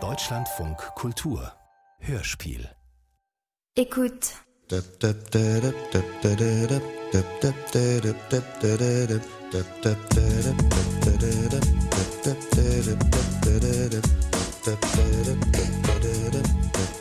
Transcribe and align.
Deutschlandfunk 0.00 0.78
Kultur 0.96 1.52
Hörspiel 2.00 2.68
Écoute. 3.76 4.34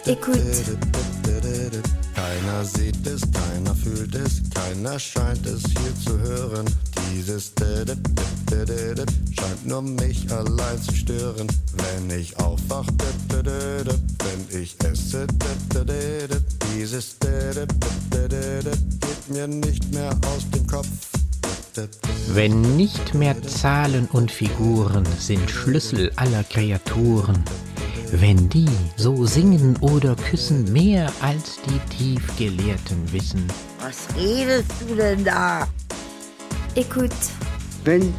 Écoute. 0.05 1.22
Keiner 1.43 2.63
sieht 2.63 3.05
es, 3.05 3.21
keiner 3.21 3.75
fühlt 3.75 4.15
es, 4.15 4.41
keiner 4.53 4.97
scheint 4.97 5.45
es 5.45 5.63
hier 5.63 5.93
zu 6.05 6.17
hören. 6.19 6.65
Dieses 7.11 7.51
scheint 7.55 9.65
nur 9.65 9.81
mich 9.81 10.31
allein 10.31 10.81
zu 10.81 10.95
stören. 10.95 11.47
Wenn 11.73 12.17
ich 12.17 12.37
aufwach, 12.39 12.87
wenn 13.43 14.61
ich 14.61 14.77
esse, 14.83 15.27
dieses 16.75 17.17
geht 17.19 19.29
mir 19.29 19.47
nicht 19.47 19.93
mehr 19.93 20.11
aus 20.11 20.49
dem 20.53 20.65
Kopf. 20.67 20.87
Wenn 22.29 22.77
nicht 22.77 23.13
mehr 23.13 23.41
Zahlen 23.41 24.07
und 24.11 24.31
Figuren 24.31 25.05
sind 25.19 25.49
Schlüssel 25.49 26.11
aller 26.15 26.43
Kreaturen, 26.43 27.43
wenn 28.19 28.47
die 28.49 28.69
so 28.95 29.25
singen 29.25 29.75
oder 29.81 30.15
küssen 30.15 30.71
mehr 30.71 31.11
als 31.21 31.57
die 31.67 31.79
Tiefgelehrten 31.97 33.11
wissen. 33.11 33.47
Was 33.79 34.07
redest 34.15 34.71
du 34.79 34.95
denn 34.95 35.23
da? 35.23 35.67
Écoute. 36.75 37.11
Wenn 37.83 38.13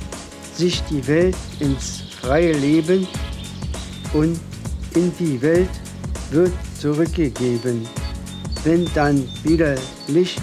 sich 0.55 0.83
die 0.91 1.07
Welt 1.07 1.37
ins 1.61 2.03
freie 2.21 2.53
Leben 2.53 3.07
und 4.13 4.39
in 4.95 5.13
die 5.19 5.41
Welt 5.41 5.71
wird 6.31 6.53
zurückgegeben, 6.79 7.87
wenn 8.65 8.89
dann 8.95 9.27
wieder 9.43 9.77
Licht 10.09 10.43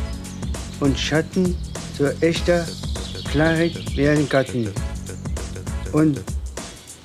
und 0.80 0.98
Schatten 0.98 1.56
zur 1.98 2.14
echter 2.24 2.66
Klarheit 3.32 3.96
werden 3.96 4.28
Gatten 4.28 4.70
und 5.92 6.20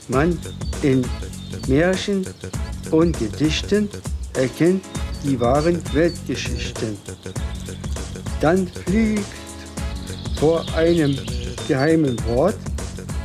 man 0.08 0.38
in 0.82 1.04
Märchen 1.66 2.26
und 2.90 3.18
Gedichten 3.18 3.88
erkennt 4.34 4.84
die 5.24 5.38
wahren 5.40 5.82
Weltgeschichten. 5.92 6.98
Dann 8.40 8.68
fliegt 8.68 9.24
vor 10.38 10.64
einem 10.74 11.18
geheimen 11.66 12.16
Wort 12.26 12.56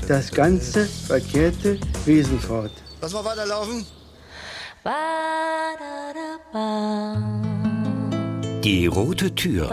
das 0.07 0.31
ganze 0.31 0.85
verkehrte 0.85 1.77
Wesen 2.05 2.39
fort. 2.39 2.71
Lass 3.01 3.13
mal 3.13 3.25
weiterlaufen. 3.25 3.85
Die 8.63 8.87
rote 8.87 9.33
Tür 9.35 9.69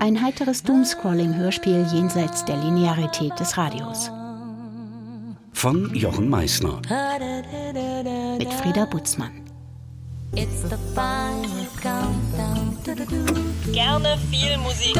Ein 0.00 0.22
heiteres 0.22 0.62
Doomscrolling-Hörspiel 0.62 1.86
jenseits 1.92 2.44
der 2.44 2.56
Linearität 2.56 3.38
des 3.38 3.58
Radios. 3.58 4.10
Von 5.52 5.94
Jochen 5.94 6.28
Meissner. 6.28 6.80
Mit 8.38 8.52
Frieda 8.54 8.84
Butzmann. 8.86 9.44
Gerne 13.72 14.18
viel 14.30 14.58
Musik. 14.58 14.96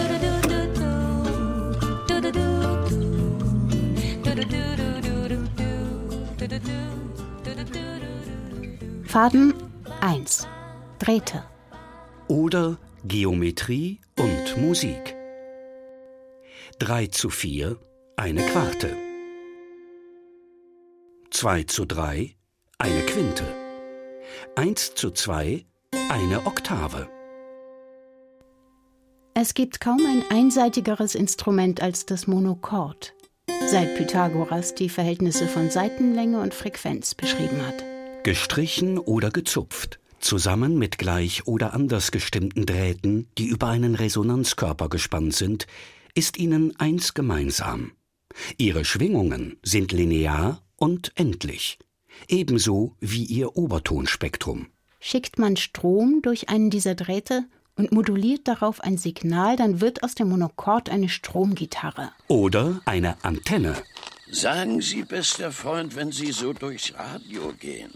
Faden 9.06 9.54
1. 10.00 10.46
Drähte. 10.98 11.44
Oder 12.28 12.76
Geometrie 13.04 14.00
und 14.18 14.56
Musik. 14.58 15.14
3 16.78 17.06
zu 17.06 17.30
4, 17.30 17.76
eine 18.16 18.42
Quarte. 18.46 19.07
2 21.30 21.64
zu 21.64 21.84
3, 21.84 22.34
eine 22.78 23.00
Quinte. 23.02 23.44
1 24.56 24.94
zu 24.94 25.10
2, 25.10 25.66
eine 26.08 26.46
Oktave. 26.46 27.08
Es 29.34 29.54
gibt 29.54 29.80
kaum 29.80 30.00
ein 30.06 30.24
einseitigeres 30.30 31.14
Instrument 31.14 31.82
als 31.82 32.06
das 32.06 32.26
Monochord, 32.26 33.14
seit 33.66 33.94
Pythagoras 33.96 34.74
die 34.74 34.88
Verhältnisse 34.88 35.46
von 35.46 35.70
Seitenlänge 35.70 36.40
und 36.40 36.54
Frequenz 36.54 37.14
beschrieben 37.14 37.64
hat. 37.64 37.84
Gestrichen 38.24 38.98
oder 38.98 39.30
gezupft, 39.30 40.00
zusammen 40.18 40.78
mit 40.78 40.98
gleich 40.98 41.46
oder 41.46 41.74
anders 41.74 42.10
gestimmten 42.10 42.64
Drähten, 42.64 43.28
die 43.36 43.46
über 43.46 43.68
einen 43.68 43.94
Resonanzkörper 43.94 44.88
gespannt 44.88 45.34
sind, 45.34 45.66
ist 46.14 46.38
ihnen 46.38 46.74
eins 46.80 47.12
gemeinsam. 47.14 47.92
Ihre 48.56 48.84
Schwingungen 48.84 49.58
sind 49.62 49.92
linear 49.92 50.62
und 50.78 51.12
endlich, 51.16 51.78
ebenso 52.28 52.96
wie 53.00 53.24
ihr 53.24 53.56
Obertonspektrum. 53.56 54.68
Schickt 55.00 55.38
man 55.38 55.56
Strom 55.56 56.22
durch 56.22 56.48
einen 56.48 56.70
dieser 56.70 56.94
Drähte 56.94 57.44
und 57.76 57.92
moduliert 57.92 58.48
darauf 58.48 58.80
ein 58.80 58.98
Signal, 58.98 59.56
dann 59.56 59.80
wird 59.80 60.02
aus 60.02 60.14
dem 60.14 60.28
Monochord 60.30 60.90
eine 60.90 61.08
Stromgitarre. 61.08 62.10
Oder 62.26 62.80
eine 62.84 63.22
Antenne. 63.24 63.74
Sagen 64.30 64.80
Sie, 64.80 65.04
bester 65.04 65.52
Freund, 65.52 65.94
wenn 65.94 66.12
Sie 66.12 66.32
so 66.32 66.52
durchs 66.52 66.92
Radio 66.94 67.52
gehen, 67.58 67.92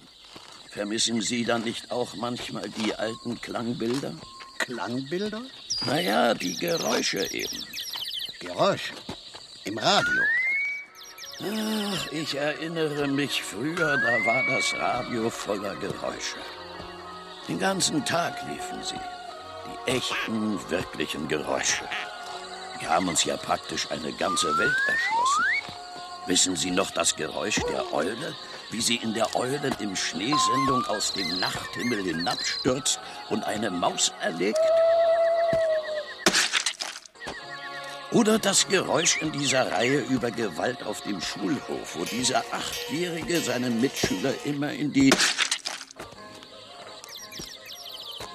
vermissen 0.71 1.21
Sie 1.21 1.45
dann 1.45 1.65
nicht 1.65 1.91
auch 1.91 2.15
manchmal 2.17 2.69
die 2.71 2.95
alten 2.95 3.41
Klangbilder? 3.41 4.15
Klangbilder? 4.59 5.43
Naja, 5.85 6.35
die 6.35 6.55
Geräusche 6.55 7.29
eben. 7.33 7.59
Geräusche. 8.41 8.95
Im 9.65 9.79
Radio. 9.79 10.23
Ach, 11.45 12.13
ich 12.13 12.37
erinnere 12.37 13.09
mich 13.09 13.43
früher, 13.43 13.97
da 13.97 14.25
war 14.25 14.43
das 14.55 14.75
Radio 14.79 15.29
voller 15.29 15.75
Geräusche. 15.77 16.37
Den 17.49 17.59
ganzen 17.59 18.05
Tag 18.05 18.37
liefen 18.49 18.81
sie. 18.85 19.01
Die 19.67 19.91
echten, 19.91 20.61
wirklichen 20.71 21.27
Geräusche. 21.27 21.83
Die 22.81 22.87
haben 22.87 23.09
uns 23.09 23.25
ja 23.25 23.37
praktisch 23.37 23.91
eine 23.91 24.13
ganze 24.13 24.57
Welt 24.57 24.77
erschlossen. 24.87 25.45
Wissen 26.27 26.55
Sie 26.55 26.71
noch 26.71 26.93
das 26.93 27.17
Geräusch 27.17 27.59
der 27.69 27.93
Eule? 27.93 28.35
Wie 28.71 28.81
sie 28.81 28.97
in 28.97 29.13
der 29.13 29.35
Eulen 29.35 29.75
im 29.81 29.97
Schneesendung 29.97 30.85
aus 30.87 31.13
dem 31.13 31.41
Nachthimmel 31.41 32.05
hinabstürzt 32.05 33.01
und 33.31 33.43
eine 33.43 33.71
Maus 33.71 34.13
erlegt? 34.21 34.61
Oder 38.13 38.39
das 38.39 38.69
Geräusch 38.69 39.17
in 39.23 39.33
dieser 39.33 39.73
Reihe 39.73 40.01
über 40.01 40.31
Gewalt 40.31 40.83
auf 40.83 41.01
dem 41.01 41.21
Schulhof, 41.23 41.97
wo 41.97 42.05
dieser 42.05 42.45
Achtjährige 42.53 43.41
seinen 43.41 43.81
Mitschüler 43.81 44.35
immer 44.45 44.71
in 44.71 44.93
die... 44.93 45.11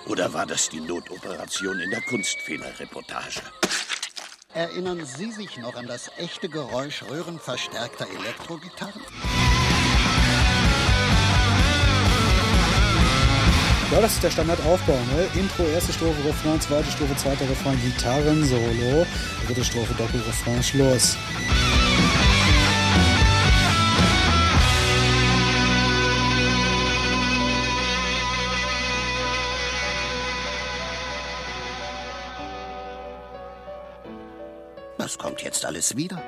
Oder 0.08 0.34
war 0.34 0.48
das 0.48 0.70
die 0.70 0.80
Notoperation 0.80 1.80
in 1.80 1.92
der 1.92 2.02
Kunstfehlerreportage? 2.02 3.42
Erinnern 4.56 5.06
Sie 5.06 5.32
sich 5.32 5.58
noch 5.58 5.76
an 5.76 5.86
das 5.86 6.10
echte 6.18 6.50
Geräusch 6.50 7.04
röhrenverstärkter 7.04 8.08
Elektrogitarren? 8.20 9.02
Ja, 13.90 14.02
das 14.02 14.16
ist 14.16 14.24
der 14.24 14.32
Standardaufbau, 14.32 14.94
ne? 14.94 15.40
Intro, 15.40 15.64
erste 15.64 15.94
Strophe, 15.94 16.22
Refrain, 16.28 16.60
zweite 16.60 16.92
Strophe, 16.92 17.16
zweiter 17.16 17.50
Refrain, 17.50 17.82
Gitarren, 17.82 18.44
Solo, 18.44 19.08
dritte 19.46 19.64
Strophe, 19.64 19.94
Doppelrefrain, 19.94 20.62
Schluss. 20.62 21.18
Das 34.98 35.18
kommt 35.18 35.42
jetzt 35.42 35.66
alles 35.66 35.96
wieder. 35.96 36.22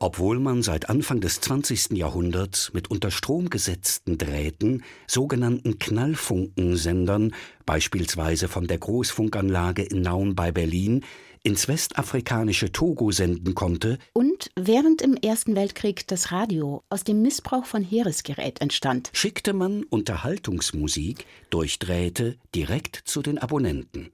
Obwohl 0.00 0.38
man 0.38 0.62
seit 0.62 0.88
Anfang 0.88 1.20
des 1.20 1.40
20. 1.40 1.90
Jahrhunderts 1.96 2.72
mit 2.72 2.88
unter 2.88 3.10
Strom 3.10 3.50
gesetzten 3.50 4.16
Drähten, 4.16 4.84
sogenannten 5.08 5.80
Knallfunkensendern, 5.80 7.34
beispielsweise 7.66 8.46
von 8.46 8.68
der 8.68 8.78
Großfunkanlage 8.78 9.82
in 9.82 10.02
Nauen 10.02 10.36
bei 10.36 10.52
Berlin, 10.52 11.04
ins 11.42 11.66
westafrikanische 11.66 12.70
Togo 12.70 13.10
senden 13.10 13.56
konnte, 13.56 13.98
Und 14.12 14.50
während 14.54 15.02
im 15.02 15.14
Ersten 15.14 15.56
Weltkrieg 15.56 16.06
das 16.06 16.30
Radio 16.30 16.84
aus 16.90 17.02
dem 17.02 17.22
Missbrauch 17.22 17.64
von 17.64 17.82
Heeresgerät 17.82 18.60
entstand, 18.60 19.10
schickte 19.12 19.52
man 19.52 19.82
Unterhaltungsmusik 19.82 21.26
durch 21.50 21.80
Drähte 21.80 22.36
direkt 22.54 23.02
zu 23.04 23.20
den 23.20 23.38
Abonnenten. 23.38 24.10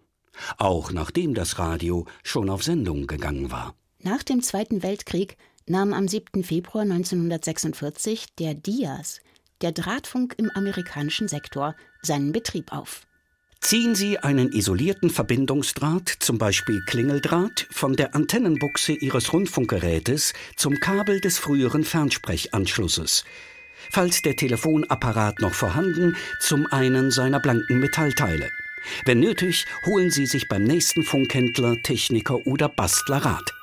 Auch 0.57 0.93
nachdem 0.93 1.35
das 1.35 1.59
Radio 1.59 2.07
schon 2.23 2.49
auf 2.49 2.63
Sendung 2.63 3.07
gegangen 3.07 3.51
war. 3.51 3.75
Nach 4.01 4.23
dem 4.23 4.43
Zweiten 4.43 4.83
Weltkrieg 4.83 5.37
nahm 5.67 5.93
am 5.93 6.09
7. 6.09 6.45
Februar 6.45 6.83
1946 6.83 8.35
der 8.39 8.55
DIAS, 8.55 9.21
der 9.61 9.73
Drahtfunk 9.73 10.35
im 10.39 10.51
amerikanischen 10.51 11.29
Sektor, 11.29 11.75
seinen 12.03 12.33
Betrieb 12.33 12.73
auf. 12.73 13.07
Ziehen 13.61 13.95
Sie 13.95 14.19
einen 14.19 14.53
isolierten 14.53 15.09
Verbindungsdraht, 15.09 16.09
zum 16.19 16.37
Beispiel 16.37 16.83
Klingeldraht, 16.85 17.67
von 17.71 17.97
der 17.97 18.15
Antennenbuchse 18.15 18.93
Ihres 18.93 19.33
Rundfunkgerätes 19.33 20.35
zum 20.57 20.81
Kabel 20.81 21.19
des 21.21 21.39
früheren 21.39 21.83
Fernsprechanschlusses. 21.83 23.25
Falls 23.91 24.21
der 24.21 24.37
Telefonapparat 24.37 25.41
noch 25.41 25.55
vorhanden, 25.55 26.15
zum 26.41 26.67
einen 26.67 27.11
seiner 27.11 27.41
blanken 27.41 27.81
Metallteile. 27.81 28.51
Wenn 29.07 29.21
nötig, 29.21 29.65
holen 29.87 30.11
Sie 30.11 30.27
sich 30.27 30.47
beim 30.47 30.65
nächsten 30.65 31.03
Funkhändler, 31.03 31.81
Techniker 31.83 32.47
oder 32.47 32.69
Bastler 32.69 33.25
Rat. 33.25 33.55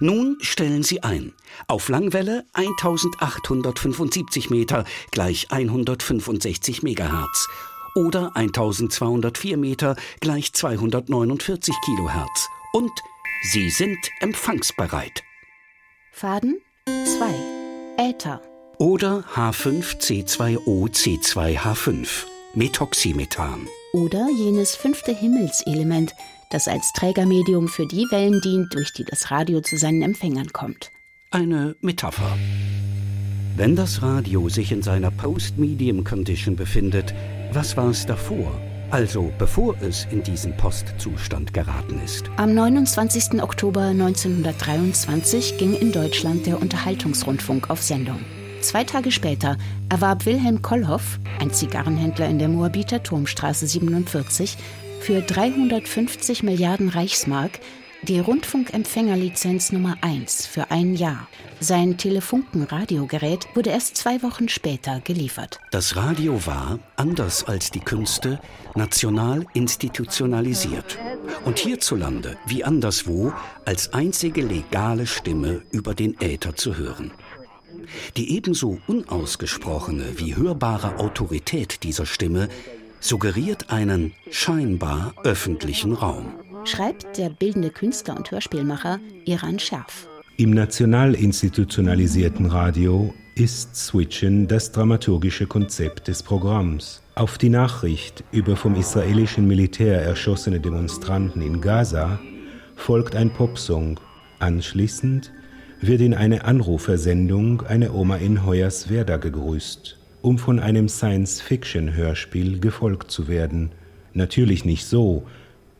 Nun 0.00 0.36
stellen 0.40 0.82
Sie 0.82 1.02
ein. 1.02 1.32
Auf 1.66 1.88
Langwelle 1.88 2.44
1875 2.52 4.50
Meter 4.50 4.84
gleich 5.10 5.50
165 5.50 6.82
Megahertz 6.82 7.48
oder 7.94 8.36
1204 8.36 9.56
Meter 9.56 9.96
gleich 10.20 10.52
249 10.52 11.74
Kilohertz. 11.84 12.48
Und 12.72 12.92
Sie 13.52 13.70
sind 13.70 13.98
empfangsbereit. 14.20 15.22
Faden 16.12 16.60
2. 16.86 18.08
Äther. 18.10 18.40
Oder 18.78 19.24
H5C2O 19.34 20.88
C2H5, 20.88 22.08
Methoxymethan. 22.54 23.66
Oder 23.92 24.28
jenes 24.30 24.76
fünfte 24.76 25.12
Himmelselement, 25.12 26.14
das 26.50 26.68
als 26.68 26.92
Trägermedium 26.92 27.68
für 27.68 27.86
die 27.86 28.06
Wellen 28.10 28.40
dient, 28.40 28.74
durch 28.74 28.92
die 28.92 29.04
das 29.04 29.30
Radio 29.30 29.60
zu 29.60 29.76
seinen 29.76 30.02
Empfängern 30.02 30.52
kommt. 30.52 30.90
Eine 31.30 31.76
Metapher. 31.80 32.36
Wenn 33.56 33.74
das 33.74 34.02
Radio 34.02 34.48
sich 34.48 34.72
in 34.72 34.82
seiner 34.82 35.10
Post-Medium-Condition 35.10 36.56
befindet, 36.56 37.12
was 37.52 37.76
war 37.76 37.88
es 37.88 38.06
davor? 38.06 38.60
Also 38.90 39.30
bevor 39.36 39.76
es 39.82 40.06
in 40.10 40.22
diesen 40.22 40.56
Postzustand 40.56 41.52
geraten 41.52 42.00
ist. 42.02 42.30
Am 42.36 42.54
29. 42.54 43.42
Oktober 43.42 43.82
1923 43.82 45.58
ging 45.58 45.74
in 45.74 45.92
Deutschland 45.92 46.46
der 46.46 46.62
Unterhaltungsrundfunk 46.62 47.68
auf 47.68 47.82
Sendung. 47.82 48.20
Zwei 48.60 48.84
Tage 48.84 49.10
später 49.12 49.56
erwarb 49.88 50.26
Wilhelm 50.26 50.62
Kollhoff, 50.62 51.20
ein 51.38 51.52
Zigarrenhändler 51.52 52.28
in 52.28 52.38
der 52.38 52.48
Moabiter 52.48 53.02
Turmstraße 53.02 53.66
47, 53.66 54.56
für 55.00 55.20
350 55.20 56.42
Milliarden 56.42 56.88
Reichsmark 56.88 57.60
die 58.02 58.20
Rundfunkempfängerlizenz 58.20 59.72
Nummer 59.72 59.96
1 60.02 60.46
für 60.46 60.70
ein 60.70 60.94
Jahr. 60.94 61.28
Sein 61.60 61.96
Telefunken-Radiogerät 61.98 63.48
wurde 63.54 63.70
erst 63.70 63.96
zwei 63.96 64.22
Wochen 64.22 64.48
später 64.48 65.00
geliefert. 65.00 65.58
Das 65.72 65.96
Radio 65.96 66.46
war, 66.46 66.78
anders 66.96 67.44
als 67.44 67.70
die 67.70 67.80
Künste, 67.80 68.40
national 68.76 69.46
institutionalisiert 69.54 70.98
und 71.44 71.58
hierzulande, 71.58 72.36
wie 72.46 72.62
anderswo, 72.62 73.32
als 73.64 73.92
einzige 73.92 74.42
legale 74.42 75.06
Stimme 75.06 75.62
über 75.72 75.94
den 75.94 76.20
Äther 76.20 76.54
zu 76.54 76.76
hören. 76.76 77.10
Die 78.16 78.36
ebenso 78.36 78.78
unausgesprochene 78.86 80.18
wie 80.18 80.36
hörbare 80.36 80.98
Autorität 80.98 81.82
dieser 81.82 82.06
Stimme 82.06 82.48
suggeriert 83.00 83.70
einen 83.70 84.12
scheinbar 84.30 85.14
öffentlichen 85.24 85.92
Raum 85.92 86.32
schreibt 86.64 87.16
der 87.16 87.30
bildende 87.30 87.70
Künstler 87.70 88.16
und 88.16 88.30
Hörspielmacher 88.30 89.00
Iran 89.24 89.58
Scherf. 89.58 90.06
Im 90.36 90.50
national 90.50 91.14
institutionalisierten 91.14 92.46
Radio 92.46 93.14
ist 93.34 93.74
Switchen 93.74 94.46
das 94.48 94.72
dramaturgische 94.72 95.46
Konzept 95.46 96.08
des 96.08 96.22
Programms. 96.22 97.02
Auf 97.14 97.38
die 97.38 97.48
Nachricht 97.48 98.22
über 98.32 98.56
vom 98.56 98.74
israelischen 98.74 99.48
Militär 99.48 100.02
erschossene 100.02 100.60
Demonstranten 100.60 101.42
in 101.42 101.60
Gaza 101.60 102.18
folgt 102.76 103.16
ein 103.16 103.30
Popsong. 103.30 103.98
Anschließend 104.38 105.32
wird 105.80 106.00
in 106.00 106.14
eine 106.14 106.44
Anrufersendung 106.44 107.62
eine 107.62 107.92
Oma 107.92 108.16
in 108.16 108.44
Hoyerswerda 108.44 109.16
gegrüßt, 109.16 109.97
um 110.22 110.38
von 110.38 110.58
einem 110.58 110.88
Science-Fiction-Hörspiel 110.88 112.60
gefolgt 112.60 113.10
zu 113.10 113.28
werden. 113.28 113.72
Natürlich 114.14 114.64
nicht 114.64 114.86
so, 114.86 115.26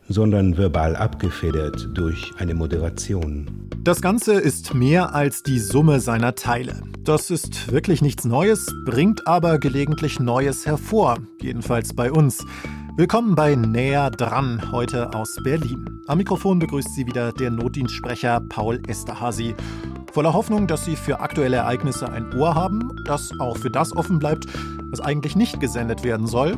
sondern 0.07 0.57
verbal 0.57 0.95
abgefedert 0.95 1.89
durch 1.93 2.31
eine 2.37 2.55
Moderation. 2.55 3.69
Das 3.83 4.01
Ganze 4.01 4.33
ist 4.33 4.73
mehr 4.73 5.13
als 5.13 5.43
die 5.43 5.59
Summe 5.59 5.99
seiner 5.99 6.35
Teile. 6.35 6.81
Das 7.03 7.29
ist 7.29 7.71
wirklich 7.71 8.01
nichts 8.01 8.25
Neues, 8.25 8.73
bringt 8.85 9.27
aber 9.27 9.59
gelegentlich 9.59 10.19
Neues 10.19 10.65
hervor, 10.65 11.17
jedenfalls 11.41 11.93
bei 11.93 12.11
uns. 12.11 12.45
Willkommen 12.99 13.33
bei 13.33 13.55
Näher 13.55 14.11
dran, 14.11 14.73
heute 14.73 15.13
aus 15.13 15.37
Berlin. 15.41 16.01
Am 16.07 16.17
Mikrofon 16.17 16.59
begrüßt 16.59 16.93
Sie 16.93 17.07
wieder 17.07 17.31
der 17.31 17.49
Notdienstsprecher 17.49 18.41
Paul 18.49 18.81
Esterhazy. 18.89 19.55
Voller 20.11 20.33
Hoffnung, 20.33 20.67
dass 20.67 20.83
Sie 20.83 20.97
für 20.97 21.21
aktuelle 21.21 21.55
Ereignisse 21.55 22.09
ein 22.11 22.33
Ohr 22.33 22.55
haben, 22.55 22.91
das 23.05 23.31
auch 23.39 23.55
für 23.55 23.71
das 23.71 23.95
offen 23.95 24.19
bleibt, 24.19 24.47
was 24.91 24.99
eigentlich 24.99 25.37
nicht 25.37 25.61
gesendet 25.61 26.03
werden 26.03 26.27
soll, 26.27 26.57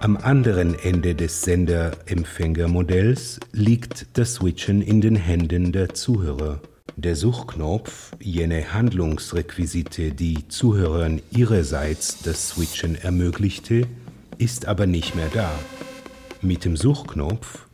am 0.00 0.16
anderen 0.16 0.74
Ende 0.74 1.14
des 1.14 1.42
Sender-Empfänger-Modells 1.42 3.38
liegt 3.52 4.18
das 4.18 4.34
Switchen 4.34 4.82
in 4.82 5.00
den 5.00 5.14
Händen 5.14 5.70
der 5.70 5.94
Zuhörer. 5.94 6.58
Der 6.96 7.14
Suchknopf, 7.14 8.10
jene 8.18 8.74
Handlungsrequisite, 8.74 10.10
die 10.10 10.48
Zuhörern 10.48 11.22
ihrerseits 11.30 12.22
das 12.24 12.48
Switchen 12.48 12.96
ermöglichte, 12.96 13.86
ist 14.38 14.66
aber 14.66 14.86
nicht 14.86 15.14
mehr 15.14 15.28
da. 15.32 15.50
Mit 16.40 16.64
dem 16.64 16.76
Suchknopf 16.76 17.66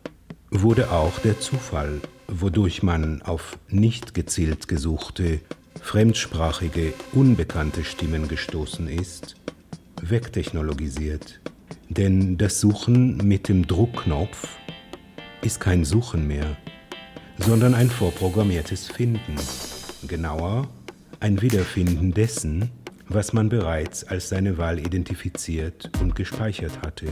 wurde 0.50 0.90
auch 0.90 1.18
der 1.20 1.40
Zufall, 1.40 2.00
wodurch 2.26 2.82
man 2.82 3.22
auf 3.22 3.58
nicht 3.68 4.14
gezielt 4.14 4.68
gesuchte, 4.68 5.40
fremdsprachige, 5.80 6.92
unbekannte 7.12 7.84
Stimmen 7.84 8.28
gestoßen 8.28 8.88
ist, 8.88 9.36
wegtechnologisiert. 10.02 11.40
Denn 11.88 12.36
das 12.36 12.60
Suchen 12.60 13.16
mit 13.18 13.48
dem 13.48 13.66
Druckknopf 13.66 14.48
ist 15.42 15.60
kein 15.60 15.84
Suchen 15.84 16.26
mehr, 16.26 16.56
sondern 17.38 17.74
ein 17.74 17.88
vorprogrammiertes 17.88 18.88
Finden. 18.88 19.36
Genauer, 20.06 20.68
ein 21.20 21.40
Wiederfinden 21.40 22.12
dessen, 22.12 22.70
was 23.08 23.32
man 23.32 23.48
bereits 23.48 24.04
als 24.04 24.28
seine 24.28 24.58
Wahl 24.58 24.78
identifiziert 24.78 25.90
und 26.00 26.14
gespeichert 26.14 26.82
hatte. 26.82 27.06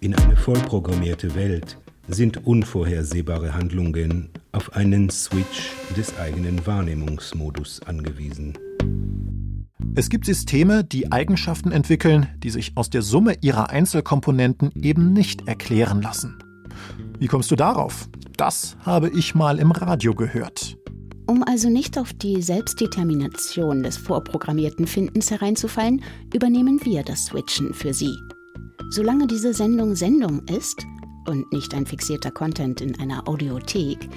In 0.00 0.14
eine 0.14 0.36
vollprogrammierte 0.36 1.34
Welt 1.34 1.78
sind 2.08 2.46
unvorhersehbare 2.46 3.54
Handlungen 3.54 4.30
auf 4.52 4.74
einen 4.74 5.10
Switch 5.10 5.72
des 5.96 6.18
eigenen 6.18 6.66
Wahrnehmungsmodus 6.66 7.82
angewiesen. 7.82 8.58
Es 9.94 10.08
gibt 10.08 10.24
Systeme, 10.24 10.84
die 10.84 11.10
Eigenschaften 11.12 11.72
entwickeln, 11.72 12.28
die 12.38 12.50
sich 12.50 12.72
aus 12.76 12.90
der 12.90 13.02
Summe 13.02 13.36
ihrer 13.40 13.70
Einzelkomponenten 13.70 14.70
eben 14.82 15.12
nicht 15.12 15.48
erklären 15.48 16.00
lassen. 16.00 16.38
Wie 17.18 17.26
kommst 17.26 17.50
du 17.50 17.56
darauf? 17.56 18.08
Das 18.36 18.76
habe 18.80 19.10
ich 19.10 19.34
mal 19.34 19.58
im 19.58 19.72
Radio 19.72 20.14
gehört. 20.14 20.78
Um 21.30 21.44
also 21.44 21.68
nicht 21.68 21.96
auf 21.96 22.12
die 22.12 22.42
Selbstdetermination 22.42 23.84
des 23.84 23.96
vorprogrammierten 23.96 24.88
Findens 24.88 25.30
hereinzufallen, 25.30 26.02
übernehmen 26.34 26.84
wir 26.84 27.04
das 27.04 27.26
Switchen 27.26 27.72
für 27.72 27.94
Sie. 27.94 28.16
Solange 28.88 29.28
diese 29.28 29.54
Sendung 29.54 29.94
Sendung 29.94 30.42
ist 30.48 30.84
und 31.28 31.52
nicht 31.52 31.72
ein 31.72 31.86
fixierter 31.86 32.32
Content 32.32 32.80
in 32.80 32.98
einer 32.98 33.28
Audiothek, 33.28 34.08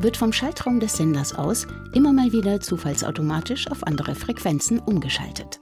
wird 0.00 0.16
vom 0.16 0.32
Schaltraum 0.32 0.80
des 0.80 0.96
Senders 0.96 1.36
aus 1.36 1.68
immer 1.94 2.12
mal 2.12 2.32
wieder 2.32 2.58
zufallsautomatisch 2.58 3.70
auf 3.70 3.86
andere 3.86 4.16
Frequenzen 4.16 4.80
umgeschaltet. 4.80 5.60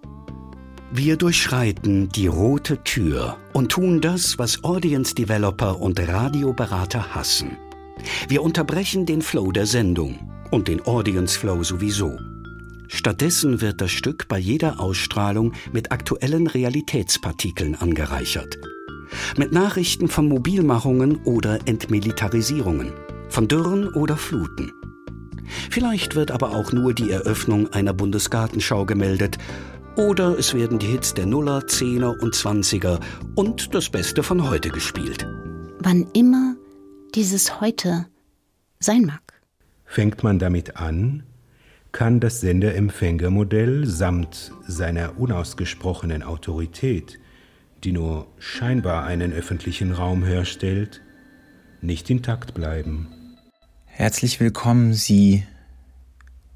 Wir 0.91 1.19
durchschreiten 1.19 2.09
die 2.09 2.29
rote 2.29 2.83
Tür 2.83 3.37
und 3.53 3.73
tun 3.73 4.01
das, 4.01 4.39
was 4.39 4.65
Audience 4.65 5.15
Developer 5.15 5.79
und 5.83 6.01
Radioberater 6.01 7.15
hassen. 7.15 7.59
Wir 8.27 8.43
unterbrechen 8.43 9.05
den 9.05 9.21
Flow 9.21 9.53
der 9.53 9.67
Sendung 9.67 10.19
und 10.51 10.69
den 10.69 10.85
Audience 10.87 11.39
Flow 11.39 11.63
sowieso. 11.63 12.19
Stattdessen 12.89 13.61
wird 13.61 13.81
das 13.81 13.91
Stück 13.91 14.29
bei 14.29 14.39
jeder 14.39 14.81
Ausstrahlung 14.81 15.53
mit 15.73 15.93
aktuellen 15.93 16.47
Realitätspartikeln 16.47 17.75
angereichert. 17.75 18.59
Mit 19.37 19.53
Nachrichten 19.53 20.09
von 20.09 20.29
Mobilmachungen 20.29 21.17
oder 21.25 21.59
Entmilitarisierungen 21.67 22.93
von 23.29 23.47
Dürren 23.47 23.89
oder 23.89 24.17
Fluten. 24.17 24.73
Vielleicht 25.71 26.15
wird 26.15 26.31
aber 26.31 26.55
auch 26.55 26.73
nur 26.73 26.95
die 26.95 27.11
Eröffnung 27.11 27.73
einer 27.73 27.93
Bundesgartenschau 27.93 28.85
gemeldet 28.87 29.39
oder 29.97 30.39
es 30.39 30.55
werden 30.55 30.79
die 30.79 30.87
Hits 30.87 31.15
der 31.15 31.27
Nuller, 31.27 31.67
Zehner 31.67 32.15
und 32.21 32.35
Zwanziger 32.35 33.01
und 33.35 33.75
das 33.75 33.91
Beste 33.91 34.23
von 34.23 34.49
heute 34.49 34.71
gespielt. 34.71 35.27
Wann 35.81 36.07
immer 36.13 36.57
dieses 37.15 37.61
Heute 37.61 38.07
sein 38.81 39.03
mag. 39.07 39.38
Fängt 39.91 40.23
man 40.23 40.39
damit 40.39 40.77
an, 40.77 41.23
kann 41.93 42.21
das 42.21 42.43
Sender-Empfänger-Modell 42.43 43.87
samt 43.87 44.53
seiner 44.67 45.19
unausgesprochenen 45.19 46.23
Autorität, 46.23 47.19
die 47.85 47.93
nur 47.93 48.27
scheinbar 48.39 49.05
einen 49.05 49.33
öffentlichen 49.33 49.93
Raum 49.93 50.25
herstellt, 50.25 51.01
nicht 51.81 52.11
intakt 52.11 52.53
bleiben. 52.53 53.09
Herzlich 53.87 54.39
willkommen, 54.41 54.93
Sie 54.93 55.45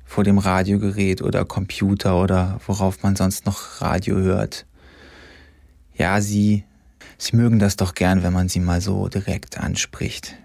vor 0.05 0.25
dem 0.25 0.37
Radiogerät 0.37 1.23
oder 1.23 1.47
Computer 1.47 2.21
oder 2.21 2.61
worauf 2.67 3.03
man 3.03 3.17
sonst 3.17 3.47
noch 3.47 3.81
Radio 3.81 4.19
hört. 4.19 4.67
Ja, 5.95 6.21
Sie, 6.21 6.65
Sie 7.17 7.35
mögen 7.35 7.59
das 7.59 7.77
doch 7.77 7.95
gern, 7.95 8.23
wenn 8.23 8.35
man 8.35 8.51
Sie 8.51 8.61
mal 8.61 8.83
so 8.83 9.09
direkt 9.09 9.57
anspricht 9.57 10.37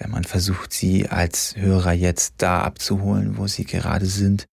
wenn 0.00 0.10
man 0.10 0.24
versucht, 0.24 0.72
sie 0.72 1.08
als 1.08 1.54
Hörer 1.56 1.92
jetzt 1.92 2.34
da 2.38 2.62
abzuholen, 2.62 3.36
wo 3.36 3.46
sie 3.46 3.64
gerade 3.64 4.06
sind. 4.06 4.46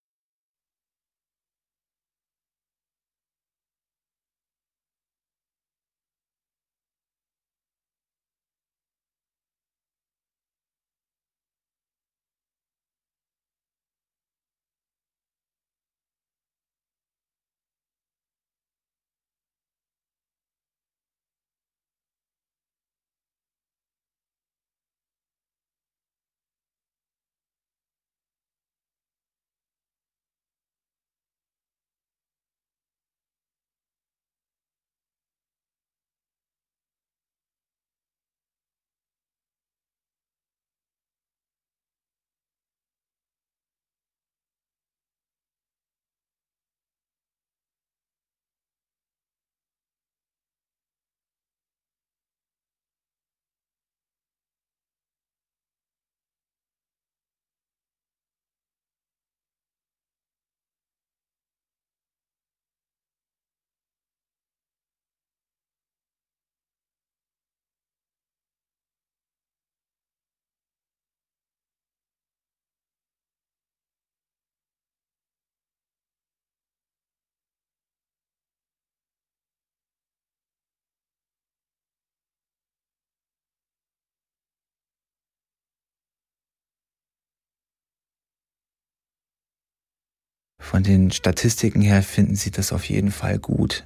Von 90.68 90.84
den 90.84 91.12
Statistiken 91.12 91.80
her 91.80 92.04
finden 92.04 92.36
Sie 92.36 92.52
das 92.52 92.74
auf 92.74 92.90
jeden 92.90 93.12
Fall 93.12 93.40
gut. 93.40 93.86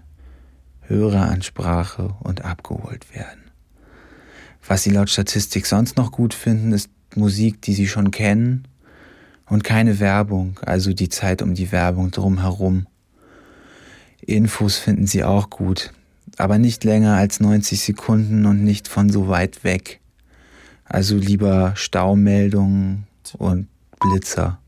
Höreransprache 0.88 2.16
und 2.22 2.44
abgeholt 2.44 3.14
werden. 3.14 3.52
Was 4.68 4.82
Sie 4.82 4.90
laut 4.90 5.12
Statistik 5.12 5.68
sonst 5.68 5.96
noch 5.96 6.12
gut 6.12 6.34
finden, 6.34 6.72
ist 6.72 6.90
Musik, 7.14 7.62
die 7.62 7.76
Sie 7.76 7.88
schon 7.88 8.10
kennen 8.10 8.68
und 9.46 9.64
keine 9.64 10.00
Werbung, 10.00 10.60
also 10.66 10.92
die 10.92 11.10
Zeit 11.10 11.44
um 11.44 11.54
die 11.54 11.72
Werbung 11.72 12.10
drumherum. 12.10 12.88
Infos 14.20 14.80
finden 14.80 15.06
Sie 15.06 15.24
auch 15.24 15.52
gut, 15.52 15.94
aber 16.38 16.58
nicht 16.58 16.84
länger 16.84 17.16
als 17.16 17.40
90 17.40 17.80
Sekunden 17.80 18.48
und 18.48 18.64
nicht 18.64 18.88
von 18.88 19.12
so 19.12 19.28
weit 19.28 19.64
weg. 19.64 20.00
Also 20.86 21.16
lieber 21.16 21.74
Staumeldungen 21.76 23.06
und 23.38 23.68
Blitzer. 24.00 24.61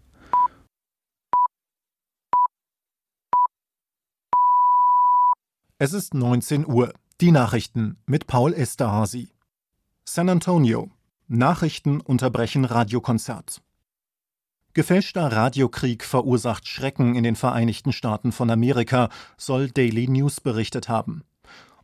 Es 5.83 5.91
ist 5.91 6.13
19 6.13 6.65
Uhr. 6.65 6.93
Die 7.19 7.33
Nachrichten 7.33 7.97
mit 8.05 8.25
Paul 8.25 8.53
Esterhazy. 8.53 9.27
San 10.05 10.29
Antonio. 10.29 10.89
Nachrichten 11.27 11.99
unterbrechen 11.99 12.63
Radiokonzert. 12.63 13.61
Gefälschter 14.73 15.29
Radiokrieg 15.29 16.05
verursacht 16.05 16.69
Schrecken 16.69 17.15
in 17.15 17.25
den 17.25 17.35
Vereinigten 17.35 17.91
Staaten 17.91 18.31
von 18.31 18.49
Amerika, 18.49 19.09
soll 19.35 19.69
Daily 19.71 20.07
News 20.07 20.39
berichtet 20.39 20.87
haben. 20.87 21.25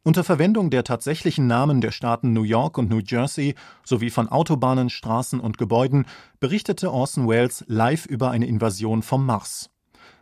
Unter 0.03 0.24
Verwendung 0.24 0.70
der 0.70 0.86
tatsächlichen 0.86 1.48
Namen 1.48 1.82
der 1.82 1.91
Staaten 1.91 2.32
New 2.32 2.44
York 2.44 2.77
und 2.77 2.89
New 2.89 3.01
Jersey 3.06 3.56
sowie 3.84 4.12
von 4.12 4.29
Autobahnen, 4.29 4.89
Straßen 4.89 5.41
und 5.41 5.58
Gebäuden 5.58 6.06
berichtete 6.39 6.94
Orson 6.94 7.27
Welles 7.27 7.65
live 7.68 8.06
über 8.06 8.32
eine 8.32 8.48
Invasion 8.48 9.03
vom 9.03 9.25
Mars. 9.25 9.70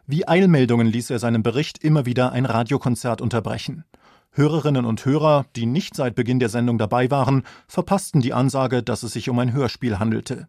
Wie 0.09 0.25
Eilmeldungen 0.25 0.87
ließ 0.87 1.09
er 1.09 1.19
seinen 1.19 1.43
Bericht 1.43 1.83
immer 1.83 2.05
wieder 2.05 2.31
ein 2.31 2.45
Radiokonzert 2.45 3.19
unterbrechen. 3.19 3.83
Hörerinnen 4.31 4.85
und 4.85 5.03
Hörer, 5.03 5.45
die 5.57 5.65
nicht 5.65 5.97
seit 5.97 6.15
Beginn 6.15 6.39
der 6.39 6.47
Sendung 6.47 6.77
dabei 6.77 7.11
waren, 7.11 7.43
verpassten 7.67 8.21
die 8.21 8.31
Ansage, 8.31 8.83
dass 8.83 9.03
es 9.03 9.11
sich 9.11 9.27
um 9.27 9.37
ein 9.37 9.51
Hörspiel 9.51 9.99
handelte. 9.99 10.47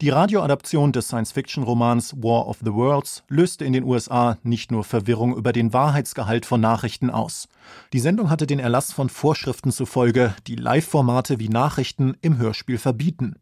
Die 0.00 0.08
Radioadaption 0.08 0.92
des 0.92 1.08
Science-Fiction-Romans 1.08 2.14
War 2.22 2.48
of 2.48 2.60
the 2.64 2.72
Worlds 2.72 3.24
löste 3.28 3.66
in 3.66 3.74
den 3.74 3.84
USA 3.84 4.38
nicht 4.42 4.72
nur 4.72 4.84
Verwirrung 4.84 5.36
über 5.36 5.52
den 5.52 5.74
Wahrheitsgehalt 5.74 6.46
von 6.46 6.62
Nachrichten 6.62 7.10
aus. 7.10 7.48
Die 7.92 8.00
Sendung 8.00 8.30
hatte 8.30 8.46
den 8.46 8.58
Erlass 8.58 8.90
von 8.90 9.10
Vorschriften 9.10 9.70
zufolge, 9.70 10.34
die 10.46 10.56
Live-Formate 10.56 11.38
wie 11.38 11.50
Nachrichten 11.50 12.16
im 12.22 12.38
Hörspiel 12.38 12.78
verbieten. 12.78 13.36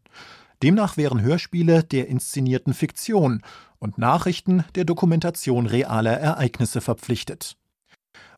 Demnach 0.63 0.97
wären 0.97 1.21
Hörspiele 1.21 1.83
der 1.83 2.07
inszenierten 2.07 2.73
Fiktion 2.73 3.43
und 3.79 3.97
Nachrichten 3.97 4.63
der 4.75 4.85
Dokumentation 4.85 5.65
realer 5.65 6.17
Ereignisse 6.17 6.81
verpflichtet. 6.81 7.57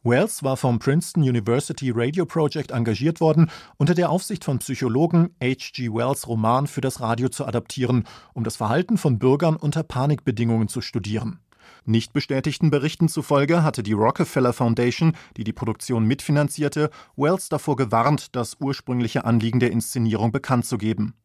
Wells 0.01 0.43
war 0.43 0.55
vom 0.55 0.79
Princeton 0.79 1.24
University 1.24 1.91
Radio 1.93 2.25
Project 2.25 2.72
engagiert 2.72 3.19
worden, 3.19 3.51
unter 3.77 3.93
der 3.93 4.10
Aufsicht 4.10 4.46
von 4.46 4.60
Psychologen 4.60 5.36
H.G. 5.43 5.89
Wells 5.89 6.25
Roman 6.27 6.67
für 6.67 6.79
das 6.79 7.01
Radio 7.01 7.27
zu 7.27 7.46
adaptieren, 7.46 8.05
um 8.34 8.46
das 8.46 8.55
Verhalten 8.55 8.98
von 8.98 9.19
Bürgern 9.19 9.58
unter 9.58 9.84
Panikbedingungen 9.84 10.69
zu 10.69 10.79
studieren. 10.79 11.41
Nicht 11.86 12.13
bestätigten 12.13 12.69
Berichten 12.69 13.10
zufolge 13.10 13.63
hatte 13.63 13.84
die 13.84 13.93
Rockefeller 13.93 14.53
Foundation, 14.53 15.13
die 15.36 15.43
die 15.43 15.53
Produktion 15.53 16.05
mitfinanzierte, 16.05 16.89
Wells 17.17 17.50
davor 17.50 17.75
gewarnt, 17.75 18.36
das 18.36 18.55
ursprüngliche 18.60 19.25
Anliegen 19.25 19.60
der 19.60 19.72
Inszenierung 19.72 20.31
bekannt 20.31 20.65
zu 20.65 20.77
geben. 20.77 21.15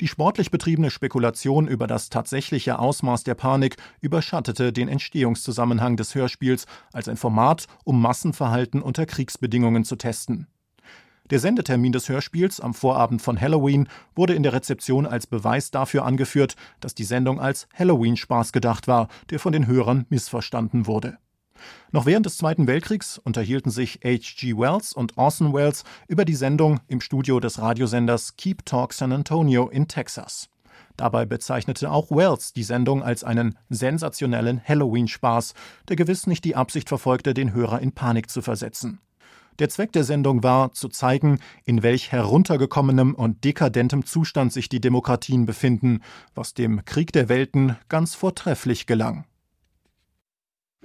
Die 0.00 0.08
sportlich 0.08 0.50
betriebene 0.50 0.90
Spekulation 0.90 1.68
über 1.68 1.86
das 1.86 2.10
tatsächliche 2.10 2.78
Ausmaß 2.78 3.24
der 3.24 3.34
Panik 3.34 3.76
überschattete 4.00 4.72
den 4.72 4.88
Entstehungszusammenhang 4.88 5.96
des 5.96 6.14
Hörspiels 6.14 6.66
als 6.92 7.08
ein 7.08 7.16
Format, 7.16 7.66
um 7.84 8.00
Massenverhalten 8.00 8.82
unter 8.82 9.06
Kriegsbedingungen 9.06 9.84
zu 9.84 9.96
testen. 9.96 10.46
Der 11.30 11.38
Sendetermin 11.38 11.92
des 11.92 12.10
Hörspiels 12.10 12.60
am 12.60 12.74
Vorabend 12.74 13.22
von 13.22 13.40
Halloween 13.40 13.88
wurde 14.14 14.34
in 14.34 14.42
der 14.42 14.52
Rezeption 14.52 15.06
als 15.06 15.26
Beweis 15.26 15.70
dafür 15.70 16.04
angeführt, 16.04 16.54
dass 16.80 16.94
die 16.94 17.04
Sendung 17.04 17.40
als 17.40 17.66
Halloween-Spaß 17.74 18.52
gedacht 18.52 18.88
war, 18.88 19.08
der 19.30 19.38
von 19.38 19.52
den 19.52 19.66
Hörern 19.66 20.04
missverstanden 20.10 20.86
wurde. 20.86 21.16
Noch 21.92 22.06
während 22.06 22.26
des 22.26 22.36
Zweiten 22.36 22.66
Weltkriegs 22.66 23.18
unterhielten 23.18 23.70
sich 23.70 24.00
H.G. 24.04 24.56
Wells 24.56 24.92
und 24.92 25.16
Orson 25.16 25.52
Welles 25.52 25.84
über 26.08 26.24
die 26.24 26.34
Sendung 26.34 26.80
im 26.88 27.00
Studio 27.00 27.40
des 27.40 27.58
Radiosenders 27.58 28.36
Keep 28.36 28.66
Talk 28.66 28.92
San 28.92 29.12
Antonio 29.12 29.68
in 29.68 29.88
Texas. 29.88 30.48
Dabei 30.96 31.24
bezeichnete 31.24 31.90
auch 31.90 32.10
Wells 32.10 32.52
die 32.52 32.62
Sendung 32.62 33.02
als 33.02 33.24
einen 33.24 33.58
sensationellen 33.68 34.62
Halloween-Spaß, 34.64 35.54
der 35.88 35.96
gewiss 35.96 36.26
nicht 36.26 36.44
die 36.44 36.56
Absicht 36.56 36.88
verfolgte, 36.88 37.34
den 37.34 37.52
Hörer 37.52 37.80
in 37.80 37.92
Panik 37.92 38.30
zu 38.30 38.42
versetzen. 38.42 39.00
Der 39.60 39.68
Zweck 39.68 39.92
der 39.92 40.02
Sendung 40.02 40.42
war, 40.42 40.72
zu 40.72 40.88
zeigen, 40.88 41.38
in 41.64 41.84
welch 41.84 42.10
heruntergekommenem 42.10 43.14
und 43.14 43.44
dekadentem 43.44 44.04
Zustand 44.04 44.52
sich 44.52 44.68
die 44.68 44.80
Demokratien 44.80 45.46
befinden, 45.46 46.00
was 46.34 46.54
dem 46.54 46.84
Krieg 46.84 47.12
der 47.12 47.28
Welten 47.28 47.76
ganz 47.88 48.16
vortrefflich 48.16 48.86
gelang. 48.86 49.26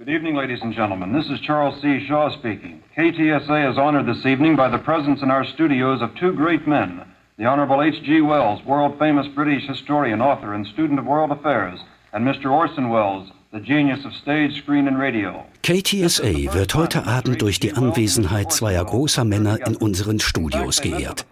Good 0.00 0.14
evening, 0.14 0.34
ladies 0.34 0.62
and 0.62 0.72
gentlemen. 0.72 1.12
This 1.12 1.28
is 1.28 1.40
Charles 1.40 1.78
C. 1.82 2.06
Shaw 2.06 2.30
speaking. 2.30 2.82
KTSA 2.96 3.70
is 3.70 3.76
honored 3.76 4.06
this 4.06 4.24
evening 4.24 4.56
by 4.56 4.70
the 4.70 4.78
presence 4.78 5.20
in 5.20 5.30
our 5.30 5.44
studios 5.44 6.00
of 6.00 6.14
two 6.14 6.32
great 6.32 6.66
men 6.66 7.04
the 7.36 7.44
Honorable 7.44 7.82
H.G. 7.82 8.22
Wells, 8.22 8.64
world 8.64 8.98
famous 8.98 9.28
British 9.34 9.66
historian, 9.68 10.22
author, 10.22 10.54
and 10.54 10.66
student 10.66 10.98
of 10.98 11.04
world 11.04 11.30
affairs, 11.30 11.78
and 12.14 12.26
Mr. 12.26 12.50
Orson 12.50 12.88
Welles, 12.88 13.30
the 13.52 13.60
genius 13.60 14.04
of 14.04 14.12
stage, 14.14 14.56
screen, 14.62 14.86
and 14.86 14.98
radio. 14.98 15.44
KTSA 15.62 16.54
wird 16.54 16.74
heute 16.74 17.06
Abend 17.06 17.42
durch 17.42 17.58
die 17.58 17.72
Anwesenheit 17.72 18.52
zweier 18.52 18.84
großer 18.84 19.24
Männer 19.24 19.58
in 19.66 19.76
unseren 19.76 20.20
Studios 20.20 20.80
geehrt. 20.80 21.26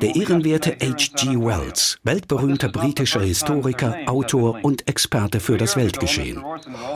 Der 0.00 0.16
ehrenwerte 0.16 0.72
H.G. 0.72 1.38
Wells, 1.38 1.98
weltberühmter 2.02 2.68
britischer 2.68 3.20
Historiker, 3.20 3.96
Autor 4.06 4.58
und 4.64 4.88
Experte 4.88 5.38
für 5.38 5.58
das 5.58 5.76
Weltgeschehen. 5.76 6.42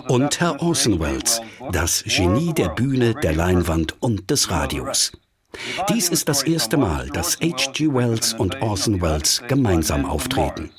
Und 0.09 0.41
Herr 0.41 0.61
Orson 0.61 0.99
Welles, 0.99 1.41
das 1.71 2.03
Genie 2.05 2.53
der 2.53 2.71
Bühne, 2.71 3.15
der 3.15 3.35
Leinwand 3.35 3.95
und 4.01 4.29
des 4.31 4.51
Radios. 4.51 5.13
Dies 5.89 6.09
ist 6.09 6.29
das 6.29 6.43
erste 6.43 6.77
Mal, 6.77 7.09
dass 7.11 7.39
H.G. 7.41 7.95
Wells 7.95 8.35
und 8.35 8.61
Orson 8.61 9.01
Welles 9.01 9.41
gemeinsam 9.47 10.05
auftreten. 10.05 10.71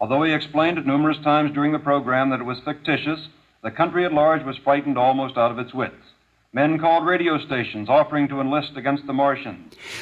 Although 0.00 0.22
he 0.22 0.32
explained 0.32 0.76
it 0.76 0.86
numerous 0.86 1.18
times 1.22 1.52
during 1.52 1.72
the 1.72 1.78
program 1.78 2.30
that 2.30 2.40
it 2.40 2.44
was 2.46 2.58
fictitious, 2.60 3.28
the 3.64 3.70
country 3.70 4.04
at 4.04 4.12
large 4.12 4.44
was 4.44 4.56
frightened 4.58 4.98
almost 4.98 5.36
out 5.36 5.50
of 5.50 5.58
its 5.58 5.74
wits. 5.74 6.14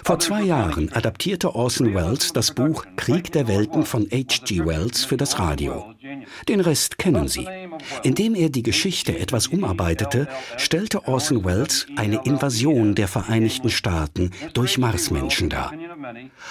Vor 0.04 0.18
zwei 0.18 0.42
Jahren 0.42 0.92
adaptierte 0.92 1.54
Orson 1.54 1.94
Welles 1.94 2.32
das 2.34 2.50
Buch 2.50 2.84
Krieg 2.96 3.32
der 3.32 3.48
Welten 3.48 3.86
von 3.86 4.02
H.G. 4.12 4.66
Wells 4.66 5.06
für 5.06 5.16
das 5.16 5.38
Radio. 5.38 5.94
Den 6.50 6.60
Rest 6.60 6.98
kennen 6.98 7.26
Sie. 7.26 7.48
Indem 8.02 8.34
er 8.34 8.50
die 8.50 8.62
Geschichte 8.62 9.18
etwas 9.18 9.46
umarbeitete, 9.46 10.28
stellte 10.58 11.08
Orson 11.08 11.42
Welles 11.46 11.86
eine 11.96 12.20
Invasion 12.24 12.94
der 12.94 13.08
Vereinigten 13.08 13.70
Staaten 13.70 14.30
durch 14.52 14.76
Marsmenschen 14.76 15.48
dar. 15.48 15.72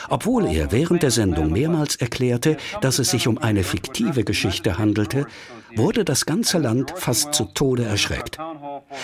Obwohl 0.10 0.48
er 0.48 0.72
während 0.72 1.04
der 1.04 1.12
Sendung 1.12 1.52
mehrmals 1.52 1.96
erklärte, 1.96 2.58
dass 2.82 2.98
es 2.98 3.12
sich 3.12 3.28
um 3.28 3.38
eine 3.38 3.64
fiktive 3.64 4.24
Geschichte 4.24 4.80
handelte, 4.80 5.28
wurde 5.76 6.06
das 6.06 6.26
ganze 6.26 6.58
Land 6.58 6.94
fast 6.96 7.34
zu 7.34 7.46
Tode 7.46 7.84
erschreckt. 7.84 8.38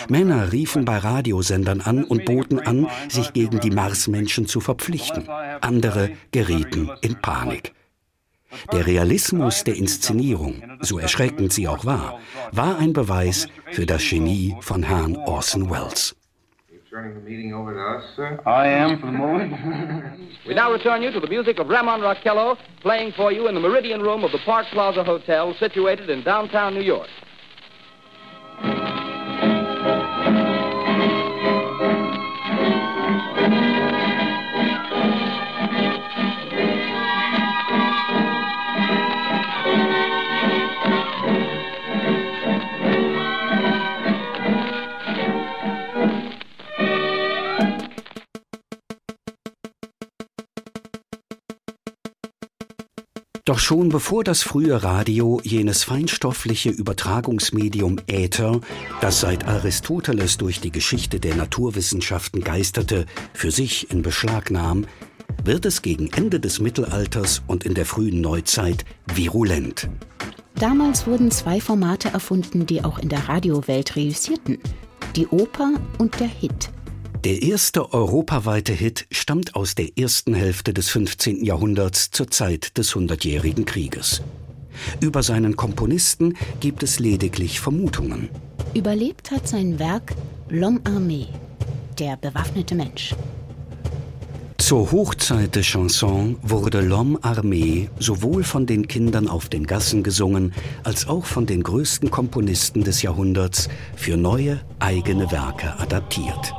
Männer 0.10 0.52
riefen 0.52 0.86
bei 0.86 0.98
Radiosendern 0.98 1.82
an 1.82 2.04
und 2.04 2.26
boten 2.26 2.60
an, 2.60 2.88
sich 3.10 3.34
gegen 3.34 3.60
die 3.60 3.72
Marsmenschen 3.72 4.48
zu 4.48 4.60
verpflichten. 4.60 5.28
Andere 5.62 6.12
gerieten 6.32 6.92
in 7.02 7.16
Panik. 7.22 7.74
Der 8.72 8.88
Realismus 8.88 9.64
der 9.64 9.76
Inszenierung, 9.76 10.64
so 10.80 11.00
erschreckend 11.00 11.52
sie 11.54 11.68
auch 11.68 11.86
war, 11.86 12.20
war 12.52 12.78
ein 12.78 12.94
Beweis 12.94 13.48
für 13.72 13.86
das 13.86 14.04
Genie 14.10 14.56
von 14.62 14.84
Herrn 14.84 15.16
Orson 15.16 15.70
Welles. 15.70 16.17
I 18.46 18.68
am 18.68 19.00
for 19.00 19.06
the 19.08 19.12
moment. 19.12 20.24
We 20.48 20.54
now 20.54 20.72
return 20.72 21.02
you 21.02 21.12
to 21.12 21.20
the 21.20 21.28
music 21.28 21.60
of 21.60 21.68
Ramon 21.68 22.00
Raquello, 22.00 22.58
playing 22.82 23.12
for 23.14 23.34
you 23.34 23.50
in 23.50 23.54
the 23.54 23.60
Meridian 23.60 24.02
Room 24.02 24.24
of 24.24 24.32
the 24.32 24.40
Park 24.46 24.66
Plaza 24.72 25.04
Hotel, 25.04 25.54
situated 25.60 26.10
in 26.10 26.24
downtown 26.24 26.74
New 26.74 26.82
York. 26.82 27.10
Doch 53.48 53.60
schon 53.60 53.88
bevor 53.88 54.26
das 54.26 54.44
frühe 54.44 54.84
Radio 54.84 55.40
jenes 55.42 55.86
feinstoffliche 55.86 56.70
Übertragungsmedium 56.70 57.96
Äther, 58.06 58.60
das 59.00 59.22
seit 59.22 59.48
Aristoteles 59.48 60.38
durch 60.38 60.60
die 60.60 60.70
Geschichte 60.70 61.22
der 61.22 61.34
Naturwissenschaften 61.36 62.42
geisterte, 62.44 63.06
für 63.34 63.50
sich 63.50 63.90
in 63.90 64.02
Beschlag 64.02 64.52
nahm, 64.52 64.86
wird 65.46 65.66
es 65.66 65.82
gegen 65.82 66.12
Ende 66.12 66.42
des 66.42 66.60
Mittelalters 66.60 67.42
und 67.48 67.64
in 67.64 67.74
der 67.74 67.86
frühen 67.86 68.20
Neuzeit 68.20 68.84
virulent. 69.16 69.90
Damals 70.56 71.08
wurden 71.08 71.32
zwei 71.32 71.62
Formate 71.62 72.10
erfunden, 72.10 72.66
die 72.66 72.84
auch 72.84 73.00
in 73.00 73.08
der 73.08 73.30
Radiowelt 73.30 73.96
reüssierten. 73.96 74.58
Die 75.16 75.28
Oper 75.28 75.72
und 76.00 76.20
der 76.20 76.28
Hit. 76.28 76.70
Der 77.28 77.42
erste 77.42 77.94
europaweite 77.94 78.72
Hit 78.72 79.06
stammt 79.12 79.54
aus 79.54 79.76
der 79.76 79.98
ersten 79.98 80.34
Hälfte 80.34 80.74
des 80.74 80.88
15. 80.88 81.44
Jahrhunderts 81.44 82.10
zur 82.10 82.32
Zeit 82.32 82.78
des 82.78 82.96
Hundertjährigen 82.96 83.66
Krieges. 83.66 84.22
Über 85.02 85.22
seinen 85.24 85.58
Komponisten 85.58 86.38
gibt 86.62 86.84
es 86.84 87.00
lediglich 87.00 87.60
Vermutungen. 87.60 88.30
Überlebt 88.74 89.30
hat 89.30 89.46
sein 89.46 89.78
Werk 89.78 90.16
L'Homme 90.50 90.80
Armé, 90.84 91.26
der 92.00 92.16
bewaffnete 92.16 92.76
Mensch. 92.76 93.14
Zur 94.58 94.90
Hochzeit 94.94 95.54
des 95.54 95.66
Chanson 95.66 96.38
wurde 96.44 96.80
L'Homme 96.80 97.20
Armé 97.24 97.90
sowohl 98.00 98.46
von 98.46 98.66
den 98.66 98.88
Kindern 98.88 99.28
auf 99.28 99.50
den 99.50 99.68
Gassen 99.68 100.02
gesungen, 100.02 100.54
als 100.86 101.10
auch 101.10 101.26
von 101.26 101.46
den 101.46 101.62
größten 101.62 102.10
Komponisten 102.10 102.86
des 102.86 103.02
Jahrhunderts 103.02 103.68
für 103.98 104.16
neue 104.16 104.62
eigene 104.80 105.30
Werke 105.30 105.78
adaptiert. 105.78 106.54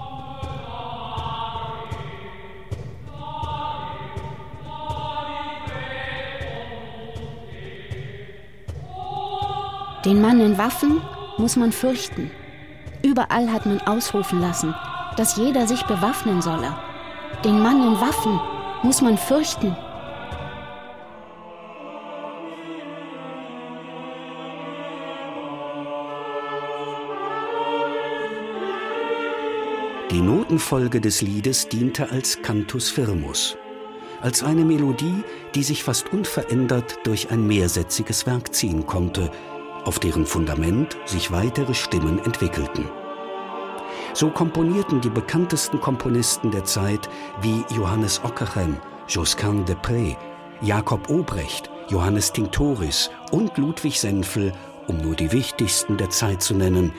Den 10.09 10.23
Mann 10.23 10.41
in 10.41 10.57
Waffen 10.57 11.03
muss 11.37 11.57
man 11.57 11.71
fürchten. 11.71 12.31
Überall 13.03 13.53
hat 13.53 13.67
man 13.67 13.79
ausrufen 13.83 14.41
lassen, 14.41 14.75
dass 15.19 15.37
jeder 15.37 15.67
sich 15.67 15.83
bewaffnen 15.83 16.41
solle. 16.41 16.75
Den 17.45 17.61
Mann 17.61 17.87
in 17.87 18.01
Waffen 18.01 18.41
muss 18.83 19.03
man 19.03 19.19
fürchten. 19.19 19.77
Die 30.11 30.23
Notenfolge 30.23 31.03
des 31.03 31.21
Liedes 31.21 31.69
diente 31.69 32.11
als 32.11 32.41
Cantus 32.41 32.89
firmus, 32.89 33.59
als 34.23 34.43
eine 34.43 34.65
Melodie, 34.65 35.23
die 35.55 35.63
sich 35.63 35.85
fast 35.85 36.15
unverändert 36.15 36.97
durch 37.05 37.31
ein 37.31 37.47
mehrsätziges 37.47 38.25
Werk 38.25 38.55
ziehen 38.55 38.87
konnte, 38.87 39.31
auf 39.85 39.99
deren 39.99 40.27
Fundament 40.27 40.97
sich 41.05 41.31
weitere 41.31 41.75
Stimmen 41.75 42.19
entwickelten. 42.25 42.89
So 44.15 44.31
komponierten 44.31 45.01
die 45.01 45.11
bekanntesten 45.11 45.81
Komponisten 45.81 46.51
der 46.51 46.65
Zeit 46.65 47.09
wie 47.41 47.65
Johannes 47.75 48.21
Ockerhem, 48.25 48.77
Josquin 49.09 49.65
de 49.65 49.77
Pré, 49.77 50.17
Jakob 50.61 51.09
Obrecht, 51.09 51.71
Johannes 51.89 52.33
Tinctoris 52.33 53.11
und 53.31 53.57
Ludwig 53.57 54.01
Senfel, 54.01 54.53
um 54.87 54.99
nur 54.99 55.15
die 55.15 55.33
wichtigsten 55.33 55.97
der 55.97 56.11
Zeit 56.11 56.43
zu 56.43 56.55
nennen, 56.55 56.93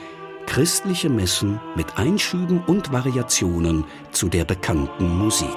christliche 0.46 1.08
Messen 1.08 1.60
mit 1.76 1.98
Einschüben 1.98 2.62
und 2.66 2.92
Variationen 2.92 3.84
zu 4.10 4.28
der 4.28 4.44
bekannten 4.44 5.18
Musik. 5.18 5.56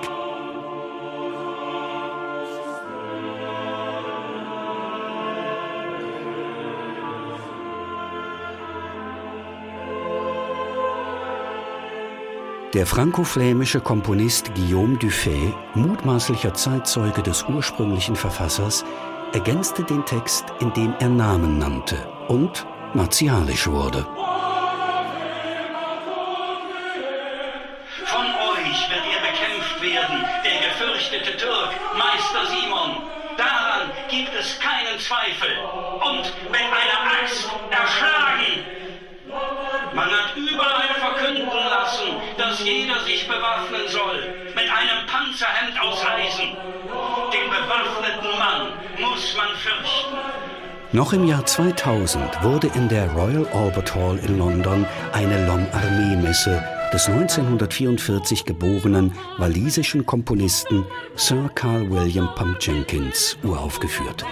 Der 12.73 12.87
franco-flämische 12.87 13.79
Komponist 13.81 14.55
Guillaume 14.55 14.97
Dufay, 14.97 15.53
mutmaßlicher 15.75 16.55
Zeitzeuge 16.55 17.21
des 17.21 17.43
ursprünglichen 17.43 18.15
Verfassers, 18.15 18.83
ergänzte 19.31 19.83
den 19.83 20.03
Text, 20.07 20.45
indem 20.59 20.95
er 20.99 21.09
Namen 21.09 21.59
nannte 21.59 21.95
und 22.29 22.65
martialisch 22.95 23.67
wurde. 23.67 24.03
Von 28.05 28.25
euch 28.25 28.89
wird 28.89 29.05
er 29.05 29.21
bekämpft 29.21 29.79
werden, 29.79 30.25
der 30.43 30.69
gefürchtete 30.69 31.37
Türk, 31.37 31.69
Meister 31.95 32.47
Simon. 32.47 33.03
Daran 33.37 33.91
gibt 34.09 34.33
es 34.33 34.59
keinen 34.59 34.97
Zweifel. 34.97 35.59
Und 36.09 36.25
mit 36.49 36.59
einer 36.59 37.21
Axt 37.21 37.47
erschlagen. 37.69 38.65
Man 39.93 40.09
hat 40.09 40.35
überall 40.35 40.82
dass 42.53 42.63
jeder 42.63 42.99
sich 43.03 43.27
bewaffnen 43.27 43.81
soll, 43.87 44.31
mit 44.53 44.69
einem 44.69 45.07
Panzerhemd 45.07 45.79
aus 45.81 46.05
Eisen. 46.05 46.55
Den 47.33 47.49
bewaffneten 47.49 48.37
Mann 48.37 48.67
muss 48.99 49.35
man 49.35 49.47
fürchten. 49.57 50.15
Noch 50.91 51.13
im 51.13 51.25
Jahr 51.25 51.43
2000 51.43 52.43
wurde 52.43 52.67
in 52.75 52.89
der 52.89 53.09
Royal 53.13 53.47
Albert 53.53 53.95
Hall 53.95 54.19
in 54.19 54.37
London 54.37 54.85
eine 55.13 55.47
Long 55.47 55.67
Armee 55.71 56.15
Messe, 56.15 56.63
des 56.93 57.07
1944 57.07 58.45
geborenen 58.45 59.13
walisischen 59.39 60.05
Komponisten 60.05 60.85
Sir 61.15 61.49
Carl 61.55 61.89
William 61.89 62.29
Pump 62.35 62.59
Jenkins 62.61 63.35
uraufgeführt. 63.41 64.23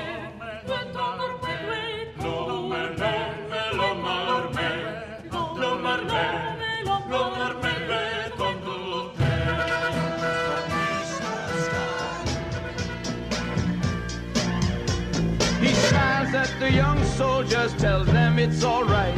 Soldiers, 17.22 17.74
tells 17.76 18.08
them 18.08 18.40
it's 18.40 18.64
alright. 18.64 19.18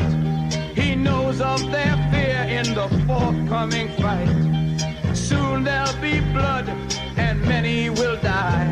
He 0.76 0.94
knows 0.96 1.40
of 1.40 1.60
their 1.72 1.96
fear 2.12 2.42
in 2.60 2.68
the 2.80 2.88
forthcoming 3.08 3.88
fight. 4.02 5.16
Soon 5.16 5.64
there'll 5.64 6.02
be 6.02 6.20
blood 6.38 6.68
and 7.26 7.42
many 7.54 7.90
will 7.90 8.18
die. 8.18 8.68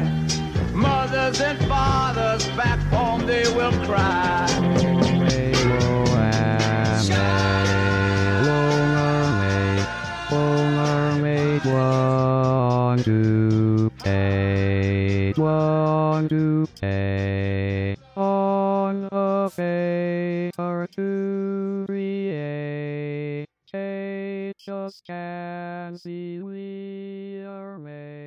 Mothers 0.74 1.40
and 1.40 1.58
fathers 1.72 2.46
back 2.62 2.80
home 2.96 3.26
they 3.26 3.46
will 3.58 3.76
cry. 3.86 4.48
Eight, 5.38 5.62
on 19.42 20.84
a 20.84 20.88
to 20.96 21.86
create, 21.88 23.48
eight 23.74 24.54
just 24.60 25.04
see 26.04 26.40
we 26.40 27.44
are 27.46 27.80
made. 27.80 28.22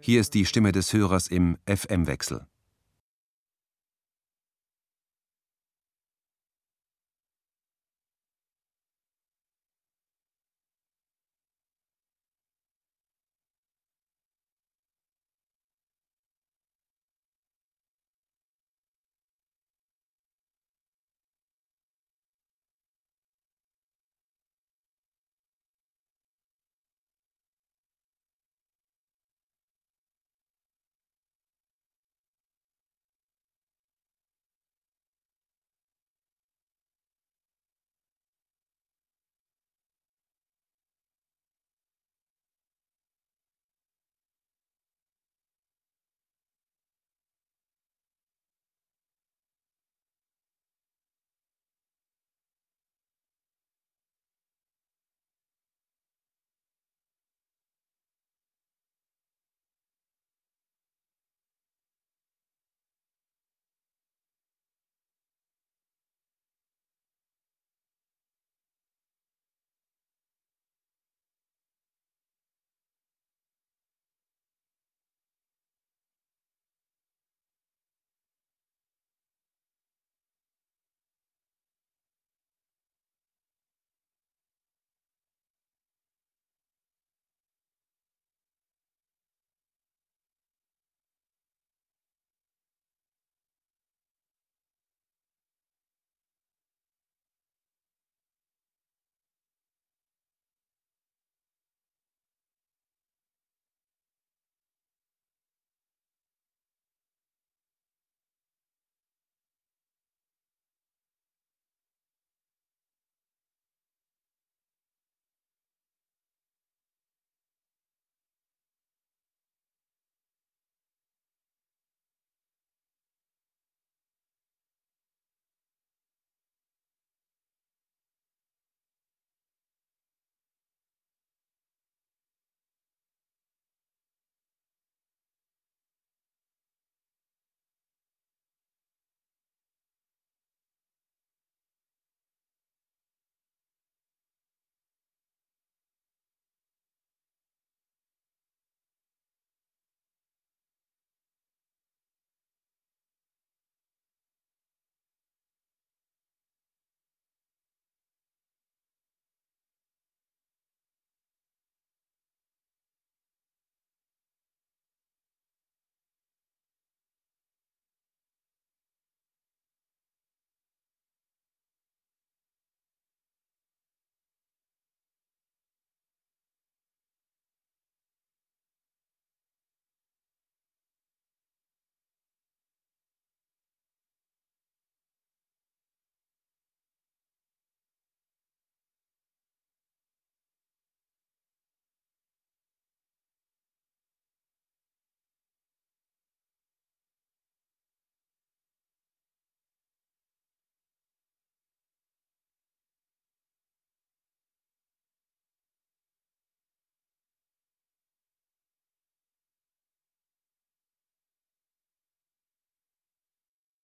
Hier 0.00 0.20
ist 0.20 0.32
die 0.32 0.46
Stimme 0.46 0.72
des 0.72 0.94
Hörers 0.94 1.28
im 1.28 1.58
FM-Wechsel. 1.66 2.46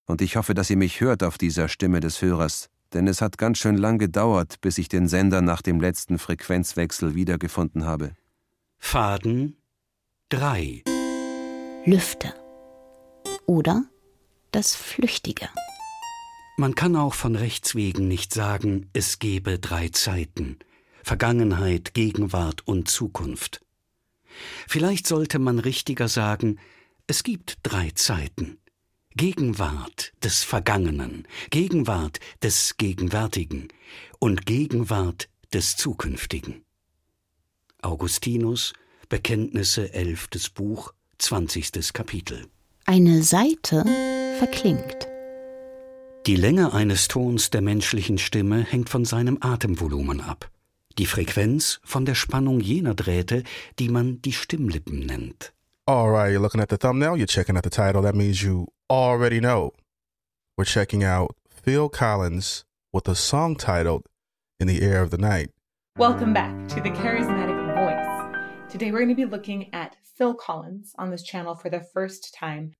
Und 0.07 0.21
ich 0.21 0.37
hoffe, 0.37 0.55
dass 0.55 0.71
ihr 0.71 0.77
mich 0.77 1.01
hört 1.01 1.23
auf 1.23 1.39
dieser 1.39 1.69
Stimme 1.69 2.01
des 2.01 2.21
Hörers, 2.21 2.69
denn 2.93 3.09
es 3.09 3.21
hat 3.21 3.39
ganz 3.39 3.59
schön 3.59 3.77
lang 3.77 3.99
gedauert, 3.99 4.61
bis 4.61 4.79
ich 4.79 4.89
den 4.89 5.09
Sender 5.09 5.41
nach 5.41 5.63
dem 5.63 5.81
letzten 5.81 6.19
Frequenzwechsel 6.19 7.15
wiedergefunden 7.15 7.85
habe. 7.85 8.13
Faden 8.79 9.57
3 10.29 10.83
Lüfte 11.87 12.35
oder 13.47 13.85
das 14.53 14.75
Flüchtige. 14.75 15.49
Man 16.57 16.75
kann 16.75 16.95
auch 16.95 17.15
von 17.15 17.35
Rechts 17.35 17.75
wegen 17.75 18.07
nicht 18.07 18.33
sagen, 18.33 18.89
es 18.93 19.19
gebe 19.19 19.59
drei 19.59 19.89
Zeiten 19.89 20.59
Vergangenheit, 21.03 21.93
Gegenwart 21.93 22.67
und 22.67 22.89
Zukunft. 22.89 23.61
Vielleicht 24.67 25.07
sollte 25.07 25.39
man 25.39 25.59
richtiger 25.59 26.09
sagen, 26.09 26.59
es 27.07 27.23
gibt 27.23 27.59
drei 27.63 27.91
Zeiten. 27.91 28.59
Gegenwart 29.17 30.13
des 30.25 30.43
Vergangenen, 30.43 31.29
Gegenwart 31.51 32.19
des 32.43 32.77
Gegenwärtigen 32.79 33.69
und 34.19 34.45
Gegenwart 34.45 35.29
des 35.53 35.77
Zukünftigen. 35.77 36.65
Augustinus, 37.81 38.73
Bekenntnisse, 39.09 39.95
elftes 39.95 40.51
Buch, 40.51 40.93
zwanzigstes 41.19 41.93
Kapitel. 41.93 42.49
Eine 42.87 43.23
Seite 43.23 43.85
verklingt. 44.39 45.07
Die 46.27 46.35
Länge 46.35 46.73
eines 46.75 47.07
Tons 47.07 47.51
der 47.51 47.61
menschlichen 47.61 48.19
Stimme 48.19 48.65
hängt 48.65 48.89
von 48.89 49.05
seinem 49.05 49.39
Atemvolumen 49.41 50.23
ab, 50.23 50.51
die 50.99 51.07
Frequenz 51.07 51.79
von 51.85 52.05
der 52.05 52.17
Spannung 52.17 52.59
jener 52.59 52.97
Drähte, 52.97 53.45
die 53.79 53.91
man 53.91 54.21
die 54.23 54.33
Stimmlippen 54.33 54.99
nennt. 54.99 55.53
Alright, 55.87 56.33
you're 56.33 56.41
looking 56.41 56.63
at 56.63 56.71
the 56.71 56.79
thumbnail, 56.79 57.15
you're 57.15 57.27
checking 57.27 57.59
out 57.59 57.63
the 57.63 57.69
title, 57.69 58.01
that 58.01 58.15
means 58.15 58.43
you 58.43 58.69
already 58.89 59.39
know. 59.39 59.73
We're 60.57 60.65
checking 60.65 61.05
out 61.05 61.37
Phil 61.47 61.91
Collins 61.91 62.65
with 62.91 63.07
a 63.07 63.15
song 63.15 63.55
titled 63.55 64.07
In 64.59 64.67
the 64.67 64.81
Air 64.81 65.03
of 65.03 65.11
the 65.11 65.19
Night. 65.19 65.51
Welcome 65.99 66.33
back 66.33 66.69
to 66.69 66.77
the 66.77 66.89
Charismatic 66.89 67.75
Voice. 67.75 68.73
Today 68.73 68.93
we're 68.93 69.01
going 69.01 69.11
to 69.11 69.15
be 69.15 69.27
looking 69.27 69.75
at 69.75 69.97
Phil 70.17 70.33
Collins 70.33 70.95
on 70.97 71.11
this 71.11 71.23
channel 71.23 71.55
for 71.55 71.69
the 71.69 71.85
first 71.93 72.33
time. 72.33 72.73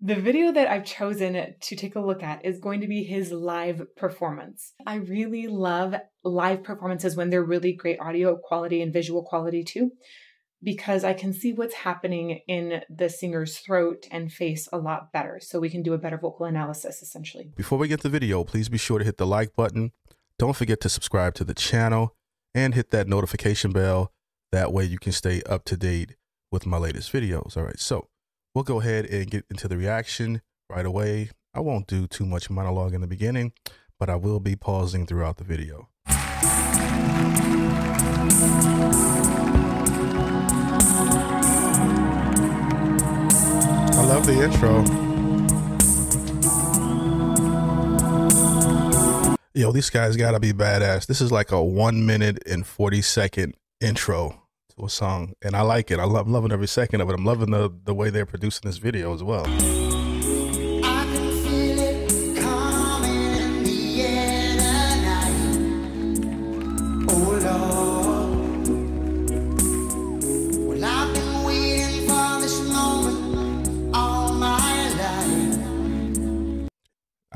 The 0.00 0.14
video 0.14 0.52
that 0.52 0.68
I've 0.68 0.84
chosen 0.84 1.54
to 1.60 1.74
take 1.74 1.96
a 1.96 2.00
look 2.00 2.22
at 2.22 2.44
is 2.44 2.60
going 2.60 2.80
to 2.80 2.86
be 2.86 3.02
his 3.02 3.32
live 3.32 3.82
performance. 3.96 4.72
I 4.86 4.96
really 4.96 5.48
love 5.48 5.96
live 6.22 6.62
performances 6.62 7.16
when 7.16 7.30
they're 7.30 7.42
really 7.42 7.72
great 7.72 7.98
audio 7.98 8.36
quality 8.36 8.82
and 8.82 8.92
visual 8.92 9.24
quality 9.24 9.64
too, 9.64 9.90
because 10.66 11.04
I 11.04 11.14
can 11.14 11.32
see 11.32 11.52
what's 11.52 11.76
happening 11.76 12.40
in 12.48 12.82
the 12.90 13.08
singer's 13.08 13.56
throat 13.58 14.08
and 14.10 14.32
face 14.32 14.68
a 14.72 14.78
lot 14.78 15.12
better. 15.12 15.38
So 15.40 15.60
we 15.60 15.70
can 15.70 15.80
do 15.80 15.94
a 15.94 15.98
better 15.98 16.18
vocal 16.18 16.44
analysis 16.44 17.02
essentially. 17.02 17.52
Before 17.54 17.78
we 17.78 17.86
get 17.86 18.00
the 18.00 18.08
video, 18.08 18.42
please 18.42 18.68
be 18.68 18.76
sure 18.76 18.98
to 18.98 19.04
hit 19.04 19.16
the 19.16 19.28
like 19.28 19.54
button. 19.54 19.92
Don't 20.40 20.56
forget 20.56 20.80
to 20.80 20.88
subscribe 20.88 21.34
to 21.34 21.44
the 21.44 21.54
channel 21.54 22.16
and 22.52 22.74
hit 22.74 22.90
that 22.90 23.06
notification 23.06 23.70
bell. 23.70 24.10
That 24.50 24.72
way 24.72 24.82
you 24.82 24.98
can 24.98 25.12
stay 25.12 25.40
up 25.48 25.64
to 25.66 25.76
date 25.76 26.16
with 26.50 26.66
my 26.66 26.78
latest 26.78 27.12
videos. 27.12 27.56
All 27.56 27.62
right, 27.62 27.78
so 27.78 28.08
we'll 28.52 28.64
go 28.64 28.80
ahead 28.80 29.06
and 29.06 29.30
get 29.30 29.44
into 29.48 29.68
the 29.68 29.76
reaction 29.76 30.42
right 30.68 30.84
away. 30.84 31.30
I 31.54 31.60
won't 31.60 31.86
do 31.86 32.08
too 32.08 32.26
much 32.26 32.50
monologue 32.50 32.92
in 32.92 33.02
the 33.02 33.06
beginning, 33.06 33.52
but 34.00 34.10
I 34.10 34.16
will 34.16 34.40
be 34.40 34.56
pausing 34.56 35.06
throughout 35.06 35.36
the 35.36 35.44
video. 35.44 35.90
Love 44.06 44.24
the 44.24 44.40
intro. 44.42 44.84
Yo, 49.54 49.72
these 49.72 49.90
guys 49.90 50.16
gotta 50.16 50.38
be 50.38 50.52
badass. 50.52 51.06
This 51.06 51.20
is 51.20 51.32
like 51.32 51.50
a 51.50 51.62
one 51.62 52.06
minute 52.06 52.38
and 52.46 52.66
40 52.66 53.02
second 53.02 53.54
intro 53.80 54.42
to 54.76 54.84
a 54.84 54.90
song. 54.90 55.32
And 55.42 55.56
I 55.56 55.62
like 55.62 55.90
it. 55.90 55.98
I 55.98 56.04
love 56.04 56.28
loving 56.28 56.52
every 56.52 56.68
second 56.68 57.00
of 57.00 57.10
it. 57.10 57.14
I'm 57.14 57.24
loving 57.24 57.50
the, 57.50 57.72
the 57.84 57.94
way 57.94 58.10
they're 58.10 58.26
producing 58.26 58.68
this 58.68 58.78
video 58.78 59.12
as 59.12 59.22
well. 59.22 59.44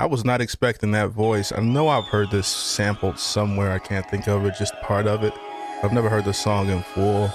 I 0.01 0.07
was 0.07 0.25
not 0.25 0.41
expecting 0.41 0.93
that 0.93 1.11
voice. 1.11 1.53
I 1.53 1.61
know 1.61 1.89
I've 1.89 2.07
heard 2.07 2.31
this 2.31 2.47
sampled 2.47 3.19
somewhere. 3.19 3.71
I 3.71 3.79
can't 3.79 4.09
think 4.09 4.29
of 4.29 4.47
it, 4.47 4.55
just 4.59 4.73
part 4.81 5.07
of 5.07 5.23
it. 5.23 5.35
I've 5.83 5.93
never 5.93 6.09
heard 6.09 6.25
the 6.25 6.33
song 6.33 6.71
in 6.71 6.83
full. 6.83 7.31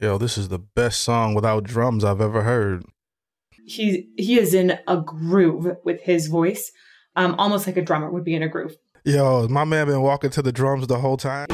Yo, 0.00 0.18
this 0.18 0.36
is 0.36 0.48
the 0.48 0.58
best 0.58 1.00
song 1.00 1.34
without 1.34 1.64
drums 1.64 2.04
I've 2.04 2.20
ever 2.20 2.42
heard. 2.42 2.84
He 3.64 4.10
he 4.16 4.38
is 4.38 4.52
in 4.52 4.78
a 4.86 4.98
groove 4.98 5.76
with 5.84 6.02
his 6.02 6.26
voice, 6.26 6.70
um, 7.16 7.34
almost 7.38 7.66
like 7.66 7.76
a 7.76 7.82
drummer 7.82 8.10
would 8.10 8.24
be 8.24 8.34
in 8.34 8.42
a 8.42 8.48
groove. 8.48 8.76
Yo, 9.04 9.48
my 9.48 9.64
man 9.64 9.86
been 9.86 10.02
walking 10.02 10.30
to 10.30 10.42
the 10.42 10.52
drums 10.52 10.86
the 10.86 10.98
whole 10.98 11.16
time. 11.16 11.46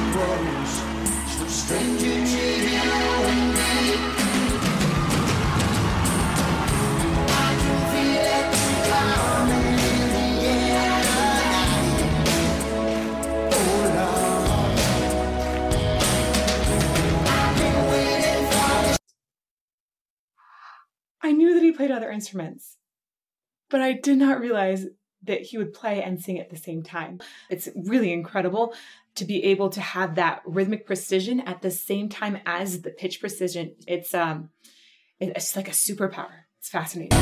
Other 21.93 22.11
instruments, 22.11 22.77
but 23.69 23.81
I 23.81 23.93
did 23.93 24.17
not 24.17 24.39
realize 24.39 24.87
that 25.23 25.41
he 25.41 25.57
would 25.57 25.73
play 25.73 26.03
and 26.03 26.21
sing 26.21 26.39
at 26.39 26.49
the 26.49 26.57
same 26.57 26.83
time. 26.83 27.19
It's 27.49 27.69
really 27.75 28.11
incredible 28.11 28.73
to 29.15 29.25
be 29.25 29.43
able 29.45 29.69
to 29.69 29.81
have 29.81 30.15
that 30.15 30.41
rhythmic 30.45 30.85
precision 30.85 31.39
at 31.41 31.61
the 31.61 31.71
same 31.71 32.09
time 32.09 32.39
as 32.45 32.81
the 32.81 32.89
pitch 32.89 33.19
precision. 33.19 33.75
It's 33.87 34.13
um 34.13 34.49
it's 35.19 35.55
like 35.55 35.67
a 35.67 35.71
superpower. 35.71 36.43
It's 36.59 36.69
fascinating. 36.69 37.17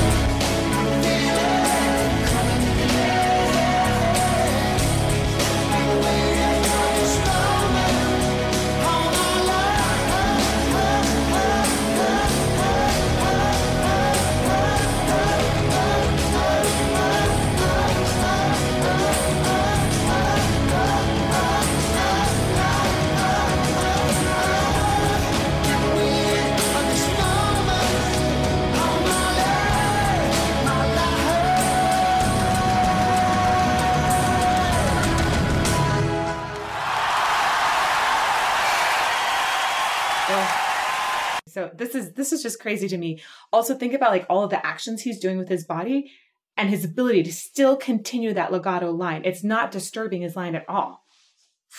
So 41.52 41.70
this 41.74 41.96
is 41.96 42.14
this 42.14 42.32
is 42.32 42.42
just 42.42 42.60
crazy 42.60 42.88
to 42.88 42.98
me. 42.98 43.22
Also 43.52 43.76
think 43.76 43.94
about 43.94 44.12
like 44.12 44.26
all 44.30 44.44
of 44.44 44.50
the 44.50 44.66
actions 44.66 45.02
he's 45.02 45.20
doing 45.20 45.38
with 45.38 45.50
his 45.50 45.66
body 45.66 46.12
and 46.58 46.70
his 46.70 46.86
ability 46.86 47.24
to 47.24 47.34
still 47.34 47.76
continue 47.76 48.34
that 48.34 48.52
legato 48.52 48.92
line. 48.92 49.24
It's 49.26 49.44
not 49.44 49.72
disturbing 49.72 50.22
his 50.22 50.36
line 50.36 50.56
at 50.56 50.68
all. 50.70 51.06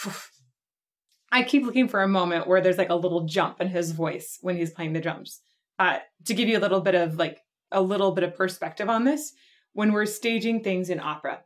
I 1.33 1.43
keep 1.43 1.65
looking 1.65 1.89
for 1.89 2.03
a 2.03 2.09
moment 2.09 2.47
where 2.47 2.61
there's 2.61 2.77
like 2.77 2.91
a 2.91 2.95
little 2.95 3.25
jump 3.25 3.61
in 3.61 3.69
his 3.69 3.93
voice 3.93 4.39
when 4.43 4.57
he's 4.57 4.71
playing 4.71 4.93
the 4.93 5.01
drums. 5.01 5.41
Uh, 5.79 5.99
to 6.27 6.35
give 6.35 6.49
you 6.49 6.59
a 6.59 6.61
little 6.61 6.83
bit 6.83 6.95
of 6.95 7.17
like 7.17 7.41
a 7.71 7.81
little 7.81 8.13
bit 8.13 8.25
of 8.25 8.37
perspective 8.37 8.91
on 8.91 9.05
this, 9.05 9.33
when 9.73 9.93
we're 9.93 10.05
staging 10.05 10.63
things 10.63 10.91
in 10.91 11.01
opera, 11.01 11.41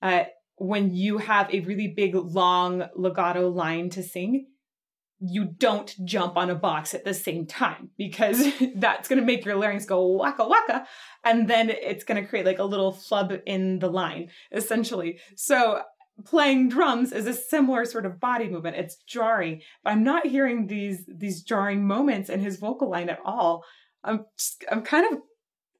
uh, 0.00 0.24
when 0.56 0.94
you 0.94 1.18
have 1.18 1.52
a 1.52 1.60
really 1.60 1.88
big, 1.88 2.14
long 2.14 2.88
legato 2.94 3.48
line 3.48 3.90
to 3.90 4.02
sing, 4.02 4.46
you 5.20 5.46
don't 5.58 5.94
jump 6.04 6.36
on 6.36 6.50
a 6.50 6.54
box 6.54 6.94
at 6.94 7.04
the 7.04 7.14
same 7.14 7.46
time 7.46 7.90
because 7.96 8.44
that's 8.76 9.08
going 9.08 9.18
to 9.18 9.24
make 9.24 9.44
your 9.44 9.56
larynx 9.56 9.86
go 9.86 10.06
waka 10.06 10.46
waka 10.46 10.86
and 11.24 11.48
then 11.48 11.70
it's 11.70 12.04
going 12.04 12.22
to 12.22 12.28
create 12.28 12.44
like 12.44 12.58
a 12.58 12.64
little 12.64 12.92
flub 12.92 13.32
in 13.46 13.78
the 13.78 13.88
line 13.88 14.28
essentially 14.52 15.18
so 15.34 15.80
playing 16.24 16.68
drums 16.68 17.12
is 17.12 17.26
a 17.26 17.32
similar 17.32 17.84
sort 17.84 18.04
of 18.04 18.20
body 18.20 18.48
movement 18.48 18.76
it's 18.76 18.96
jarring 19.06 19.62
but 19.82 19.90
i'm 19.90 20.04
not 20.04 20.26
hearing 20.26 20.66
these 20.66 21.04
these 21.08 21.42
jarring 21.42 21.86
moments 21.86 22.28
in 22.28 22.40
his 22.40 22.58
vocal 22.58 22.90
line 22.90 23.08
at 23.08 23.20
all 23.24 23.64
i'm 24.04 24.24
just, 24.36 24.64
i'm 24.70 24.82
kind 24.82 25.10
of 25.12 25.20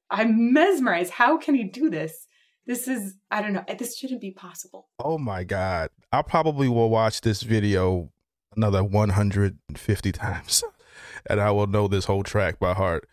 I'm 0.09 0.53
mesmerized. 0.53 1.11
How 1.11 1.37
can 1.37 1.55
he 1.55 1.63
do 1.63 1.89
this? 1.89 2.27
This 2.65 2.87
is, 2.87 3.15
I 3.31 3.41
don't 3.41 3.53
know, 3.53 3.63
this 3.77 3.97
shouldn't 3.97 4.21
be 4.21 4.31
possible. 4.31 4.87
Oh 4.99 5.17
my 5.17 5.43
God. 5.43 5.89
I 6.11 6.21
probably 6.21 6.67
will 6.67 6.89
watch 6.89 7.21
this 7.21 7.41
video 7.41 8.11
another 8.57 8.83
150 8.83 10.11
times 10.11 10.63
and 11.29 11.39
I 11.39 11.51
will 11.51 11.67
know 11.67 11.87
this 11.87 12.05
whole 12.05 12.23
track 12.23 12.59
by 12.59 12.73
heart. 12.73 13.07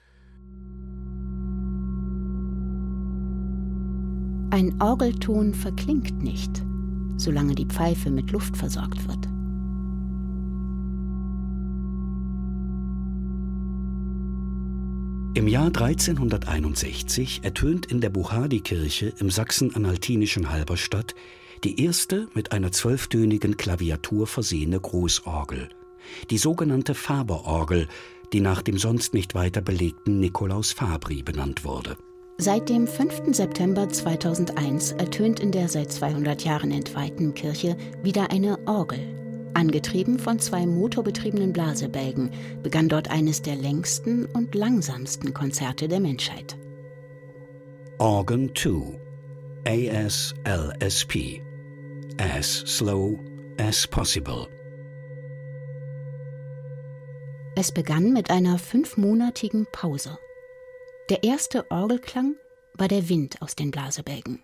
Ein 4.50 4.80
Orgelton 4.80 5.52
verklingt 5.52 6.22
nicht, 6.22 6.62
solange 7.16 7.54
die 7.54 7.66
Pfeife 7.66 8.10
mit 8.10 8.30
Luft 8.30 8.56
versorgt 8.56 9.06
wird. 9.08 9.26
Im 15.36 15.48
Jahr 15.48 15.66
1361 15.66 17.40
ertönt 17.42 17.86
in 17.86 18.00
der 18.00 18.10
Buchadi-Kirche 18.10 19.12
im 19.18 19.30
sachsen-anhaltinischen 19.30 20.48
Halberstadt 20.50 21.16
die 21.64 21.82
erste 21.82 22.28
mit 22.34 22.52
einer 22.52 22.72
zwölftönigen 22.72 23.56
Klaviatur 23.56 24.26
versehene 24.26 24.78
Großorgel, 24.78 25.70
die 26.30 26.38
sogenannte 26.38 26.94
Faberorgel, 26.94 27.88
die 28.32 28.40
nach 28.40 28.62
dem 28.62 28.78
sonst 28.78 29.14
nicht 29.14 29.34
weiter 29.34 29.62
belegten 29.62 30.20
Nikolaus 30.20 30.72
Fabri 30.72 31.22
benannt 31.22 31.64
wurde. 31.64 31.96
Seit 32.36 32.68
dem 32.68 32.86
5. 32.86 33.34
September 33.34 33.88
2001 33.88 34.92
ertönt 34.92 35.40
in 35.40 35.52
der 35.52 35.68
seit 35.68 35.92
200 35.92 36.44
Jahren 36.44 36.72
entweihten 36.72 37.34
Kirche 37.34 37.76
wieder 38.02 38.30
eine 38.30 38.58
Orgel, 38.66 39.14
Angetrieben 39.54 40.18
von 40.18 40.40
zwei 40.40 40.66
motorbetriebenen 40.66 41.52
Blasebälgen 41.52 42.32
begann 42.64 42.88
dort 42.88 43.08
eines 43.10 43.40
der 43.40 43.54
längsten 43.54 44.26
und 44.26 44.54
langsamsten 44.54 45.32
Konzerte 45.32 45.86
der 45.86 46.00
Menschheit. 46.00 46.56
Organ 47.98 48.50
2 48.54 48.98
ASLSP 49.64 51.40
As 52.18 52.46
slow 52.66 53.18
as 53.58 53.88
possible. 53.88 54.46
Es 57.56 57.72
begann 57.72 58.12
mit 58.12 58.30
einer 58.30 58.58
fünfmonatigen 58.58 59.66
Pause. 59.72 60.16
Der 61.10 61.24
erste 61.24 61.70
Orgelklang 61.72 62.36
war 62.74 62.86
der 62.86 63.08
Wind 63.08 63.42
aus 63.42 63.56
den 63.56 63.72
Blasebälgen. 63.72 64.40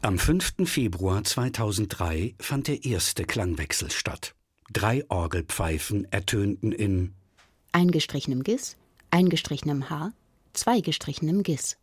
Am 0.00 0.18
5. 0.18 0.54
Februar 0.64 1.22
2003 1.24 2.34
fand 2.38 2.68
der 2.68 2.84
erste 2.84 3.24
Klangwechsel 3.24 3.90
statt. 3.90 4.34
Drei 4.72 5.04
Orgelpfeifen 5.10 6.10
ertönten 6.10 6.72
in 6.72 7.14
eingestrichenem 7.72 8.42
Gis, 8.42 8.78
eingestrichenem 9.10 9.90
H, 9.90 10.12
zweigestrichenem 10.54 11.42
Gis. 11.42 11.76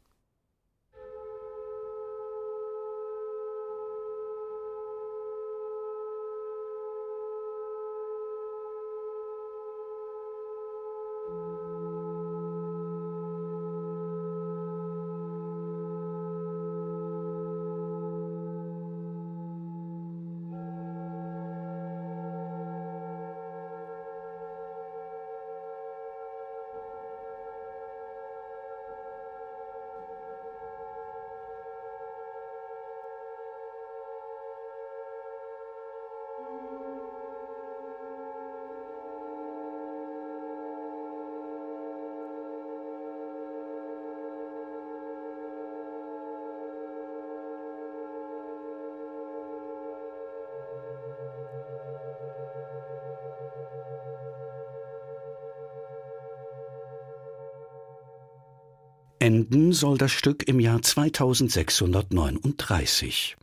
Enden 59.23 59.71
soll 59.71 59.97
das 59.97 60.11
Stück 60.11 60.45
im 60.49 60.59
Jahr 60.59 60.81
2639. 60.81 63.37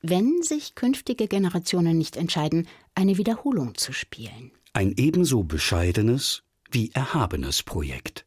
Wenn 0.00 0.44
sich 0.44 0.76
künftige 0.76 1.26
Generationen 1.26 1.98
nicht 1.98 2.16
entscheiden, 2.16 2.68
eine 2.94 3.18
Wiederholung 3.18 3.74
zu 3.74 3.92
spielen. 3.92 4.52
Ein 4.74 4.94
ebenso 4.96 5.42
bescheidenes 5.42 6.44
wie 6.70 6.92
erhabenes 6.92 7.64
Projekt. 7.64 8.23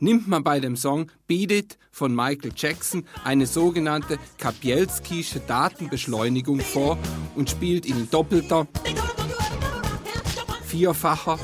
Nimmt 0.00 0.26
man 0.28 0.42
bei 0.42 0.60
dem 0.60 0.76
Song 0.76 1.10
Beat 1.26 1.52
It 1.52 1.78
von 1.92 2.14
Michael 2.14 2.52
Jackson 2.56 3.04
eine 3.24 3.46
sogenannte 3.46 4.18
Kapielskische 4.38 5.40
Datenbeschleunigung 5.40 6.60
vor 6.60 6.98
und 7.36 7.50
spielt 7.50 7.86
in 7.86 8.10
doppelter, 8.10 8.66
vierfacher, 10.64 11.38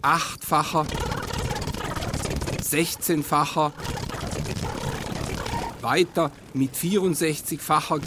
achtfacher, 0.00 0.86
sechzehnfacher, 2.62 3.72
weiter 5.82 6.30
mit 6.54 6.74
64-facher 6.74 8.00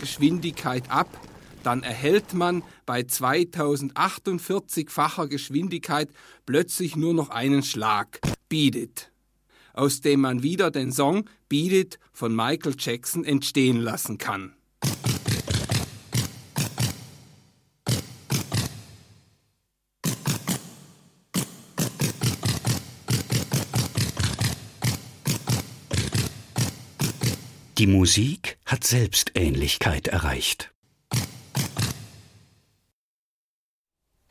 Geschwindigkeit 0.00 0.90
ab 0.90 1.08
dann 1.64 1.82
erhält 1.82 2.34
man 2.34 2.62
bei 2.86 3.00
2048-facher 3.00 5.28
Geschwindigkeit 5.28 6.08
plötzlich 6.46 6.96
nur 6.96 7.14
noch 7.14 7.30
einen 7.30 7.62
Schlag, 7.62 8.20
Beat 8.48 8.76
It, 8.76 9.10
aus 9.72 10.00
dem 10.00 10.20
man 10.20 10.42
wieder 10.42 10.70
den 10.70 10.92
Song 10.92 11.28
Beat 11.48 11.72
It 11.72 11.98
von 12.12 12.34
Michael 12.34 12.74
Jackson 12.78 13.24
entstehen 13.24 13.78
lassen 13.78 14.18
kann. 14.18 14.54
Die 27.78 27.88
Musik 27.88 28.56
hat 28.64 28.84
Selbstähnlichkeit 28.84 30.06
erreicht. 30.06 30.73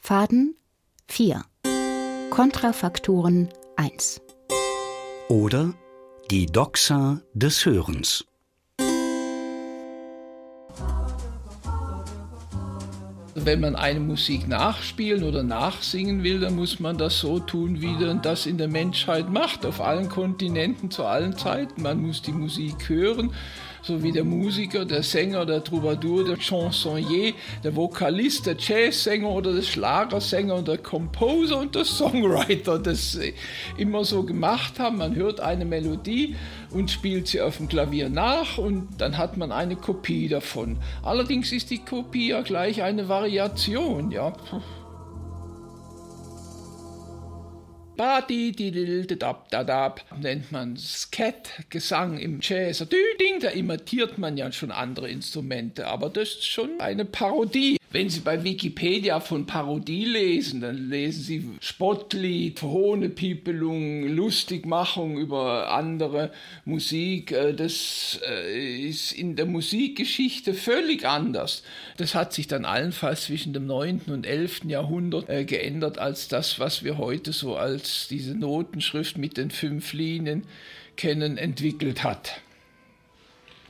Faden 0.06 0.58
4. 1.08 1.46
Kontrafaktoren 2.30 3.48
1. 3.78 4.20
Oder 5.30 5.74
die 6.30 6.46
Doxa 6.46 7.22
des 7.34 7.66
Hörens. 7.66 8.26
Wenn 13.34 13.62
man 13.62 13.78
eine 13.78 14.02
Musik 14.02 14.46
nachspielen 14.50 15.24
oder 15.24 15.42
nachsingen 15.42 16.22
will, 16.24 16.42
dann 16.42 16.58
muss 16.58 16.82
man 16.82 16.98
das 16.98 17.20
so 17.20 17.40
tun, 17.40 17.80
wie 17.80 17.94
man 17.94 18.22
das 18.22 18.46
in 18.46 18.58
der 18.58 18.68
Menschheit 18.68 19.30
macht, 19.30 19.66
auf 19.66 19.80
allen 19.80 20.10
Kontinenten 20.10 20.92
zu 20.92 21.06
allen 21.06 21.38
Zeiten. 21.38 21.82
Man 21.82 22.02
muss 22.02 22.22
die 22.22 22.34
Musik 22.34 22.90
hören 22.90 23.34
so 23.84 24.02
wie 24.02 24.14
der 24.14 24.24
Musiker, 24.24 24.86
der 24.86 25.04
Sänger, 25.04 25.46
der 25.46 25.64
Troubadour, 25.64 26.24
der 26.24 26.38
Chansonnier, 26.38 27.34
der 27.64 27.76
Vokalist, 27.76 28.46
der 28.46 28.56
Jazzsänger 28.58 29.30
oder 29.30 29.54
der 29.54 29.62
Schlagersänger 29.62 30.56
und 30.56 30.68
der 30.70 30.78
Composer 30.78 31.60
und 31.60 31.76
der 31.76 31.84
Songwriter 31.84 32.80
das 32.80 33.20
immer 33.78 34.06
so 34.06 34.24
gemacht 34.24 34.80
haben. 34.80 34.98
Man 34.98 35.16
hört 35.16 35.42
eine 35.42 35.66
Melodie 35.66 36.36
und 36.72 36.90
spielt 36.90 37.28
sie 37.28 37.42
auf 37.42 37.58
dem 37.58 37.68
Klavier 37.68 38.10
nach 38.10 38.58
und 38.58 38.88
dann 39.00 39.18
hat 39.18 39.36
man 39.36 39.52
eine 39.52 39.76
Kopie 39.76 40.30
davon. 40.30 40.78
Allerdings 41.04 41.52
ist 41.52 41.70
die 41.70 41.80
Kopie 41.80 42.30
ja 42.30 42.42
gleich 42.42 42.82
eine 42.82 43.10
Variation, 43.10 44.12
ja. 44.12 44.34
Nennt 50.20 50.52
man 50.52 50.78
Skat, 50.78 51.50
Gesang 51.70 52.18
im 52.18 52.40
Jazz. 52.42 52.86
Der 53.44 53.54
imitiert 53.54 54.18
man 54.18 54.36
ja 54.38 54.52
schon 54.52 54.72
andere 54.72 55.10
Instrumente, 55.10 55.88
aber 55.88 56.10
das 56.10 56.30
ist 56.30 56.48
schon 56.48 56.80
eine 56.80 57.06
Parodie. 57.06 57.78
Wenn 57.94 58.10
Sie 58.10 58.22
bei 58.22 58.44
Wikipedia 58.44 59.20
von 59.20 59.46
Parodie 59.46 60.06
lesen, 60.06 60.62
dann 60.62 60.90
lesen 60.90 61.22
Sie 61.22 61.50
Spottlied, 61.60 62.64
Hohnepiepelung, 62.64 64.08
Lustigmachung 64.08 65.20
über 65.20 65.72
andere 65.72 66.32
Musik. 66.66 67.32
Äh, 67.32 67.54
das 67.54 68.20
äh, 68.28 68.88
ist 68.88 69.12
in 69.12 69.36
der 69.36 69.46
Musikgeschichte 69.46 70.56
völlig 70.56 71.06
anders. 71.06 71.62
Das 71.98 72.16
hat 72.16 72.34
sich 72.34 72.48
dann 72.48 72.66
allenfalls 72.66 73.26
zwischen 73.26 73.54
dem 73.54 73.68
9. 73.68 74.02
und 74.08 74.26
11. 74.26 74.62
Jahrhundert 74.66 75.30
äh, 75.30 75.46
geändert 75.46 76.00
als 76.00 76.28
das, 76.28 76.60
was 76.60 76.84
wir 76.84 76.98
heute 76.98 77.32
so 77.32 77.56
als 77.58 77.93
diese 78.10 78.36
Notenschrift 78.36 79.18
mit 79.18 79.38
den 79.38 79.52
fünf 79.52 79.94
Linien 79.94 80.46
kennen, 80.96 81.38
entwickelt 81.38 82.04
hat. 82.04 82.42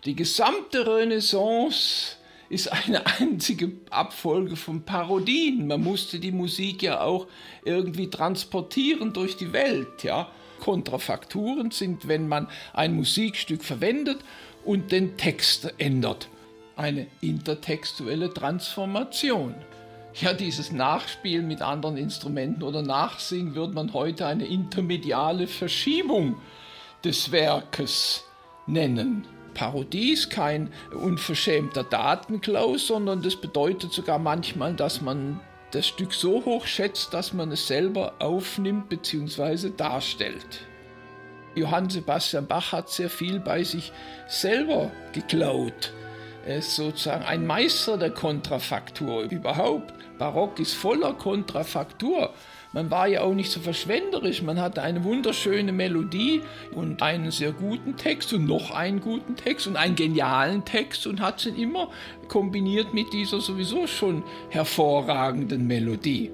Die 0.06 0.16
gesamte 0.16 0.86
Renaissance 0.86 2.18
ist 2.50 2.72
eine 2.72 3.06
einzige 3.20 3.72
Abfolge 3.90 4.56
von 4.56 4.84
Parodien. 4.84 5.68
Man 5.68 5.82
musste 5.82 6.20
die 6.20 6.32
Musik 6.32 6.84
ja 6.84 7.02
auch 7.02 7.28
irgendwie 7.64 8.10
transportieren 8.10 9.14
durch 9.14 9.38
die 9.38 9.54
Welt, 9.54 10.04
ja. 10.04 10.30
Kontrafakturen 10.60 11.72
sind, 11.72 12.08
wenn 12.08 12.28
man 12.28 12.48
ein 12.74 12.96
Musikstück 12.96 13.64
verwendet 13.64 14.20
und 14.64 14.94
den 14.94 15.18
Text 15.18 15.74
ändert. 15.78 16.30
Eine 16.78 17.08
intertextuelle 17.20 18.34
Transformation. 18.34 19.56
Ja, 20.16 20.34
dieses 20.34 20.72
Nachspielen 20.72 21.48
mit 21.48 21.64
anderen 21.64 21.98
Instrumenten 21.98 22.62
oder 22.62 22.84
Nachsingen 22.84 23.56
würde 23.56 23.74
man 23.74 23.94
heute 23.94 24.28
eine 24.28 24.46
intermediale 24.46 25.48
Verschiebung 25.48 26.38
des 27.04 27.32
Werkes 27.32 28.24
nennen. 28.68 29.28
Parodie 29.56 30.14
ist 30.14 30.30
kein 30.30 30.72
unverschämter 30.94 31.84
Datenklaus, 31.84 32.88
sondern 32.88 33.24
das 33.24 33.36
bedeutet 33.36 33.92
sogar 33.92 34.20
manchmal, 34.20 34.76
dass 34.76 35.02
man 35.02 35.40
das 35.72 35.88
Stück 35.88 36.14
so 36.14 36.46
hoch 36.46 36.68
schätzt, 36.68 37.14
dass 37.14 37.34
man 37.34 37.52
es 37.52 37.68
selber 37.68 38.14
aufnimmt 38.20 38.90
bzw. 38.90 39.72
darstellt. 39.76 40.68
Johann 41.56 41.90
Sebastian 41.90 42.48
Bach 42.48 42.72
hat 42.72 42.90
sehr 42.90 43.10
viel 43.10 43.40
bei 43.40 43.64
sich 43.64 43.92
selber 44.28 44.92
geklaut. 45.12 45.92
Er 46.46 46.58
ist 46.58 46.76
sozusagen 46.76 47.24
ein 47.24 47.48
Meister 47.48 47.98
der 47.98 48.10
Kontrafaktur 48.10 49.24
überhaupt. 49.24 49.94
Barock 50.18 50.60
ist 50.60 50.74
voller 50.74 51.14
Kontrafaktur. 51.14 52.34
Man 52.74 52.92
war 52.92 53.08
ja 53.08 53.22
auch 53.22 53.34
nicht 53.34 53.50
so 53.50 53.62
verschwenderisch. 53.62 54.42
Man 54.42 54.60
hatte 54.60 54.82
eine 54.82 55.06
wunderschöne 55.06 55.72
Melodie 55.72 56.42
und 56.76 57.02
einen 57.02 57.32
sehr 57.32 57.54
guten 57.54 57.96
Text 57.96 58.34
und 58.34 58.46
noch 58.46 58.72
einen 58.72 59.00
guten 59.00 59.38
Text 59.38 59.68
und 59.68 59.78
einen 59.78 59.96
genialen 59.96 60.66
Text 60.66 61.08
und 61.08 61.22
hat 61.22 61.46
ihn 61.46 61.56
immer 61.56 61.90
kombiniert 62.28 62.94
mit 62.94 63.14
dieser 63.14 63.40
sowieso 63.40 63.88
schon 63.88 64.24
hervorragenden 64.50 65.66
Melodie. 65.66 66.32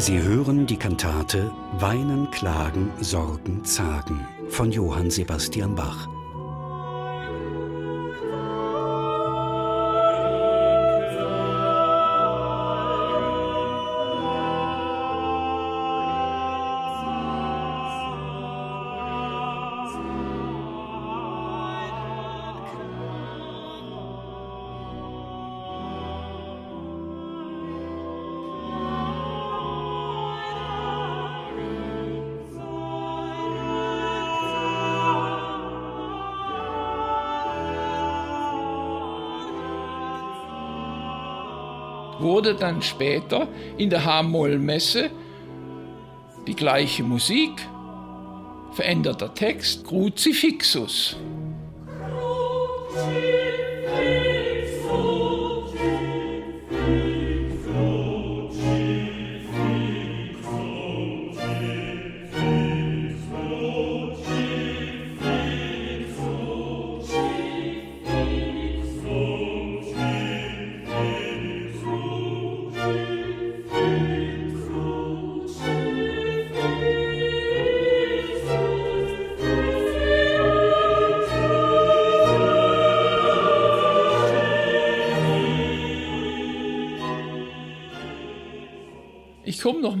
Sie 0.00 0.18
hören 0.18 0.66
die 0.66 0.78
Kantate 0.78 1.52
Weinen, 1.78 2.30
Klagen, 2.30 2.90
Sorgen, 3.00 3.62
Zagen 3.66 4.26
von 4.48 4.72
Johann 4.72 5.10
Sebastian 5.10 5.74
Bach. 5.74 6.08
Wurde 42.40 42.54
dann 42.54 42.80
später 42.80 43.48
in 43.76 43.90
der 43.90 44.02
H-Moll-Messe 44.02 45.10
die 46.46 46.56
gleiche 46.56 47.02
Musik, 47.02 47.50
veränderter 48.72 49.34
Text, 49.34 49.86
Crucifixus. 49.86 51.18
Ich 52.94 53.39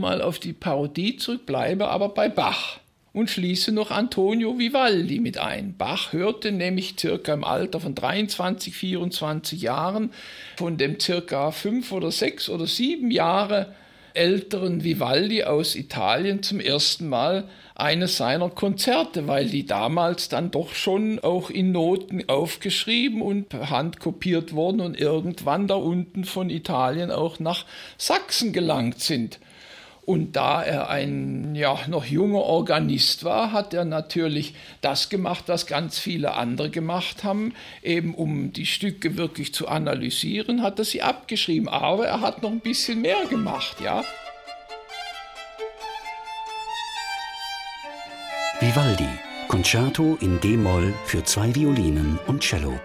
nochmal 0.00 0.22
auf 0.22 0.38
die 0.38 0.54
Parodie 0.54 1.18
zurück, 1.18 1.44
bleibe 1.44 1.88
aber 1.88 2.08
bei 2.08 2.30
Bach 2.30 2.80
und 3.12 3.28
schließe 3.28 3.70
noch 3.70 3.90
Antonio 3.90 4.58
Vivaldi 4.58 5.20
mit 5.20 5.36
ein. 5.36 5.74
Bach 5.76 6.14
hörte 6.14 6.52
nämlich 6.52 6.94
circa 6.98 7.34
im 7.34 7.44
Alter 7.44 7.80
von 7.80 7.94
23, 7.94 8.74
24 8.74 9.60
Jahren 9.60 10.10
von 10.56 10.78
dem 10.78 10.98
circa 10.98 11.50
fünf 11.50 11.92
oder 11.92 12.10
sechs 12.10 12.48
oder 12.48 12.66
sieben 12.66 13.10
Jahre 13.10 13.74
älteren 14.14 14.84
Vivaldi 14.84 15.44
aus 15.44 15.76
Italien 15.76 16.42
zum 16.42 16.60
ersten 16.60 17.06
Mal 17.06 17.44
eines 17.74 18.16
seiner 18.16 18.48
Konzerte, 18.48 19.28
weil 19.28 19.50
die 19.50 19.66
damals 19.66 20.30
dann 20.30 20.50
doch 20.50 20.72
schon 20.74 21.18
auch 21.18 21.50
in 21.50 21.72
Noten 21.72 22.26
aufgeschrieben 22.26 23.20
und 23.20 23.50
per 23.50 23.68
Hand 23.68 24.00
kopiert 24.00 24.54
wurden 24.54 24.80
und 24.80 24.98
irgendwann 24.98 25.68
da 25.68 25.74
unten 25.74 26.24
von 26.24 26.48
Italien 26.48 27.10
auch 27.10 27.38
nach 27.38 27.66
Sachsen 27.98 28.54
gelangt 28.54 29.00
sind. 29.00 29.38
Und 30.10 30.34
da 30.34 30.60
er 30.60 30.90
ein 30.90 31.54
ja, 31.54 31.78
noch 31.86 32.04
junger 32.04 32.40
Organist 32.40 33.22
war, 33.22 33.52
hat 33.52 33.72
er 33.72 33.84
natürlich 33.84 34.56
das 34.80 35.08
gemacht, 35.08 35.44
was 35.46 35.68
ganz 35.68 36.00
viele 36.00 36.34
andere 36.34 36.68
gemacht 36.68 37.22
haben. 37.22 37.54
Eben 37.80 38.16
um 38.16 38.52
die 38.52 38.66
Stücke 38.66 39.16
wirklich 39.16 39.54
zu 39.54 39.68
analysieren, 39.68 40.64
hat 40.64 40.80
er 40.80 40.84
sie 40.84 41.00
abgeschrieben. 41.00 41.68
Aber 41.68 42.08
er 42.08 42.22
hat 42.22 42.42
noch 42.42 42.50
ein 42.50 42.58
bisschen 42.58 43.02
mehr 43.02 43.24
gemacht, 43.26 43.76
ja. 43.80 44.02
Vivaldi, 48.58 49.08
Concerto 49.46 50.18
in 50.20 50.40
D-Moll 50.40 50.92
für 51.04 51.22
zwei 51.22 51.54
Violinen 51.54 52.18
und 52.26 52.40
Cello. 52.40 52.80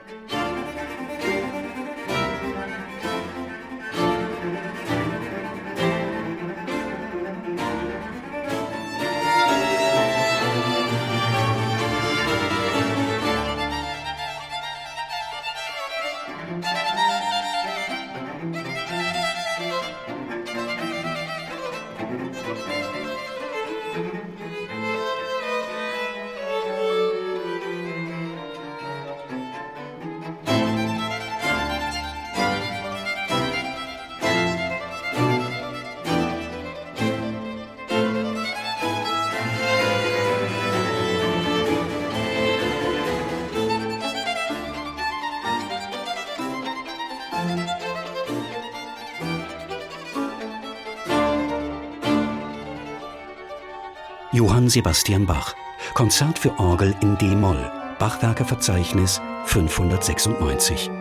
Sebastian 54.75 55.25
Bach. 55.25 55.55
Konzert 55.93 56.37
für 56.37 56.59
Orgel 56.59 56.93
in 56.99 57.17
D-Moll. 57.17 57.71
Bachwerkeverzeichnis 57.97 59.21
596. 59.45 60.91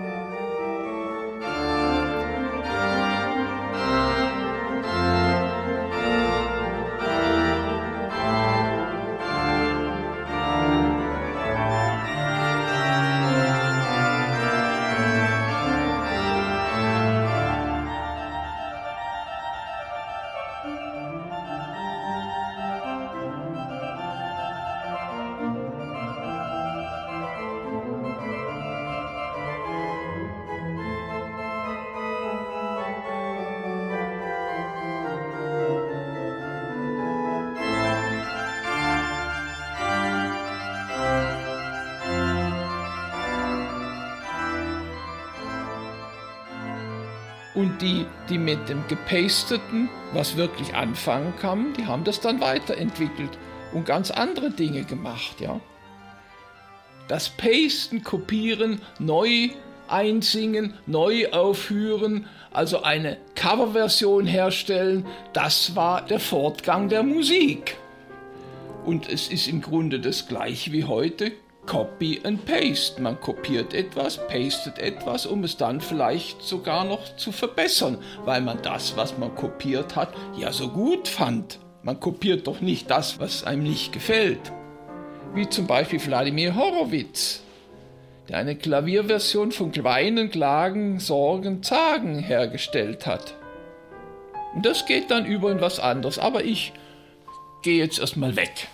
dem 48.68 48.86
Gepasteten 48.88 49.88
was 50.12 50.36
wirklich 50.36 50.74
anfangen 50.74 51.34
kann, 51.40 51.72
die 51.74 51.86
haben 51.86 52.04
das 52.04 52.20
dann 52.20 52.40
weiterentwickelt 52.40 53.38
und 53.72 53.86
ganz 53.86 54.10
andere 54.10 54.50
Dinge 54.50 54.84
gemacht, 54.84 55.40
ja. 55.40 55.60
Das 57.08 57.28
Pasten, 57.28 58.02
Kopieren, 58.02 58.80
neu 58.98 59.50
einsingen, 59.88 60.74
neu 60.86 61.30
aufführen, 61.30 62.26
also 62.52 62.82
eine 62.82 63.18
Coverversion 63.34 64.26
herstellen, 64.26 65.04
das 65.32 65.76
war 65.76 66.02
der 66.02 66.20
Fortgang 66.20 66.88
der 66.88 67.02
Musik. 67.02 67.76
Und 68.84 69.08
es 69.08 69.28
ist 69.28 69.48
im 69.48 69.60
Grunde 69.60 70.00
das 70.00 70.28
gleiche 70.28 70.72
wie 70.72 70.84
heute, 70.84 71.32
Copy 71.66 72.20
and 72.24 72.44
Paste. 72.44 73.00
Man 73.00 73.20
kopiert 73.20 73.74
etwas, 73.74 74.18
pastet 74.28 74.78
etwas, 74.78 75.26
um 75.26 75.44
es 75.44 75.56
dann 75.56 75.80
vielleicht 75.80 76.42
sogar 76.42 76.84
noch 76.84 77.16
zu 77.16 77.32
verbessern, 77.32 77.98
weil 78.24 78.40
man 78.40 78.60
das, 78.62 78.96
was 78.96 79.18
man 79.18 79.34
kopiert 79.34 79.96
hat, 79.96 80.12
ja 80.36 80.52
so 80.52 80.68
gut 80.68 81.08
fand. 81.08 81.58
Man 81.82 82.00
kopiert 82.00 82.46
doch 82.46 82.60
nicht 82.60 82.90
das, 82.90 83.18
was 83.20 83.44
einem 83.44 83.62
nicht 83.62 83.92
gefällt. 83.92 84.52
Wie 85.34 85.48
zum 85.48 85.66
Beispiel 85.66 86.04
Wladimir 86.04 86.54
Horowitz, 86.54 87.42
der 88.28 88.38
eine 88.38 88.56
Klavierversion 88.56 89.52
von 89.52 89.72
Weinen, 89.84 90.30
Klagen, 90.30 90.98
Sorgen, 91.00 91.62
Zagen 91.62 92.18
hergestellt 92.18 93.06
hat. 93.06 93.34
Und 94.54 94.64
das 94.64 94.86
geht 94.86 95.10
dann 95.10 95.26
über 95.26 95.50
in 95.50 95.60
was 95.60 95.80
anderes, 95.80 96.18
aber 96.18 96.44
ich 96.44 96.72
gehe 97.62 97.78
jetzt 97.78 97.98
erstmal 97.98 98.36
weg. 98.36 98.68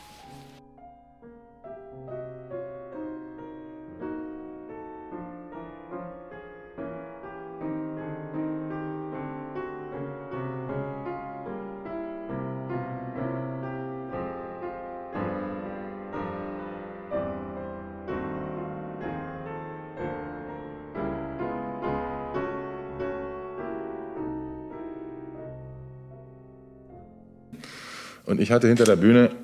Und 28.30 28.40
ich 28.40 28.52
hatte 28.52 28.68
hinter 28.68 28.84
der 28.84 28.94
Bühne 28.94 29.34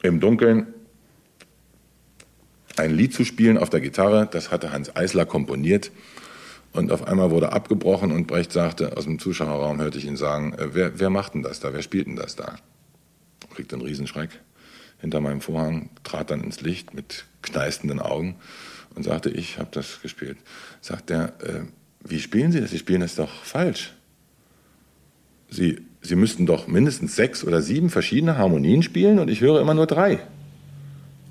im 0.00 0.20
Dunkeln 0.20 0.68
ein 2.78 2.94
Lied 2.94 3.12
zu 3.12 3.26
spielen 3.26 3.58
auf 3.58 3.68
der 3.68 3.82
Gitarre. 3.82 4.26
Das 4.30 4.50
hatte 4.50 4.72
Hans 4.72 4.96
Eisler 4.96 5.26
komponiert. 5.26 5.90
Und 6.72 6.92
auf 6.92 7.06
einmal 7.06 7.30
wurde 7.30 7.52
abgebrochen 7.52 8.12
und 8.12 8.26
Brecht 8.26 8.52
sagte, 8.52 8.96
aus 8.96 9.04
dem 9.04 9.18
Zuschauerraum 9.18 9.82
hörte 9.82 9.98
ich 9.98 10.06
ihn 10.06 10.16
sagen, 10.16 10.54
äh, 10.54 10.74
wer, 10.74 10.98
wer 10.98 11.10
macht 11.10 11.34
denn 11.34 11.42
das 11.42 11.60
da? 11.60 11.74
Wer 11.74 11.82
spielt 11.82 12.06
denn 12.06 12.16
das 12.16 12.36
da? 12.36 12.56
Kriegte 13.54 13.76
einen 13.76 13.84
Riesenschreck 13.84 14.30
hinter 14.98 15.20
meinem 15.20 15.42
Vorhang, 15.42 15.90
trat 16.02 16.30
dann 16.30 16.42
ins 16.42 16.62
Licht 16.62 16.94
mit 16.94 17.26
kneißenden 17.42 18.00
Augen 18.00 18.36
und 18.94 19.02
sagte, 19.02 19.28
ich 19.28 19.58
habe 19.58 19.68
das 19.72 20.00
gespielt. 20.00 20.38
Sagt 20.80 21.10
er, 21.10 21.34
äh, 21.42 21.64
wie 22.00 22.20
spielen 22.20 22.50
Sie 22.50 22.62
das? 22.62 22.70
Sie 22.70 22.78
spielen 22.78 23.02
das 23.02 23.14
doch 23.14 23.44
falsch. 23.44 23.92
Sie, 25.50 25.82
Sie 26.00 26.16
müssten 26.16 26.46
doch 26.46 26.66
mindestens 26.66 27.16
sechs 27.16 27.44
oder 27.44 27.62
sieben 27.62 27.90
verschiedene 27.90 28.38
Harmonien 28.38 28.82
spielen 28.82 29.18
und 29.18 29.28
ich 29.28 29.40
höre 29.40 29.60
immer 29.60 29.74
nur 29.74 29.86
drei. 29.86 30.20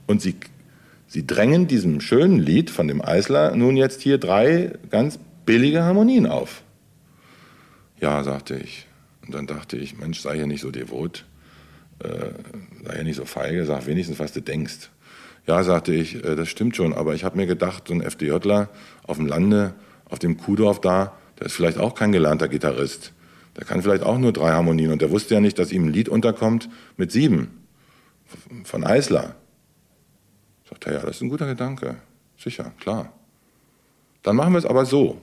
Und 0.07 0.21
Sie, 0.21 0.35
Sie 1.07 1.25
drängen 1.25 1.67
diesem 1.67 2.01
schönen 2.01 2.39
Lied 2.39 2.69
von 2.69 2.87
dem 2.87 3.03
Eisler 3.03 3.55
nun 3.55 3.77
jetzt 3.77 4.01
hier 4.01 4.17
drei 4.17 4.73
ganz 4.89 5.19
billige 5.45 5.83
Harmonien 5.83 6.27
auf. 6.27 6.63
Ja, 7.99 8.23
sagte 8.23 8.57
ich. 8.57 8.87
Und 9.25 9.33
dann 9.33 9.47
dachte 9.47 9.77
ich, 9.77 9.97
Mensch, 9.97 10.19
sei 10.19 10.35
hier 10.35 10.47
nicht 10.47 10.61
so 10.61 10.71
devot, 10.71 11.25
äh, 11.99 12.31
sei 12.83 12.95
hier 12.95 13.03
nicht 13.03 13.15
so 13.15 13.25
feige, 13.25 13.65
sag 13.65 13.87
wenigstens, 13.87 14.19
was 14.19 14.33
du 14.33 14.41
denkst. 14.41 14.89
Ja, 15.47 15.63
sagte 15.63 15.93
ich, 15.93 16.23
äh, 16.23 16.35
das 16.35 16.49
stimmt 16.49 16.75
schon, 16.75 16.93
aber 16.93 17.15
ich 17.15 17.23
habe 17.23 17.37
mir 17.37 17.47
gedacht, 17.47 17.87
so 17.87 17.93
ein 17.93 18.01
FDJler 18.01 18.69
auf 19.03 19.17
dem 19.17 19.25
Lande, 19.25 19.73
auf 20.09 20.19
dem 20.19 20.37
Kuhdorf 20.37 20.81
da, 20.81 21.13
der 21.39 21.47
ist 21.47 21.53
vielleicht 21.53 21.77
auch 21.77 21.95
kein 21.95 22.11
gelernter 22.11 22.47
Gitarrist. 22.47 23.13
Der 23.57 23.65
kann 23.65 23.81
vielleicht 23.81 24.03
auch 24.03 24.17
nur 24.17 24.33
drei 24.33 24.51
Harmonien 24.51 24.91
und 24.91 25.01
der 25.01 25.11
wusste 25.11 25.35
ja 25.35 25.39
nicht, 25.39 25.57
dass 25.59 25.71
ihm 25.71 25.85
ein 25.85 25.93
Lied 25.93 26.09
unterkommt 26.09 26.69
mit 26.97 27.11
sieben. 27.11 27.65
Von 28.63 28.83
Eisler. 28.83 29.35
Sagt 30.69 30.87
er, 30.87 30.93
ja, 30.93 30.99
das 30.99 31.17
ist 31.17 31.21
ein 31.21 31.29
guter 31.29 31.45
Gedanke. 31.45 31.95
Sicher, 32.37 32.73
klar. 32.79 33.13
Dann 34.23 34.35
machen 34.35 34.53
wir 34.53 34.59
es 34.59 34.65
aber 34.65 34.85
so. 34.85 35.21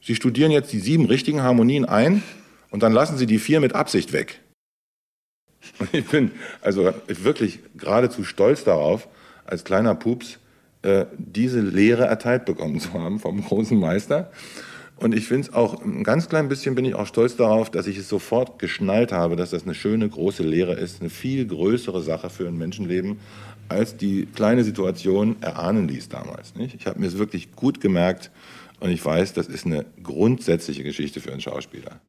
Sie 0.00 0.14
studieren 0.14 0.50
jetzt 0.50 0.72
die 0.72 0.78
sieben 0.78 1.06
richtigen 1.06 1.42
Harmonien 1.42 1.84
ein 1.84 2.22
und 2.70 2.82
dann 2.82 2.92
lassen 2.92 3.18
Sie 3.18 3.26
die 3.26 3.38
vier 3.38 3.60
mit 3.60 3.74
Absicht 3.74 4.12
weg. 4.12 4.40
Und 5.78 5.92
ich 5.94 6.06
bin 6.06 6.32
also 6.60 6.92
wirklich 7.06 7.60
geradezu 7.76 8.24
stolz 8.24 8.64
darauf, 8.64 9.08
als 9.44 9.64
kleiner 9.64 9.94
Pups 9.94 10.38
äh, 10.82 11.06
diese 11.16 11.60
Lehre 11.60 12.06
erteilt 12.06 12.44
bekommen 12.44 12.80
zu 12.80 12.92
haben 12.94 13.20
vom 13.20 13.44
großen 13.44 13.78
Meister. 13.78 14.30
Und 15.02 15.16
ich 15.16 15.26
finde 15.26 15.48
es 15.48 15.52
auch, 15.52 15.82
ein 15.82 16.04
ganz 16.04 16.28
klein 16.28 16.48
bisschen 16.48 16.76
bin 16.76 16.84
ich 16.84 16.94
auch 16.94 17.08
stolz 17.08 17.34
darauf, 17.34 17.70
dass 17.70 17.88
ich 17.88 17.98
es 17.98 18.08
sofort 18.08 18.60
geschnallt 18.60 19.10
habe, 19.10 19.34
dass 19.34 19.50
das 19.50 19.64
eine 19.64 19.74
schöne 19.74 20.08
große 20.08 20.44
Lehre 20.44 20.74
ist, 20.74 21.00
eine 21.00 21.10
viel 21.10 21.44
größere 21.44 22.00
Sache 22.02 22.30
für 22.30 22.46
ein 22.46 22.56
Menschenleben, 22.56 23.18
als 23.68 23.96
die 23.96 24.26
kleine 24.26 24.62
Situation 24.62 25.36
erahnen 25.40 25.88
ließ 25.88 26.08
damals. 26.08 26.54
Nicht? 26.54 26.76
Ich 26.76 26.86
habe 26.86 27.00
mir 27.00 27.06
es 27.06 27.18
wirklich 27.18 27.50
gut 27.56 27.80
gemerkt 27.80 28.30
und 28.78 28.90
ich 28.90 29.04
weiß, 29.04 29.32
das 29.32 29.48
ist 29.48 29.66
eine 29.66 29.86
grundsätzliche 30.04 30.84
Geschichte 30.84 31.20
für 31.20 31.32
einen 31.32 31.40
Schauspieler. 31.40 32.00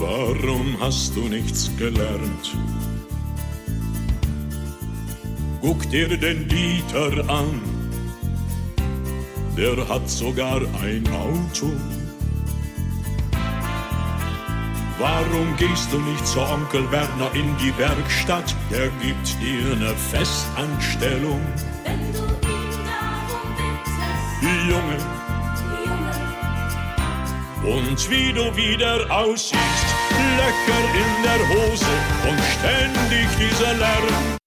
Warum 0.00 0.76
hast 0.80 1.14
du 1.14 1.28
nichts 1.28 1.70
gelernt? 1.76 2.56
Guck 5.60 5.88
dir 5.90 6.08
den 6.16 6.48
Dieter 6.48 7.28
an, 7.28 7.60
der 9.56 9.88
hat 9.88 10.08
sogar 10.08 10.60
ein 10.82 11.06
Auto. 11.08 11.70
Warum 14.98 15.56
gehst 15.56 15.92
du 15.92 15.98
nicht 15.98 16.26
zu 16.26 16.40
Onkel 16.40 16.90
Werner 16.90 17.30
in 17.34 17.56
die 17.58 17.76
Werkstatt? 17.78 18.54
Der 18.70 18.88
gibt 19.02 19.28
dir 19.40 19.72
eine 19.72 19.94
Festanstellung. 19.94 21.40
Wenn 21.84 22.12
du 22.12 22.18
ihn 22.18 22.70
darum 22.84 23.54
bittest, 23.56 24.68
Junge, 24.68 25.29
und 27.62 28.10
wie 28.10 28.32
du 28.32 28.54
wieder 28.56 29.10
aussiehst, 29.10 29.86
Löcher 30.36 30.84
in 30.94 31.22
der 31.22 31.48
Hose 31.48 31.86
und 32.28 32.40
ständig 32.58 33.28
dieser 33.38 33.74
Lärm. 33.74 34.39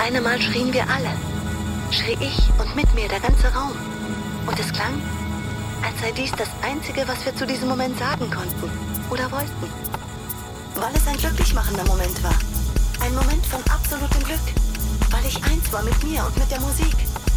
Eine 0.00 0.20
Mal 0.20 0.40
schrien 0.40 0.72
wir 0.72 0.88
alle. 0.88 1.10
Schrie 1.90 2.16
ich 2.20 2.38
und 2.58 2.74
mit 2.74 2.92
mir 2.94 3.08
der 3.08 3.20
ganze 3.20 3.52
Raum. 3.52 3.76
Und 4.46 4.58
es 4.58 4.72
klang, 4.72 5.00
als 5.82 6.00
sei 6.00 6.10
dies 6.12 6.32
das 6.32 6.48
Einzige, 6.62 7.06
was 7.06 7.24
wir 7.24 7.36
zu 7.36 7.46
diesem 7.46 7.68
Moment 7.68 7.98
sagen 7.98 8.30
konnten 8.30 8.70
oder 9.10 9.30
wollten. 9.30 9.68
Weil 10.74 10.94
es 10.94 11.06
ein 11.06 11.18
glücklich 11.18 11.52
machender 11.52 11.84
Moment 11.84 12.22
war. 12.22 12.34
Ein 13.00 13.14
Moment 13.14 13.44
von 13.46 13.60
absolutem 13.70 14.24
Glück. 14.24 14.46
Weil 15.10 15.26
ich 15.26 15.36
eins 15.44 15.70
war 15.72 15.82
mit 15.82 16.02
mir 16.02 16.24
und 16.24 16.36
mit 16.38 16.50
der 16.50 16.60
Musik, 16.60 16.96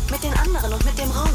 mit 0.10 0.24
den 0.24 0.34
anderen 0.34 0.74
und 0.74 0.86
mit 0.86 0.98
dem 0.98 1.12
Raum. 1.12 1.34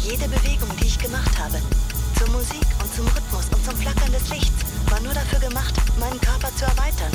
Jede 0.00 0.28
Bewegung, 0.28 0.68
die 0.78 0.86
ich 0.86 0.98
gemacht 0.98 1.38
habe, 1.38 1.58
zur 2.18 2.28
Musik 2.30 2.71
zum 2.94 3.06
Rhythmus 3.08 3.46
und 3.52 3.64
zum 3.64 3.76
Flackern 3.76 4.12
des 4.12 4.28
Lichts, 4.28 4.64
war 4.90 5.00
nur 5.00 5.14
dafür 5.14 5.38
gemacht, 5.38 5.74
meinen 5.98 6.20
Körper 6.20 6.54
zu 6.56 6.64
erweitern. 6.64 7.12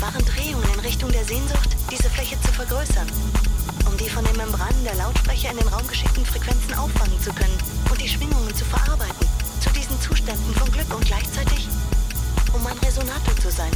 Waren 0.00 0.24
Drehungen 0.24 0.68
in 0.74 0.80
Richtung 0.80 1.10
der 1.10 1.24
Sehnsucht, 1.24 1.76
diese 1.90 2.10
Fläche 2.10 2.38
zu 2.42 2.52
vergrößern, 2.52 3.08
um 3.86 3.96
die 3.96 4.08
von 4.08 4.24
den 4.24 4.36
Membranen 4.36 4.84
der 4.84 4.96
Lautsprecher 4.96 5.50
in 5.50 5.58
den 5.58 5.68
Raum 5.68 5.86
geschickten 5.86 6.26
Frequenzen 6.26 6.74
auffangen 6.74 7.20
zu 7.22 7.32
können 7.32 7.56
und 7.90 8.00
die 8.00 8.08
Schwingungen 8.08 8.54
zu 8.54 8.64
verarbeiten, 8.66 9.26
zu 9.60 9.70
diesen 9.70 9.98
Zuständen 10.00 10.54
von 10.54 10.70
Glück 10.72 10.92
und 10.94 11.04
gleichzeitig, 11.06 11.68
um 12.52 12.66
ein 12.66 12.78
Resonator 12.78 13.36
zu 13.36 13.50
sein, 13.50 13.72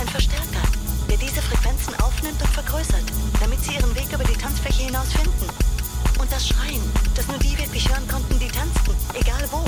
ein 0.00 0.08
Verstärker, 0.08 0.64
der 1.10 1.18
diese 1.18 1.42
Frequenzen 1.42 1.94
aufnimmt 2.00 2.40
und 2.40 2.50
vergrößert, 2.50 3.04
damit 3.38 3.62
sie 3.62 3.74
ihren 3.74 3.94
Weg 3.94 4.10
über 4.12 4.24
die 4.24 4.40
Tanzfläche 4.40 4.84
hinaus 4.84 5.12
finden. 5.12 5.48
Und 6.18 6.32
das 6.32 6.48
Schreien, 6.48 6.82
das 7.14 7.26
nur 7.28 7.38
die 7.38 7.56
wirklich 7.58 7.88
hören 7.88 8.08
konnten, 8.08 8.38
die 8.38 8.48
tanzten, 8.48 8.94
egal 9.14 9.44
wo, 9.50 9.64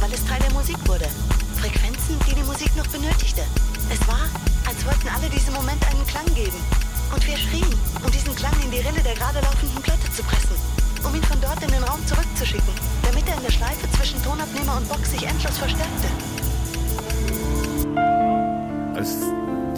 weil 0.00 0.12
es 0.12 0.24
Teil 0.24 0.40
der 0.40 0.52
Musik 0.52 0.78
wurde. 0.86 1.06
Frequenzen, 1.58 2.18
die 2.26 2.34
die 2.34 2.42
Musik 2.42 2.70
noch 2.76 2.86
benötigte. 2.88 3.42
Es 3.90 4.00
war, 4.06 4.26
als 4.66 4.84
wollten 4.86 5.08
alle 5.08 5.28
diesem 5.30 5.54
Moment 5.54 5.82
einen 5.90 6.06
Klang 6.06 6.26
geben. 6.34 6.58
Und 7.14 7.26
wir 7.26 7.36
schrien, 7.36 7.72
um 8.04 8.10
diesen 8.10 8.34
Klang 8.36 8.54
in 8.62 8.70
die 8.70 8.78
Rille 8.78 9.02
der 9.02 9.14
gerade 9.14 9.40
laufenden 9.40 9.82
Platte 9.82 10.10
zu 10.12 10.22
pressen. 10.22 10.56
Um 11.04 11.14
ihn 11.14 11.22
von 11.22 11.40
dort 11.40 11.62
in 11.62 11.70
den 11.70 11.82
Raum 11.82 12.04
zurückzuschicken, 12.06 12.74
damit 13.02 13.26
er 13.28 13.36
in 13.36 13.42
der 13.42 13.52
Schleife 13.52 13.90
zwischen 13.96 14.22
Tonabnehmer 14.22 14.76
und 14.76 14.88
Box 14.88 15.10
sich 15.10 15.24
endlos 15.26 15.58
verstärkte. 15.58 16.08
Als 18.94 19.14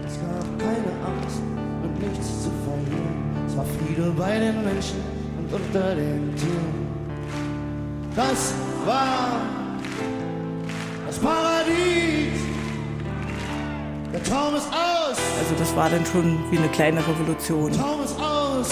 Es 0.05 0.19
gab 0.21 0.59
keine 0.59 0.91
Angst 1.09 1.41
und 1.83 1.93
nichts 1.99 2.27
zu 2.43 2.51
verlieren. 2.63 3.17
Es 3.47 3.53
war 3.57 3.65
Friede 3.65 4.13
bei 4.17 4.39
den 4.39 4.63
Menschen 4.63 5.01
und 5.37 5.53
unter 5.53 5.95
den 5.95 6.33
Tieren. 6.35 6.83
Das 8.15 8.53
war 8.85 9.41
das 11.07 11.17
Paradies. 11.17 12.39
Der 14.13 14.23
Traum 14.23 14.55
ist 14.55 14.67
aus. 14.67 15.17
Also 15.39 15.55
das 15.57 15.75
war 15.75 15.89
dann 15.89 16.05
schon 16.05 16.37
wie 16.51 16.59
eine 16.59 16.69
kleine 16.69 16.99
Revolution. 16.99 17.71
Traum 17.71 18.03
ist 18.03 18.15
aus. 18.19 18.69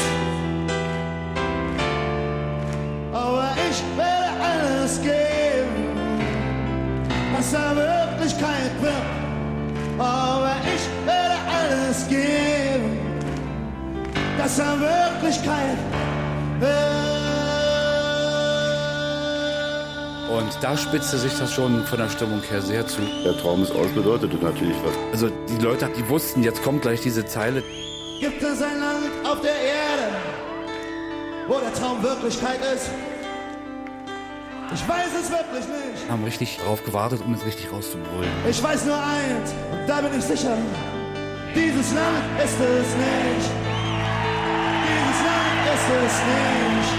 Alles 4.92 5.02
geben, 5.02 5.96
dass 7.36 7.54
er 7.54 7.76
Wirklichkeit 7.76 8.82
wird. 8.82 8.94
Aber 9.98 10.56
ich 10.64 11.08
werde 11.08 11.36
alles 11.48 12.08
geben, 12.08 12.98
dass 14.38 14.60
er 14.60 14.80
Wirklichkeit 14.80 15.78
Und 20.32 20.58
da 20.62 20.78
spitzte 20.78 21.18
sich 21.18 21.38
das 21.38 21.54
schon 21.54 21.86
von 21.86 22.00
der 22.00 22.10
Stimmung 22.10 22.42
her 22.50 22.62
sehr 22.62 22.88
zu. 22.88 23.02
Der 23.24 23.38
Traum 23.38 23.64
ist 23.64 23.72
aus 23.72 23.88
bedeutet 23.94 24.42
natürlich 24.42 24.78
was. 24.84 24.94
Also 25.12 25.30
die 25.50 25.58
Leute, 25.62 25.90
die 25.98 26.08
wussten, 26.08 26.44
jetzt 26.44 26.64
kommt 26.64 26.84
gleich 26.84 27.02
diese 27.02 27.26
Zeile. 27.26 27.64
Gibt 28.20 28.42
es 28.42 28.62
ein 28.62 28.80
Land 28.80 29.12
auf 29.26 29.42
der 29.42 29.52
Erde, 29.52 30.16
wo 31.48 31.60
der 31.60 31.74
Traum 31.74 32.02
Wirklichkeit 32.02 32.60
ist? 32.74 32.92
Ich 34.74 34.88
weiß 34.88 35.10
es 35.22 35.30
wirklich 35.30 35.68
nicht. 35.68 36.10
Haben 36.10 36.24
richtig 36.24 36.58
drauf 36.58 36.82
gewartet, 36.86 37.22
um 37.26 37.34
es 37.34 37.46
richtig 37.46 37.70
rauszubrüllen. 37.72 38.32
Ich 38.50 38.64
weiß 38.64 38.86
nur 38.86 38.96
eins, 38.96 39.54
und 39.70 39.86
da 39.86 40.00
bin 40.00 40.18
ich 40.18 40.24
sicher. 40.24 40.58
Dieses 41.54 41.94
Land 41.94 42.40
ist 42.42 42.58
es 42.58 42.96
nicht. 42.96 43.52
Dieses 44.88 45.20
Land 45.28 45.68
ist 45.76 45.90
es 46.00 46.16
nicht. 46.32 46.92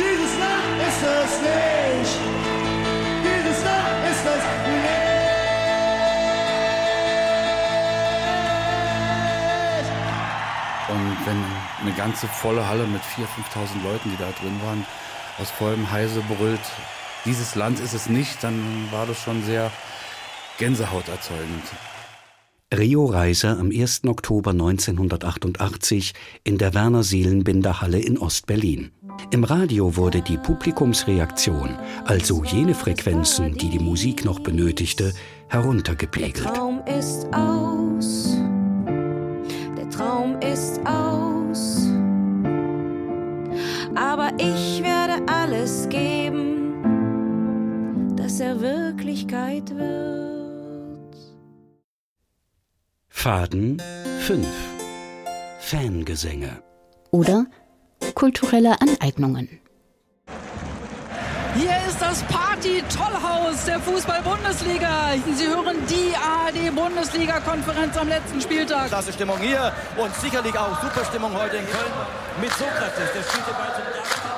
Dieses 0.00 0.32
Land 0.38 0.76
ist 0.88 1.02
es 1.02 1.32
nicht. 1.40 2.18
Dieses 3.24 3.64
Land 3.64 4.04
ist 4.10 4.26
es 4.26 4.44
nicht. 4.68 5.10
Und 10.90 11.16
wenn 11.24 11.40
eine 11.80 11.92
ganze 11.96 12.26
volle 12.26 12.68
Halle 12.68 12.84
mit 12.86 13.00
4.000, 13.02 13.24
5.000 13.54 13.82
Leuten, 13.82 14.10
die 14.10 14.18
da 14.18 14.28
drin 14.42 14.60
waren, 14.62 14.84
aus 15.38 15.50
vollem 15.50 15.90
Heise 15.90 16.22
brüllt, 16.28 16.60
dieses 17.24 17.54
Land 17.54 17.80
ist 17.80 17.92
es 17.92 18.08
nicht, 18.08 18.42
dann 18.42 18.88
war 18.90 19.06
das 19.06 19.18
schon 19.18 19.42
sehr 19.44 19.70
gänsehauterzeugend. 20.58 21.64
Rio 22.72 23.06
Reiser 23.06 23.58
am 23.58 23.70
1. 23.70 24.02
Oktober 24.06 24.52
1988 24.52 26.14
in 26.44 26.56
der 26.56 26.72
Werner 26.72 27.02
Seelenbinder 27.02 27.80
Halle 27.80 27.98
in 27.98 28.16
Ostberlin. 28.16 28.92
Im 29.32 29.42
Radio 29.42 29.96
wurde 29.96 30.22
die 30.22 30.38
Publikumsreaktion, 30.38 31.76
also 32.04 32.44
jene 32.44 32.74
Frequenzen, 32.74 33.54
die 33.54 33.70
die 33.70 33.80
Musik 33.80 34.24
noch 34.24 34.38
benötigte, 34.38 35.12
heruntergepegelt. 35.48 36.46
Traum 36.46 36.80
ist 36.86 37.26
aus. 37.34 38.36
Der 39.76 39.90
Traum 39.90 40.38
ist 40.40 40.80
aus. 40.86 41.88
Aber 43.96 44.30
ich 44.38 44.80
werde 44.82 44.89
alles 45.50 45.88
geben, 45.88 46.80
dass 48.16 48.38
er 48.38 48.60
Wirklichkeit 48.60 49.68
wird. 49.76 51.16
Faden 53.08 53.82
5 54.20 54.46
Fangesänge 55.58 56.62
Oder 57.10 57.46
kulturelle 58.14 58.80
Aneignungen. 58.80 59.48
Hier 61.56 61.76
ist 61.88 62.00
das 62.00 62.22
Party-Tollhaus 62.22 63.64
der 63.64 63.80
Fußball-Bundesliga. 63.80 65.14
Sie 65.34 65.48
hören 65.48 65.78
die 65.88 66.14
ARD-Bundesliga-Konferenz 66.14 67.96
am 67.96 68.06
letzten 68.06 68.40
Spieltag. 68.40 68.86
Klasse 68.86 69.12
Stimmung 69.12 69.38
hier 69.38 69.72
und 69.96 70.14
sicherlich 70.14 70.56
auch 70.56 70.80
super 70.80 71.04
Stimmung 71.04 71.34
heute 71.34 71.56
in 71.56 71.66
Köln 71.66 71.92
mit 72.40 72.50
Sokrates. 72.52 72.94
Der 72.94 73.22
spielt 73.24 73.48
den 73.48 73.54
Ball 73.54 73.74
zum 73.74 74.29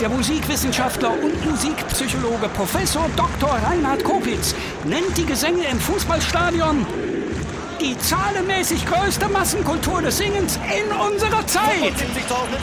Der 0.00 0.08
Musikwissenschaftler 0.08 1.10
und 1.10 1.44
Musikpsychologe 1.44 2.48
Professor 2.50 3.10
Dr. 3.16 3.50
Reinhard 3.50 4.04
Kopitz 4.04 4.54
nennt 4.84 5.18
die 5.18 5.26
Gesänge 5.26 5.64
im 5.64 5.80
Fußballstadion 5.80 6.86
die 7.80 7.96
zahlenmäßig 7.98 8.84
größte 8.86 9.28
Massenkultur 9.28 10.02
des 10.02 10.18
Singens 10.18 10.56
in 10.56 10.90
unserer 10.96 11.46
Zeit. 11.46 11.92
75.000 11.92 11.94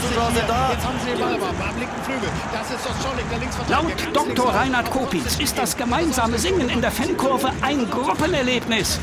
Zuschauer 0.07 0.31
sind 0.33 0.49
da. 0.49 0.71
Jetzt 0.71 0.85
haben 0.85 0.99
sie 1.03 1.11
den 1.11 1.19
Ball 1.19 1.33
aber 1.33 1.69
am 1.69 1.79
linken 1.79 2.03
Flügel. 2.03 2.29
Das 2.51 2.71
ist 2.71 2.85
das 2.85 3.03
Scholik, 3.03 3.29
der 3.29 3.39
Linksverteidiger. 3.39 4.11
Laut 4.13 4.35
Dr. 4.35 4.53
Reinhard 4.53 4.91
Kopitz 4.91 5.39
ist 5.39 5.57
das 5.57 5.77
gemeinsame 5.77 6.37
Singen 6.37 6.69
in 6.69 6.81
der 6.81 6.91
Fankurve 6.91 7.51
ein 7.61 7.89
Gruppenerlebnis. 7.89 8.99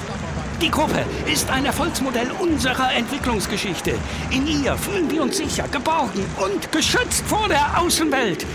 Die 0.60 0.70
Gruppe 0.70 1.04
ist 1.26 1.50
ein 1.50 1.64
Erfolgsmodell 1.64 2.30
unserer 2.38 2.92
Entwicklungsgeschichte. 2.94 3.94
In 4.30 4.46
ihr 4.46 4.76
fühlen 4.76 5.10
wir 5.10 5.22
uns 5.22 5.38
sicher, 5.38 5.66
geborgen 5.68 6.24
und 6.36 6.70
geschützt 6.70 7.24
vor 7.26 7.48
der 7.48 7.80
Außenwelt. 7.80 8.46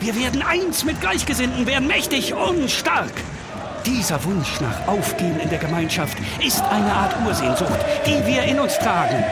Wir 0.00 0.14
werden 0.14 0.42
eins 0.42 0.84
mit 0.84 1.00
Gleichgesinnten, 1.00 1.66
werden 1.66 1.88
mächtig 1.88 2.34
und 2.34 2.70
stark. 2.70 3.12
Dieser 3.86 4.24
Wunsch 4.24 4.60
nach 4.60 4.88
Aufgehen 4.88 5.38
in 5.38 5.48
der 5.48 5.60
Gemeinschaft 5.60 6.18
ist 6.44 6.60
eine 6.64 6.92
Art 6.92 7.14
Ursehnsucht, 7.24 7.78
die 8.04 8.26
wir 8.26 8.42
in 8.42 8.58
uns 8.58 8.76
tragen. 8.78 9.22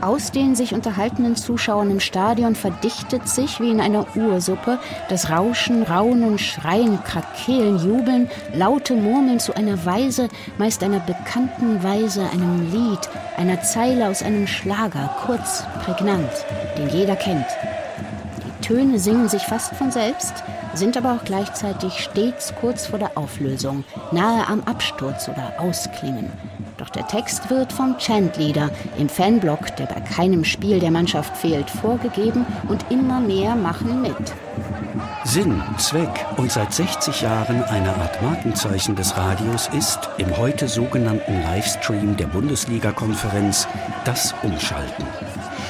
Aus 0.00 0.30
den 0.30 0.54
sich 0.54 0.72
unterhaltenen 0.72 1.36
Zuschauern 1.36 1.90
im 1.90 2.00
Stadion 2.00 2.54
verdichtet 2.54 3.28
sich 3.28 3.60
wie 3.60 3.70
in 3.70 3.82
einer 3.82 4.06
Ursuppe 4.16 4.78
das 5.10 5.28
Rauschen, 5.28 5.82
Raunen, 5.82 6.38
Schreien, 6.38 7.02
Krakeelen, 7.04 7.78
Jubeln, 7.78 8.30
laute 8.54 8.94
Murmeln 8.94 9.40
zu 9.40 9.54
einer 9.54 9.84
Weise, 9.84 10.28
meist 10.56 10.82
einer 10.82 11.00
bekannten 11.00 11.82
Weise, 11.82 12.22
einem 12.30 12.72
Lied, 12.72 13.10
einer 13.36 13.60
Zeile 13.60 14.08
aus 14.08 14.22
einem 14.22 14.46
Schlager, 14.46 15.14
kurz, 15.26 15.64
prägnant, 15.84 16.30
den 16.78 16.88
jeder 16.88 17.16
kennt. 17.16 17.46
Die 18.38 18.66
Töne 18.66 18.98
singen 18.98 19.28
sich 19.28 19.42
fast 19.42 19.74
von 19.74 19.90
selbst, 19.90 20.32
sind 20.72 20.96
aber 20.96 21.12
auch 21.12 21.24
gleichzeitig 21.24 22.00
stets 22.00 22.54
kurz 22.58 22.86
vor 22.86 22.98
der 22.98 23.18
Auflösung, 23.18 23.84
nahe 24.12 24.46
am 24.48 24.62
Absturz 24.62 25.28
oder 25.28 25.52
Ausklingen. 25.58 26.30
Der 26.94 27.06
Text 27.06 27.50
wird 27.50 27.72
vom 27.72 27.96
Chantleader 27.98 28.68
im 28.98 29.08
Fanblock, 29.08 29.76
der 29.76 29.86
bei 29.86 30.00
keinem 30.00 30.44
Spiel 30.44 30.80
der 30.80 30.90
Mannschaft 30.90 31.36
fehlt, 31.36 31.70
vorgegeben 31.70 32.44
und 32.68 32.84
immer 32.90 33.20
mehr 33.20 33.54
machen 33.54 34.02
mit. 34.02 34.16
Sinn, 35.24 35.62
Zweck 35.78 36.26
und 36.36 36.50
seit 36.50 36.72
60 36.72 37.20
Jahren 37.20 37.62
eine 37.64 37.94
Art 37.94 38.20
Markenzeichen 38.22 38.96
des 38.96 39.16
Radios 39.16 39.68
ist, 39.68 40.08
im 40.18 40.36
heute 40.36 40.66
sogenannten 40.66 41.42
Livestream 41.42 42.16
der 42.16 42.26
Bundesliga-Konferenz, 42.26 43.68
das 44.04 44.34
Umschalten. 44.42 45.06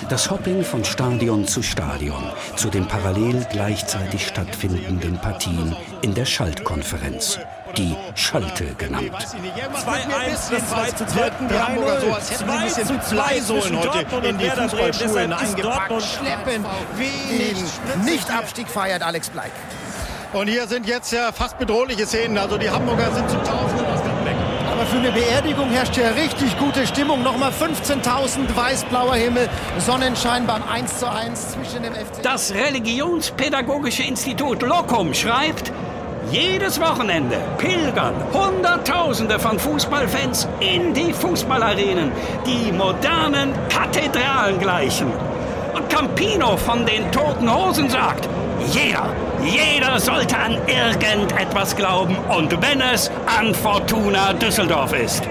Das 0.09 0.31
Hopping 0.31 0.65
von 0.65 0.85
Stadion 0.85 1.47
zu 1.47 1.63
Stadion, 1.63 2.25
zu 2.57 2.71
den 2.71 2.89
parallel 2.89 3.47
gleichzeitig 3.51 4.27
stattfindenden 4.27 5.19
Partien 5.19 5.77
in 6.01 6.15
der 6.15 6.25
Schaltkonferenz, 6.25 7.39
die 7.77 7.97
Schalte 8.15 8.75
genannt. 8.77 9.11
2-1, 9.13 10.51
das 10.51 10.71
2 10.71 10.91
zu 10.93 11.07
2, 11.07 11.31
die 11.49 11.59
Hamburger 11.59 12.01
so, 12.01 12.13
als 12.13 12.31
hätten 12.31 12.51
sie 12.69 12.81
ein 12.81 12.99
bisschen 13.45 13.79
heute 13.79 14.27
in 14.29 14.39
die 14.39 14.51
Fußballschuhe 14.51 15.21
eingepackt. 15.37 16.03
Schleppen, 16.03 16.65
wenig. 16.97 17.65
Den 17.95 18.05
Nicht-Abstieg 18.05 18.69
feiert 18.69 19.03
Alex 19.03 19.31
Bleik. 19.31 19.53
Und 20.33 20.47
hier 20.47 20.69
sind 20.69 20.87
jetzt 20.87 21.11
ja 21.13 21.33
fast 21.33 21.59
bedrohliche 21.59 22.07
Szenen. 22.07 22.39
Also 22.39 22.57
die 22.57 22.71
Hamburger 22.71 23.11
sind 23.13 23.29
zu 23.29 23.37
Tausenden 23.39 23.87
aus 23.87 24.01
dem 24.01 24.25
Weg. 24.25 24.37
Aber 24.71 24.87
für 24.87 24.99
eine 24.99 25.11
Beerdigung 25.11 25.69
herrscht 25.71 25.97
ja 25.97 26.11
richtig 26.11 26.57
gute 26.57 26.87
Stimmung. 26.87 27.25
Nochmal 27.25 27.51
15.000 27.51 28.55
weiß-blauer 28.55 29.17
Himmel, 29.17 29.49
Sonnenschein 29.79 30.47
beim 30.47 30.63
1 30.69 31.01
zu 31.01 31.11
1 31.11 31.51
zwischen 31.51 31.83
dem 31.83 31.93
FC. 31.95 32.23
Das 32.23 32.55
Religionspädagogische 32.55 34.05
Institut 34.05 34.63
Locum 34.63 35.15
schreibt, 35.15 35.73
jedes 36.31 36.81
Wochenende 36.81 37.37
pilgern 37.59 38.15
Hunderttausende 38.33 39.39
von 39.39 39.59
Fußballfans 39.59 40.49
in 40.61 40.95
die 40.95 41.13
Fußballarenen, 41.13 42.13
die 42.47 42.73
modernen 42.73 43.53
Kathedralen 43.69 44.59
gleichen. 44.59 45.13
Und 45.75 45.89
Campino 45.89 46.57
von 46.57 46.85
den 46.87 47.11
Toten 47.11 47.53
Hosen 47.53 47.89
sagt, 47.91 48.29
jeder, 48.73 49.09
jeder 49.45 49.99
sollte 49.99 50.37
an 50.37 50.57
irgendetwas 50.67 51.75
glauben 51.75 52.17
und 52.29 52.61
wenn 52.63 52.81
es 52.81 53.11
an 53.27 53.55
Fortuna 53.55 54.33
Düsseldorf 54.35 54.93
ist. 54.93 55.23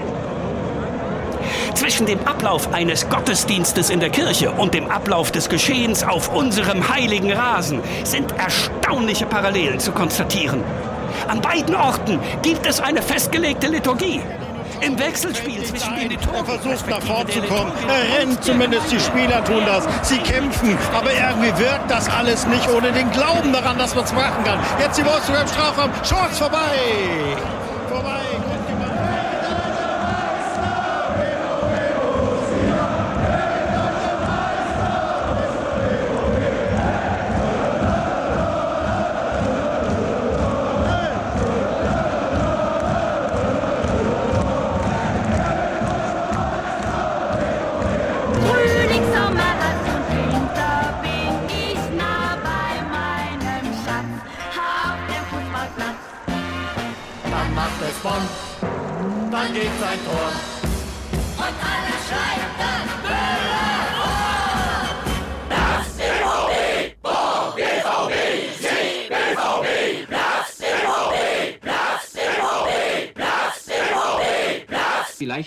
Zwischen 1.74 2.06
dem 2.06 2.20
Ablauf 2.26 2.72
eines 2.74 3.08
Gottesdienstes 3.08 3.90
in 3.90 4.00
der 4.00 4.10
Kirche 4.10 4.50
und 4.50 4.74
dem 4.74 4.90
Ablauf 4.90 5.30
des 5.30 5.48
Geschehens 5.48 6.02
auf 6.02 6.34
unserem 6.34 6.88
heiligen 6.88 7.32
Rasen 7.32 7.80
sind 8.04 8.32
erstaunliche 8.38 9.26
Parallelen 9.26 9.80
zu 9.80 9.92
konstatieren. 9.92 10.62
An 11.28 11.40
beiden 11.40 11.74
Orten 11.74 12.18
gibt 12.42 12.66
es 12.66 12.80
eine 12.80 13.02
festgelegte 13.02 13.68
Liturgie. 13.68 14.20
Im 14.80 14.98
Wechselspiel 14.98 15.62
zwischen 15.64 15.94
den 15.96 16.12
Er 16.12 16.44
versucht 16.44 16.88
nach 16.88 17.02
vorn 17.02 17.28
zu 17.28 17.42
kommen. 17.42 17.72
Er 17.86 18.18
rennt 18.20 18.42
zumindest, 18.42 18.90
die 18.90 19.00
Spieler 19.00 19.44
tun 19.44 19.62
das. 19.66 19.84
Sie 20.08 20.18
kämpfen, 20.18 20.78
aber 20.96 21.12
irgendwie 21.12 21.56
wirkt 21.58 21.90
das 21.90 22.08
alles 22.08 22.46
nicht 22.46 22.68
ohne 22.70 22.90
den 22.92 23.10
Glauben 23.10 23.52
daran, 23.52 23.76
dass 23.78 23.94
man 23.94 24.04
es 24.04 24.12
machen 24.12 24.42
kann. 24.44 24.58
Jetzt 24.78 24.98
die 24.98 25.04
Wolfsburg 25.04 25.42
im 25.42 25.48
Strafraum. 25.48 25.90
Chance. 26.02 26.36
Vorbei. 26.36 27.59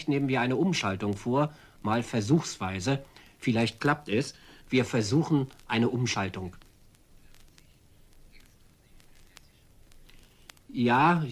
Vielleicht 0.04 0.10
nehmen 0.10 0.28
wir 0.28 0.42
eine 0.42 0.58
Umschaltung 0.58 1.16
vor, 1.16 1.54
mal 1.82 2.04
versuchsweise. 2.04 3.06
Vielleicht 3.40 3.80
klappt 3.80 4.10
es. 4.10 4.34
Wir 4.70 4.84
versuchen 4.84 5.48
eine 5.66 5.88
Umschaltung. 5.88 6.58
Ja, 10.68 11.24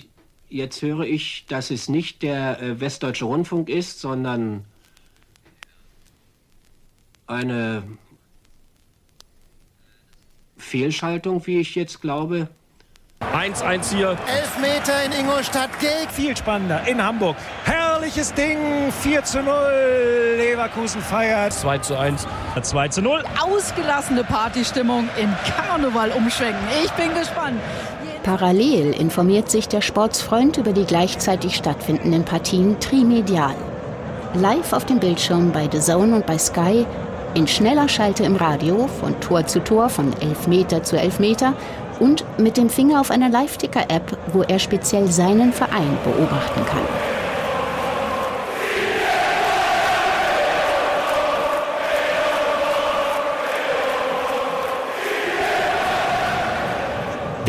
jetzt 0.47 0.82
höre 0.82 1.01
ich, 1.01 1.45
dass 1.47 1.69
es 1.69 1.89
nicht 1.89 2.22
der 2.24 2.61
äh, 2.61 2.80
Westdeutsche 2.80 3.26
Rundfunk 3.26 3.67
ist, 3.67 3.99
sondern 3.99 4.63
eine 7.28 7.84
Fehlschaltung, 10.55 11.45
wie 11.45 11.59
ich 11.59 11.76
jetzt 11.76 11.99
glaube. 11.99 12.47
1-1 13.19 13.93
hier. 13.93 14.17
Elfmeter 14.28 15.03
in 15.05 15.11
Ingolstadt 15.11 15.78
gegen. 15.82 16.09
Viel 16.11 16.38
spannender 16.38 16.88
in 16.88 17.03
Hamburg. 17.03 17.36
Herrliches 18.12 18.34
Ding. 18.34 18.91
4 18.91 19.24
zu 19.24 19.41
0. 19.41 19.53
Leverkusen 20.36 21.01
feiert. 21.01 21.53
2 21.53 21.78
zu 21.78 21.97
1. 21.97 22.28
2 22.62 22.88
zu 22.89 23.01
0. 23.01 23.24
Ausgelassene 23.41 24.26
Partystimmung 24.26 25.07
in 25.18 25.34
Karneval 25.49 26.12
umschwenken. 26.12 26.59
Ich 26.84 26.91
bin 26.91 27.14
gespannt. 27.14 27.62
Parallel 28.24 28.91
informiert 28.91 29.49
sich 29.49 29.70
der 29.70 29.80
Sportsfreund 29.80 30.57
über 30.57 30.74
die 30.74 30.84
gleichzeitig 30.84 31.55
stattfindenden 31.55 32.26
Partien 32.26 32.78
trimedial. 32.82 33.55
Live 34.34 34.74
auf 34.74 34.86
dem 34.86 34.99
Bildschirm 34.99 35.53
bei 35.53 35.70
The 35.72 35.80
Zone 35.80 36.14
und 36.14 36.26
bei 36.26 36.38
Sky, 36.38 36.86
in 37.34 37.47
schneller 37.47 37.88
Schalte 37.88 38.26
im 38.26 38.36
Radio 38.36 38.89
von 38.99 39.18
Tor 39.22 39.47
zu 39.47 39.64
Tor, 39.64 39.88
von 39.88 40.12
Elfmeter 40.20 40.84
zu 40.84 40.99
Elfmeter 40.99 41.53
und 42.01 42.26
mit 42.38 42.57
dem 42.57 42.70
Finger 42.70 42.99
auf 42.99 43.09
einer 43.09 43.30
Live-Ticker-App, 43.30 44.18
wo 44.34 44.41
er 44.41 44.59
speziell 44.59 45.09
seinen 45.09 45.53
Verein 45.53 45.97
beobachten 46.03 46.66
kann. 46.66 47.20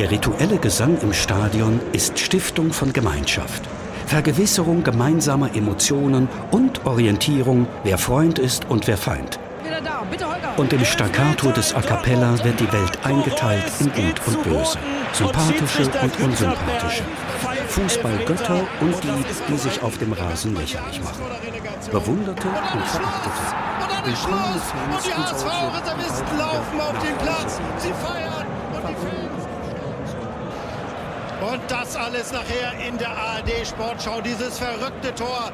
Der 0.03 0.11
rituelle 0.11 0.59
Gesang 0.59 0.99
im 1.01 1.13
Stadion 1.13 1.79
ist 1.93 2.19
Stiftung 2.19 2.73
von 2.73 2.93
Gemeinschaft, 2.93 3.63
Vergewisserung 4.09 4.83
gemeinsamer 4.83 5.55
Emotionen 5.55 6.29
und 6.51 6.85
Orientierung, 6.85 7.69
wer 7.85 7.99
Freund 7.99 8.41
ist 8.41 8.69
und 8.69 8.89
wer 8.89 8.97
Feind. 8.97 9.39
Und 10.57 10.73
im 10.73 10.85
Staccato 10.85 11.53
des 11.53 11.73
A 11.73 11.83
Cappella 11.83 12.33
wird 12.43 12.59
die 12.59 12.73
Welt 12.73 12.99
eingeteilt 13.05 13.63
in 13.79 13.93
Gut 13.93 14.21
und 14.27 14.43
Böse, 14.43 14.77
sympathische 15.13 15.85
und 15.85 16.21
unsympathische, 16.21 17.05
Fußballgötter 17.69 18.61
und 18.81 18.97
die, 19.05 19.53
die 19.53 19.57
sich 19.57 19.81
auf 19.85 19.99
dem 19.99 20.15
Rasen 20.15 20.57
lächerlich 20.57 21.01
machen, 21.01 21.23
Bewunderte 21.93 22.49
und 22.49 22.87
Verachtete. 22.87 23.31
Und 23.87 24.05
die 24.05 24.11
und 24.11 25.01
solche, 25.01 25.17
HSV-Reservisten 25.17 26.39
laufen 26.39 26.81
auf 26.81 26.99
den 26.99 27.17
Platz. 27.19 27.61
Sie 27.79 27.93
feiern 28.05 28.47
und 28.73 28.89
die 28.89 28.95
Fans. 28.95 29.32
Und 31.43 31.61
das 31.69 31.97
alles 31.97 32.31
nachher 32.33 32.73
in 32.87 32.97
der 32.99 33.11
ARD 33.11 33.67
Sportschau, 33.67 34.21
dieses 34.21 34.59
verrückte 34.59 35.13
Tor. 35.15 35.51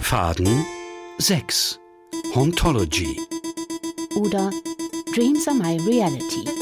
Faden 0.00 0.64
6 1.18 1.80
Hauntology 2.34 3.20
Oder 4.14 4.50
Dreams 5.14 5.48
are 5.48 5.56
my 5.56 5.76
reality. 5.86 6.57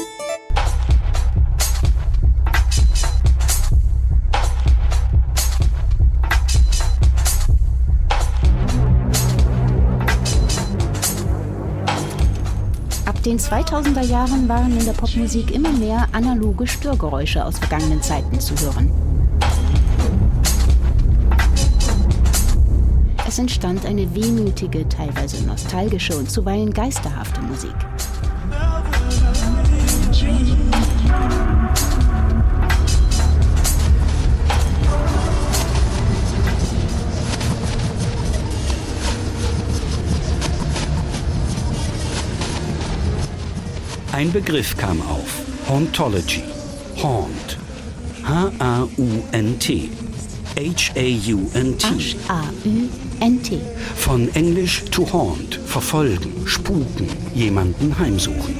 Den 13.27 13.39
2000er 13.39 14.05
Jahren 14.05 14.47
waren 14.47 14.71
in 14.79 14.85
der 14.85 14.93
Popmusik 14.93 15.53
immer 15.53 15.73
mehr 15.73 16.07
analoge 16.13 16.65
Störgeräusche 16.65 17.43
aus 17.43 17.59
vergangenen 17.59 18.01
Zeiten 18.01 18.39
zu 18.39 18.55
hören. 18.61 18.89
Es 23.27 23.37
entstand 23.37 23.85
eine 23.85 24.15
wehmütige, 24.15 24.87
teilweise 24.87 25.45
nostalgische 25.45 26.17
und 26.17 26.31
zuweilen 26.31 26.71
geisterhafte 26.71 27.41
Musik. 27.41 27.75
Ein 44.17 44.31
Begriff 44.31 44.75
kam 44.75 44.99
auf. 45.01 45.43
Hauntology. 45.69 46.41
Haunt. 47.03 47.55
H-A-U-N-T. 48.23 49.91
H-A-U-N-T. 50.57 51.85
H-A-U-N-T. 52.27 53.61
Von 53.95 54.33
Englisch 54.33 54.85
to 54.89 55.07
haunt, 55.13 55.59
verfolgen, 55.67 56.47
spuken, 56.47 57.07
jemanden 57.35 57.95
heimsuchen. 57.99 58.55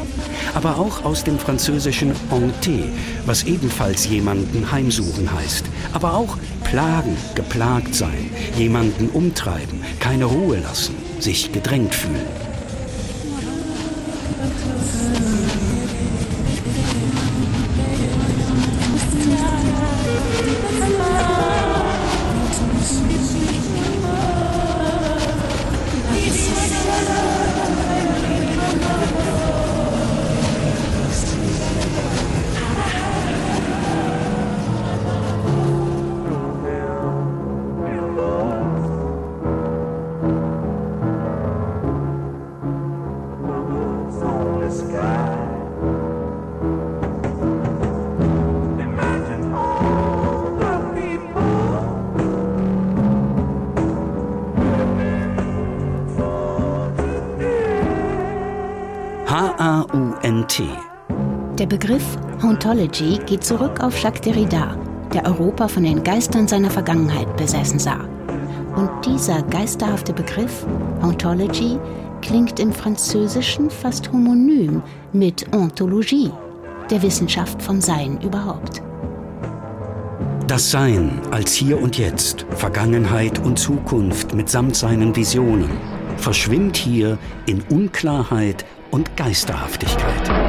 Aber 0.53 0.77
auch 0.77 1.03
aus 1.03 1.23
dem 1.23 1.39
französischen 1.39 2.13
hanter, 2.29 2.91
was 3.25 3.41
ebenfalls 3.41 4.07
jemanden 4.07 4.71
heimsuchen 4.71 5.33
heißt. 5.33 5.65
Aber 5.91 6.13
auch 6.13 6.37
plagen, 6.65 7.17
geplagt 7.33 7.95
sein, 7.95 8.29
jemanden 8.55 9.09
umtreiben, 9.09 9.81
keine 9.99 10.25
Ruhe 10.25 10.59
lassen, 10.59 10.93
sich 11.17 11.51
gedrängt 11.51 11.95
fühlen. 11.95 12.46
Thank 14.69 15.61
you. 15.61 15.66
Hauntology 62.67 63.17
geht 63.25 63.45
zurück 63.45 63.79
auf 63.79 63.97
Jacques 63.97 64.19
Derrida, 64.19 64.75
der 65.13 65.25
Europa 65.25 65.69
von 65.69 65.83
den 65.83 66.03
Geistern 66.03 66.49
seiner 66.49 66.69
Vergangenheit 66.69 67.37
besessen 67.37 67.79
sah. 67.79 68.03
Und 68.75 68.89
dieser 69.05 69.41
geisterhafte 69.43 70.11
Begriff, 70.11 70.65
Hauntology, 71.01 71.79
klingt 72.21 72.59
im 72.59 72.73
Französischen 72.73 73.69
fast 73.69 74.11
homonym 74.11 74.83
mit 75.13 75.45
Ontologie, 75.55 76.29
der 76.89 77.01
Wissenschaft 77.03 77.61
vom 77.61 77.79
Sein 77.79 78.19
überhaupt. 78.21 78.81
Das 80.47 80.69
Sein 80.69 81.21
als 81.31 81.53
Hier 81.53 81.81
und 81.81 81.97
Jetzt, 81.97 82.45
Vergangenheit 82.49 83.39
und 83.39 83.57
Zukunft 83.57 84.33
mitsamt 84.33 84.75
seinen 84.75 85.15
Visionen, 85.15 85.69
verschwimmt 86.17 86.75
hier 86.75 87.17
in 87.45 87.61
Unklarheit 87.69 88.65
und 88.91 89.15
Geisterhaftigkeit. 89.15 90.46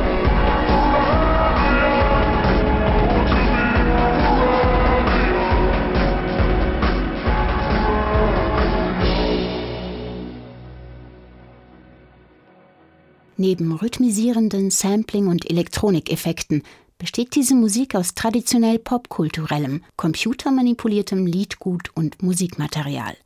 Neben 13.41 13.73
rhythmisierenden 13.73 14.71
Sampling- 14.73 15.29
und 15.29 15.49
Elektronikeffekten 15.49 16.65
besteht 16.99 17.37
diese 17.37 17.55
Musik 17.55 17.95
aus 17.95 18.15
traditionell 18.15 18.81
popkulturellem, 18.81 19.85
computermanipuliertem 19.97 21.25
Liedgut 21.25 21.93
und 21.95 22.21
Musikmaterial. 22.21 23.17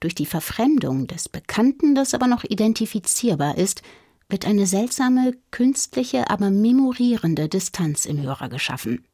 Durch 0.00 0.14
die 0.14 0.26
Verfremdung 0.26 1.06
des 1.06 1.30
Bekannten, 1.30 1.94
das 1.94 2.12
aber 2.12 2.26
noch 2.26 2.44
identifizierbar 2.44 3.56
ist, 3.56 3.80
wird 4.28 4.46
eine 4.46 4.66
seltsame, 4.66 5.32
künstliche, 5.50 6.28
aber 6.28 6.50
memorierende 6.50 7.48
Distanz 7.48 8.04
im 8.04 8.20
Hörer 8.20 8.50
geschaffen. 8.50 9.06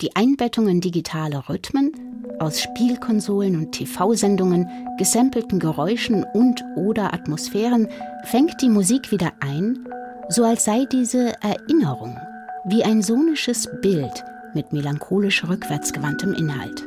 Die 0.00 0.14
Einbettung 0.14 0.68
in 0.68 0.80
digitale 0.80 1.48
Rhythmen, 1.48 1.90
aus 2.38 2.60
Spielkonsolen 2.60 3.56
und 3.56 3.72
TV-Sendungen, 3.72 4.68
gesampelten 4.96 5.58
Geräuschen 5.58 6.24
und 6.34 6.62
oder 6.76 7.12
Atmosphären 7.12 7.88
fängt 8.22 8.62
die 8.62 8.68
Musik 8.68 9.10
wieder 9.10 9.32
ein, 9.40 9.88
so 10.28 10.44
als 10.44 10.64
sei 10.64 10.84
diese 10.84 11.32
Erinnerung 11.42 12.16
wie 12.64 12.84
ein 12.84 13.02
sonisches 13.02 13.68
Bild 13.82 14.24
mit 14.54 14.72
melancholisch 14.72 15.42
rückwärtsgewandtem 15.48 16.32
Inhalt. 16.34 16.86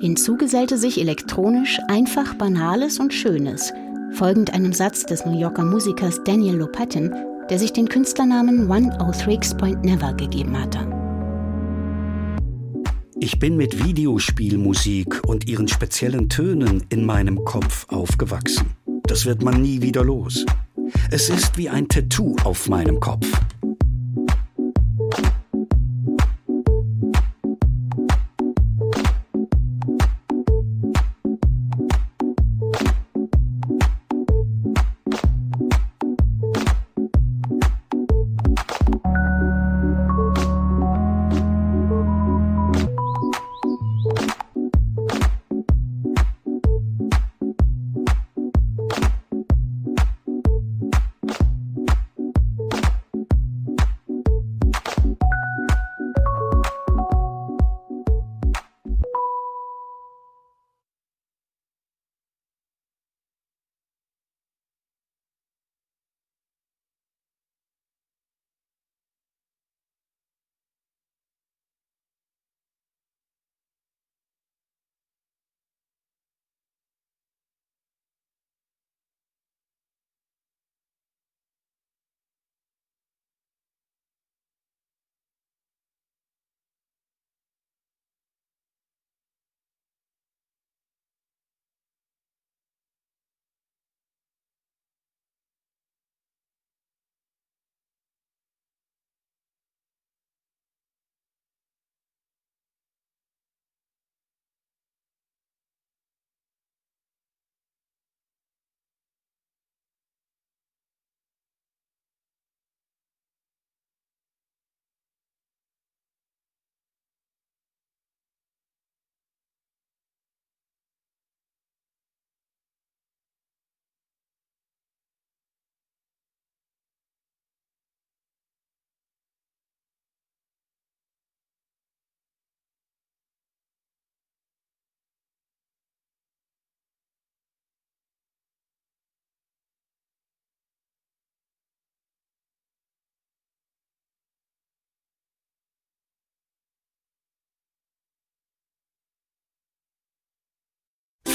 Hinzu 0.00 0.36
gesellte 0.36 0.78
sich 0.78 0.98
elektronisch 0.98 1.78
einfach 1.86 2.34
Banales 2.34 2.98
und 2.98 3.14
Schönes, 3.14 3.72
folgend 4.10 4.52
einem 4.52 4.72
Satz 4.72 5.06
des 5.06 5.24
New 5.26 5.38
Yorker 5.38 5.64
Musikers 5.64 6.20
Daniel 6.24 6.56
Lopatin, 6.56 7.14
der 7.50 7.60
sich 7.60 7.72
den 7.72 7.88
Künstlernamen 7.88 8.68
103 8.68 9.56
Point 9.56 9.84
Never 9.84 10.12
gegeben 10.14 10.60
hatte. 10.60 10.93
Ich 13.24 13.38
bin 13.38 13.56
mit 13.56 13.82
Videospielmusik 13.82 15.26
und 15.26 15.48
ihren 15.48 15.66
speziellen 15.66 16.28
Tönen 16.28 16.84
in 16.90 17.06
meinem 17.06 17.42
Kopf 17.42 17.86
aufgewachsen. 17.88 18.76
Das 19.04 19.24
wird 19.24 19.42
man 19.42 19.62
nie 19.62 19.80
wieder 19.80 20.04
los. 20.04 20.44
Es 21.10 21.30
ist 21.30 21.56
wie 21.56 21.70
ein 21.70 21.88
Tattoo 21.88 22.36
auf 22.44 22.68
meinem 22.68 23.00
Kopf. 23.00 23.26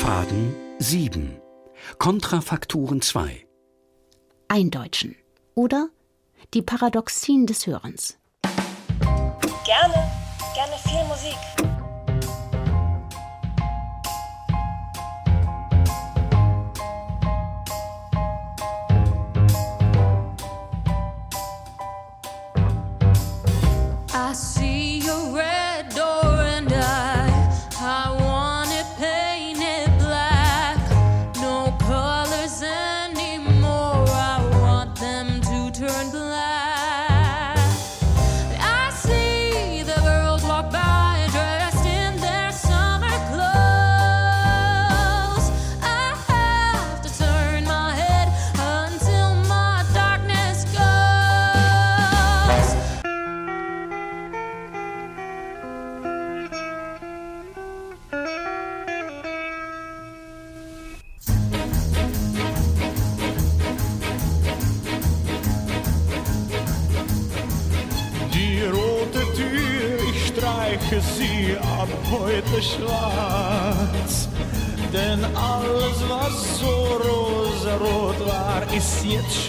Faden 0.10 0.56
7. 0.80 1.40
Kontrafakturen 2.00 3.00
2. 3.00 3.46
Eindeutschen 4.48 5.16
oder 5.54 5.90
die 6.56 6.64
Paradoxien 6.64 7.46
des 7.46 7.68
Hörens. 7.68 8.18
Gerne, 8.42 10.12
gerne 10.56 10.76
viel 10.84 11.04
Musik. 11.08 11.59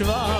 Ist 0.00 0.39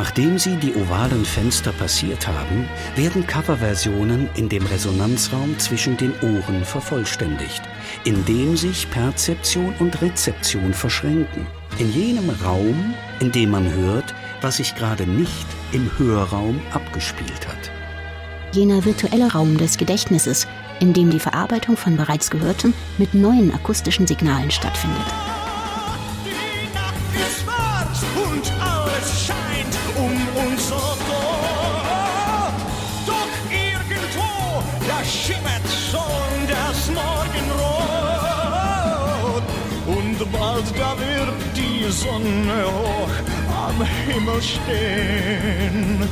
Nachdem 0.00 0.38
sie 0.38 0.56
die 0.56 0.74
ovalen 0.76 1.26
Fenster 1.26 1.72
passiert 1.72 2.26
haben, 2.26 2.66
werden 2.96 3.26
Coverversionen 3.26 4.30
in 4.34 4.48
dem 4.48 4.64
Resonanzraum 4.64 5.58
zwischen 5.58 5.98
den 5.98 6.14
Ohren 6.22 6.64
vervollständigt, 6.64 7.60
in 8.04 8.24
dem 8.24 8.56
sich 8.56 8.90
Perzeption 8.90 9.74
und 9.78 10.00
Rezeption 10.00 10.72
verschränken. 10.72 11.46
In 11.78 11.92
jenem 11.92 12.30
Raum, 12.30 12.94
in 13.20 13.30
dem 13.30 13.50
man 13.50 13.70
hört, 13.70 14.14
was 14.40 14.56
sich 14.56 14.74
gerade 14.74 15.06
nicht 15.06 15.46
im 15.72 15.90
Hörraum 15.98 16.62
abgespielt 16.72 17.46
hat. 17.46 17.70
Jener 18.52 18.82
virtuelle 18.86 19.30
Raum 19.30 19.58
des 19.58 19.76
Gedächtnisses, 19.76 20.48
in 20.80 20.94
dem 20.94 21.10
die 21.10 21.20
Verarbeitung 21.20 21.76
von 21.76 21.98
bereits 21.98 22.30
Gehörtem 22.30 22.72
mit 22.96 23.12
neuen 23.12 23.52
akustischen 23.52 24.06
Signalen 24.06 24.50
stattfindet. 24.50 25.12
Sonne 42.00 42.64
hoch 42.64 43.16
am 43.66 43.84
Himmel 43.84 44.40
stehen. 44.40 46.08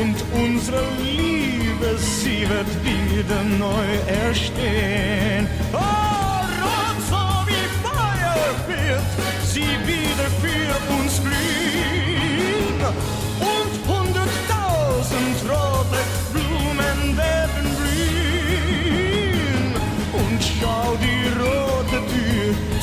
Und 0.00 0.16
unsere 0.32 0.84
Liebe, 1.02 1.98
sie 1.98 2.48
wird 2.48 2.70
wieder 2.84 3.42
neu 3.58 3.88
erstehen. 4.24 5.48
Oh, 5.72 5.78
rot 6.62 6.98
so 7.10 7.24
wie 7.48 7.66
Feuer 7.82 8.38
wird 8.68 9.02
sie 9.44 9.72
wieder 9.90 10.28
für 10.40 10.94
uns 10.94 11.20
glühen. 11.20 11.65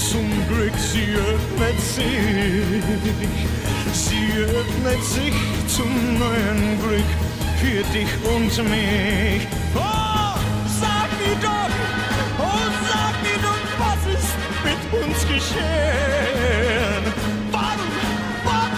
Zum 0.09 0.29
Glück, 0.47 0.73
sie 0.77 1.13
öffnet 1.15 1.79
sich. 1.79 2.83
Sie 3.93 4.27
öffnet 4.43 5.03
sich 5.03 5.33
zum 5.67 6.19
neuen 6.19 6.79
Glück 6.81 7.11
für 7.61 7.83
dich 7.93 8.11
und 8.35 8.69
mich. 8.69 9.47
Oh, 9.75 10.35
sag 10.81 11.09
mir 11.21 11.35
doch, 11.41 11.73
oh, 12.39 12.65
sag 12.89 13.15
mir 13.25 13.39
doch, 13.47 13.63
was 13.79 14.01
ist 14.15 14.33
mit 14.67 15.03
uns 15.03 15.19
geschehen? 15.21 17.03
Warum, 17.51 17.93
warum, 18.43 18.77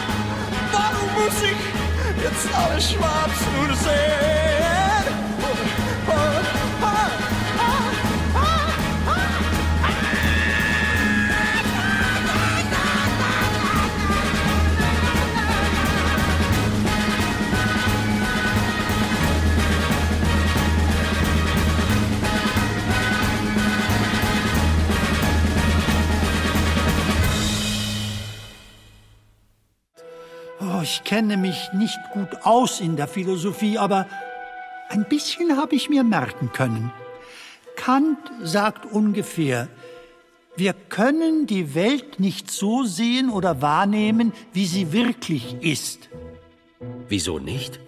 warum 0.72 1.10
muss 1.24 1.42
ich 1.42 2.24
jetzt 2.24 2.56
alles 2.56 2.92
schwarz 2.92 3.38
nur 3.58 3.76
sehen? 3.76 4.45
Ich 30.86 31.04
kenne 31.04 31.36
mich 31.36 31.74
nicht 31.74 31.98
gut 32.14 32.30
aus 32.44 32.80
in 32.80 32.96
der 32.96 33.08
Philosophie, 33.08 33.80
aber 33.80 34.06
ein 34.90 35.06
bisschen 35.10 35.58
habe 35.58 35.74
ich 35.76 35.90
mir 35.90 36.04
merken 36.04 36.52
können. 36.54 36.92
Kant 37.76 38.20
sagt 38.44 38.86
ungefähr, 38.86 39.68
wir 40.56 40.74
können 40.74 41.48
die 41.48 41.74
Welt 41.74 42.20
nicht 42.20 42.52
so 42.52 42.84
sehen 42.84 43.32
oder 43.32 43.64
wahrnehmen, 43.64 44.32
wie 44.54 44.68
sie 44.68 44.94
wirklich 44.94 45.56
ist. 45.62 46.10
Wieso 47.10 47.40
nicht? 47.40 47.80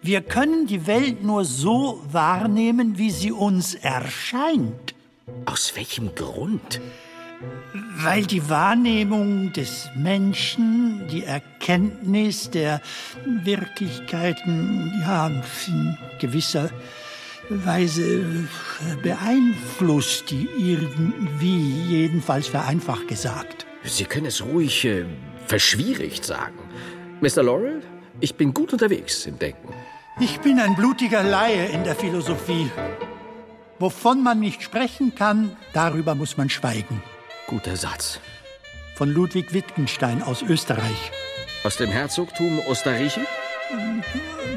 Wir 0.00 0.22
können 0.22 0.66
die 0.66 0.86
Welt 0.86 1.22
nur 1.22 1.44
so 1.44 2.02
wahrnehmen, 2.10 2.96
wie 2.96 3.10
sie 3.10 3.30
uns 3.30 3.74
erscheint. 3.74 4.94
Aus 5.44 5.76
welchem 5.76 6.14
Grund? 6.14 6.80
Weil 7.98 8.26
die 8.26 8.48
Wahrnehmung 8.50 9.52
des 9.52 9.88
Menschen, 9.94 11.08
die 11.08 11.24
Erkenntnis 11.24 12.50
der 12.50 12.82
Wirklichkeiten, 13.24 14.92
ja, 15.00 15.28
in 15.28 15.96
gewisser 16.20 16.70
Weise 17.48 18.48
beeinflusst 19.02 20.30
die 20.30 20.48
irgendwie, 20.58 21.70
jedenfalls 21.88 22.48
vereinfacht 22.48 23.08
gesagt. 23.08 23.66
Sie 23.84 24.04
können 24.04 24.26
es 24.26 24.44
ruhig 24.44 24.84
äh, 24.84 25.04
verschwierigt 25.46 26.24
sagen. 26.24 26.58
Mr. 27.20 27.42
Laurel, 27.44 27.82
ich 28.20 28.34
bin 28.34 28.52
gut 28.52 28.72
unterwegs 28.72 29.26
im 29.26 29.38
Denken. 29.38 29.72
Ich 30.20 30.40
bin 30.40 30.58
ein 30.58 30.74
blutiger 30.74 31.22
Laie 31.22 31.66
in 31.66 31.84
der 31.84 31.94
Philosophie. 31.94 32.70
Wovon 33.78 34.22
man 34.22 34.40
nicht 34.40 34.62
sprechen 34.62 35.14
kann, 35.14 35.56
darüber 35.72 36.14
muss 36.14 36.36
man 36.36 36.48
schweigen. 36.48 37.02
Guter 37.46 37.76
Satz. 37.76 38.20
von 38.96 39.10
Ludwig 39.10 39.52
Wittgenstein 39.52 40.22
aus 40.22 40.40
Österreich. 40.40 41.12
Aus 41.64 41.76
dem 41.76 41.90
Herzogtum 41.90 42.60
Österreich? 42.66 43.20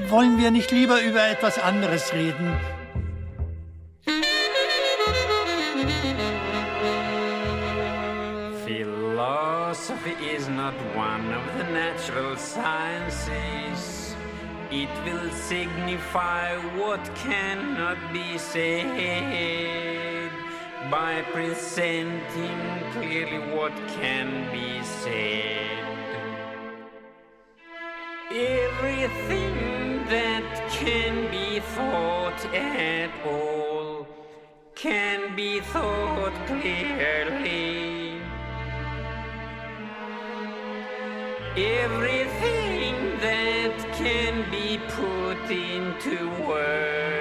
Wollen 0.08 0.38
wir 0.40 0.50
nicht 0.50 0.72
lieber 0.72 1.02
über 1.02 1.28
etwas 1.28 1.60
anderes 1.60 2.14
reden? 2.14 2.56
Philosophy 8.66 10.16
is 10.34 10.48
not 10.48 10.74
one 10.96 11.36
of 11.36 11.44
the 11.58 11.66
natural 11.74 12.38
sciences. 12.38 14.16
It 14.72 14.90
will 15.04 15.30
signify 15.34 16.56
what 16.78 17.02
cannot 17.16 17.98
be 18.14 18.38
said 18.38 19.20
by 20.90 21.22
presenting 21.34 22.60
clearly 22.94 23.40
what 23.54 23.74
can 24.00 24.50
be 24.52 24.82
said. 24.84 25.80
Everything 28.32 30.06
that 30.08 30.70
can 30.72 31.30
be 31.30 31.60
thought 31.60 32.46
at 32.56 33.10
all 33.28 34.08
can 34.76 35.36
be 35.36 35.60
thought 35.60 36.34
clearly. 36.48 38.22
Everything 41.58 42.96
that 43.20 43.76
can 43.98 44.50
be 44.50 44.80
put 44.88 45.52
into 45.52 46.30
words 46.48 47.19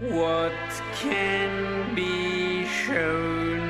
What 0.00 0.52
can 0.96 1.94
be 1.94 2.64
shown 2.64 3.60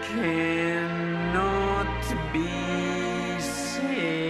cannot 0.00 1.86
be 2.32 2.48
said. 3.38 4.24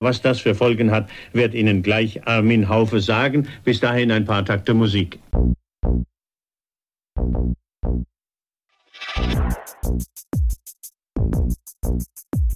Was 0.00 0.20
das 0.20 0.40
für 0.40 0.56
Folgen 0.56 0.90
hat, 0.90 1.08
wird 1.32 1.54
Ihnen 1.54 1.84
gleich 1.84 2.26
Armin 2.26 2.68
Haufe 2.68 2.98
sagen. 2.98 3.46
Bis 3.62 3.78
dahin 3.78 4.10
ein 4.10 4.24
paar 4.24 4.44
Takte 4.44 4.74
Musik. 4.74 5.20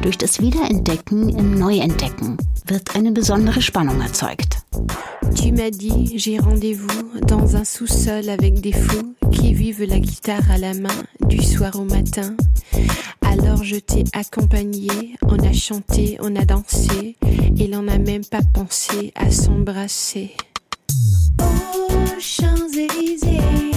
durch 0.00 0.18
das 0.18 0.40
Wiederentdecken 0.40 1.28
im 1.28 1.58
Neuentdecken 1.58 2.36
wird 2.66 2.96
eine 2.96 3.12
besondere 3.12 3.60
Spannung 3.60 4.00
erzeugt. 4.00 4.58
Tu 5.34 5.52
m'as 5.52 5.70
dit, 5.70 6.18
j'ai 6.18 6.38
rendez-vous 6.38 7.20
dans 7.26 7.56
un 7.56 7.64
sous-sol 7.64 8.28
avec 8.28 8.60
des 8.60 8.72
fous 8.72 9.14
qui 9.30 9.54
vivent 9.54 9.84
la 9.84 9.98
guitare 9.98 10.50
à 10.50 10.58
la 10.58 10.74
main 10.74 10.88
du 11.20 11.42
soir 11.42 11.78
au 11.78 11.84
matin. 11.84 12.36
Alors 13.22 13.64
je 13.64 13.76
t'ai 13.76 14.04
accompagné, 14.12 15.16
on 15.22 15.38
a 15.38 15.52
chanté, 15.52 16.18
on 16.20 16.36
a 16.36 16.44
dansé, 16.44 17.16
et 17.58 17.66
l'on 17.66 17.82
n'a 17.82 17.98
même 17.98 18.24
pas 18.24 18.42
pensé 18.52 19.12
à 19.14 19.30
s'embrasser. 19.30 20.32
Oh, 21.40 21.44
Champs-Élysées, 22.18 23.71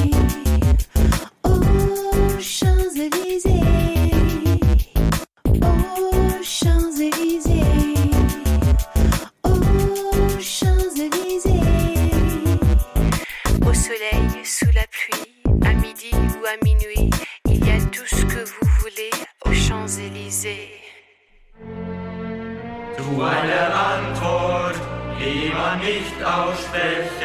aussprechen 26.25 27.24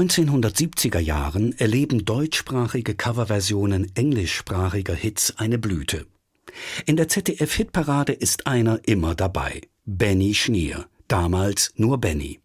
1970er 0.00 0.98
Jahren 0.98 1.52
erleben 1.58 2.06
deutschsprachige 2.06 2.94
Coverversionen 2.94 3.94
englischsprachiger 3.94 4.94
Hits 4.94 5.34
eine 5.36 5.58
Blüte. 5.58 6.06
In 6.86 6.96
der 6.96 7.08
ZDF-Hitparade 7.08 8.12
ist 8.12 8.46
einer 8.46 8.80
immer 8.86 9.14
dabei. 9.14 9.60
Benny 9.84 10.34
Schnier, 10.34 10.86
damals 11.06 11.74
nur 11.76 11.98
Benny. 11.98 12.40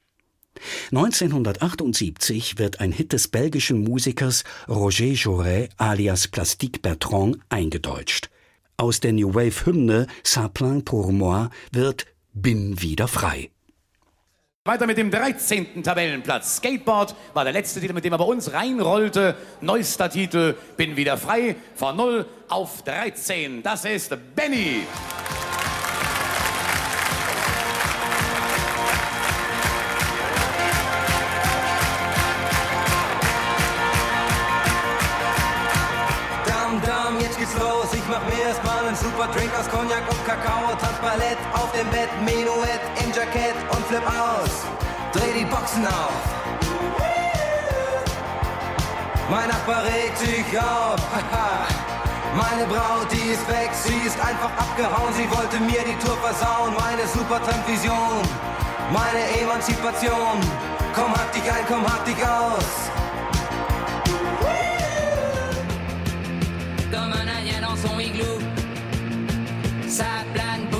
1978 0.91 2.57
wird 2.57 2.81
ein 2.81 2.91
Hit 2.91 3.13
des 3.13 3.29
belgischen 3.29 3.83
Musikers 3.85 4.43
Roger 4.67 5.13
Jouret 5.13 5.69
alias 5.77 6.27
Plastique 6.27 6.81
Bertrand 6.81 7.37
eingedeutscht. 7.47 8.29
Aus 8.75 8.99
der 8.99 9.13
New 9.13 9.33
Wave-Hymne 9.33 10.07
Ça 10.25 10.49
plaint 10.49 10.83
pour 10.83 11.13
moi 11.13 11.49
wird 11.71 12.05
Bin 12.33 12.81
wieder 12.81 13.07
frei. 13.07 13.49
Weiter 14.67 14.87
mit 14.87 14.97
dem 14.97 15.11
13. 15.11 15.83
Tabellenplatz. 15.83 16.55
Skateboard 16.55 17.13
war 17.35 17.43
der 17.43 17.53
letzte 17.53 17.79
Titel, 17.79 17.93
mit 17.93 18.03
dem 18.03 18.13
er 18.13 18.17
bei 18.17 18.25
uns 18.25 18.51
reinrollte. 18.51 19.35
Neuester 19.61 20.09
Titel, 20.09 20.55
bin 20.75 20.97
wieder 20.97 21.19
frei. 21.19 21.55
Von 21.75 21.95
0 21.97 22.25
auf 22.49 22.81
13. 22.81 23.61
Das 23.61 23.85
ist 23.85 24.17
Benny. 24.35 24.81
Ich 38.05 38.11
mach 38.11 38.23
mir 38.25 38.43
erstmal 38.45 38.85
einen 38.85 38.95
super 38.95 39.25
Drink 39.33 39.49
aus 39.57 39.67
Cognac 39.67 40.05
und 40.07 40.23
Kakao. 40.27 40.77
Tanz 40.77 40.99
Ballett 41.01 41.41
auf 41.53 41.71
dem 41.71 41.89
Bett, 41.89 42.09
Menuett 42.23 42.79
im 43.01 43.09
Jackett 43.09 43.57
und 43.71 43.83
flip 43.87 44.05
aus. 44.05 44.61
Dreh 45.11 45.33
die 45.39 45.45
Boxen 45.45 45.87
auf. 45.87 46.13
Mein 49.27 49.49
Nachbar 49.49 49.81
regt 49.85 50.19
sich 50.19 50.45
auf. 50.53 51.01
Meine 52.37 52.67
Braut, 52.67 53.09
die 53.11 53.31
ist 53.33 53.49
weg, 53.49 53.71
sie 53.73 53.97
ist 54.05 54.19
einfach 54.21 54.53
abgehauen. 54.55 55.11
Sie 55.17 55.27
wollte 55.35 55.59
mir 55.61 55.81
die 55.81 55.97
Tour 56.05 56.15
versauen. 56.17 56.75
Meine 56.77 57.07
Supertramp-Vision, 57.07 58.21
meine 58.93 59.41
Emanzipation. 59.41 60.37
Komm, 60.93 61.11
hab 61.11 61.31
dich 61.33 61.51
ein, 61.51 61.65
komm, 61.67 61.83
hab 61.91 62.05
dich 62.05 62.21
aus. 62.23 62.85
Comme 66.95 67.13
un 67.13 67.27
indien 67.39 67.61
dans 67.61 67.75
son 67.75 67.99
igloo. 67.99 68.39
Ça 69.87 70.05
plane 70.33 70.74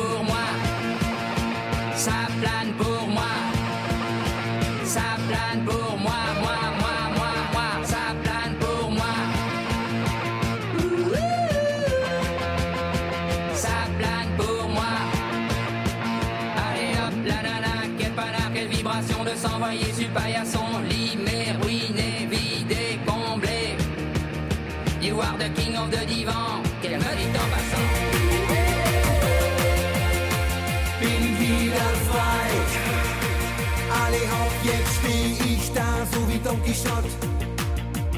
Quixote. 36.85 37.09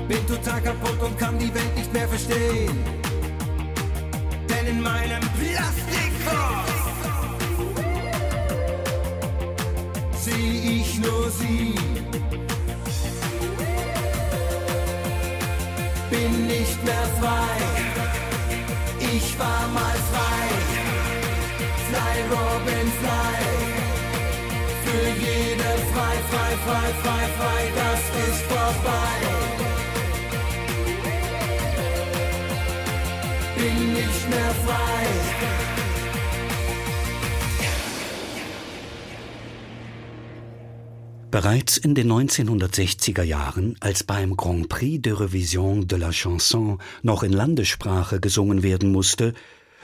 Bin 0.08 0.28
total 0.28 0.62
kaputt 0.62 1.02
und 1.02 1.18
kann 1.18 1.38
die 1.40 1.54
Welt 1.54 1.76
nicht 1.76 1.92
mehr 1.94 2.08
verstehen. 2.08 2.84
Denn 4.50 4.68
in 4.68 4.82
meinem 4.82 5.22
Plastikkopf 5.40 6.72
seh 10.20 10.80
ich 10.80 11.00
nur 11.00 11.30
sie. 11.32 11.76
Bin 16.10 16.48
nicht 16.48 16.84
mehr 16.84 17.08
frei. 17.20 17.58
Ich 19.00 19.40
war 19.40 19.68
mal 19.74 19.98
frei. 20.12 20.48
Fly, 21.88 22.16
Robin, 22.32 22.92
fly. 23.00 23.77
Für 24.88 25.10
jede 25.20 25.72
frei, 25.92 26.16
frei, 26.32 26.52
frei, 26.66 26.88
frei, 27.04 27.24
frei, 27.38 27.62
das 27.76 28.02
ist 28.30 28.42
vorbei. 28.44 29.16
Bin 33.58 33.94
nicht 33.94 34.30
mehr 34.30 34.54
frei. 34.66 35.08
Bereits 41.32 41.76
in 41.76 41.94
den 41.94 42.10
1960er 42.10 43.24
Jahren, 43.24 43.76
als 43.82 44.06
beim 44.06 44.38
Grand 44.38 44.70
Prix 44.70 45.02
de 45.02 45.12
Revision 45.12 45.86
de 45.86 46.00
la 46.00 46.12
Chanson 46.12 46.80
noch 47.04 47.24
in 47.24 47.34
Landessprache 47.34 48.22
gesungen 48.22 48.64
werden 48.64 48.94
musste, 48.94 49.34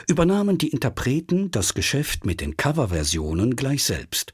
übernahmen 0.07 0.57
die 0.57 0.69
Interpreten 0.69 1.51
das 1.51 1.73
Geschäft 1.73 2.25
mit 2.25 2.39
den 2.39 2.55
Coverversionen 2.55 3.57
gleich 3.57 3.83
selbst. 3.83 4.33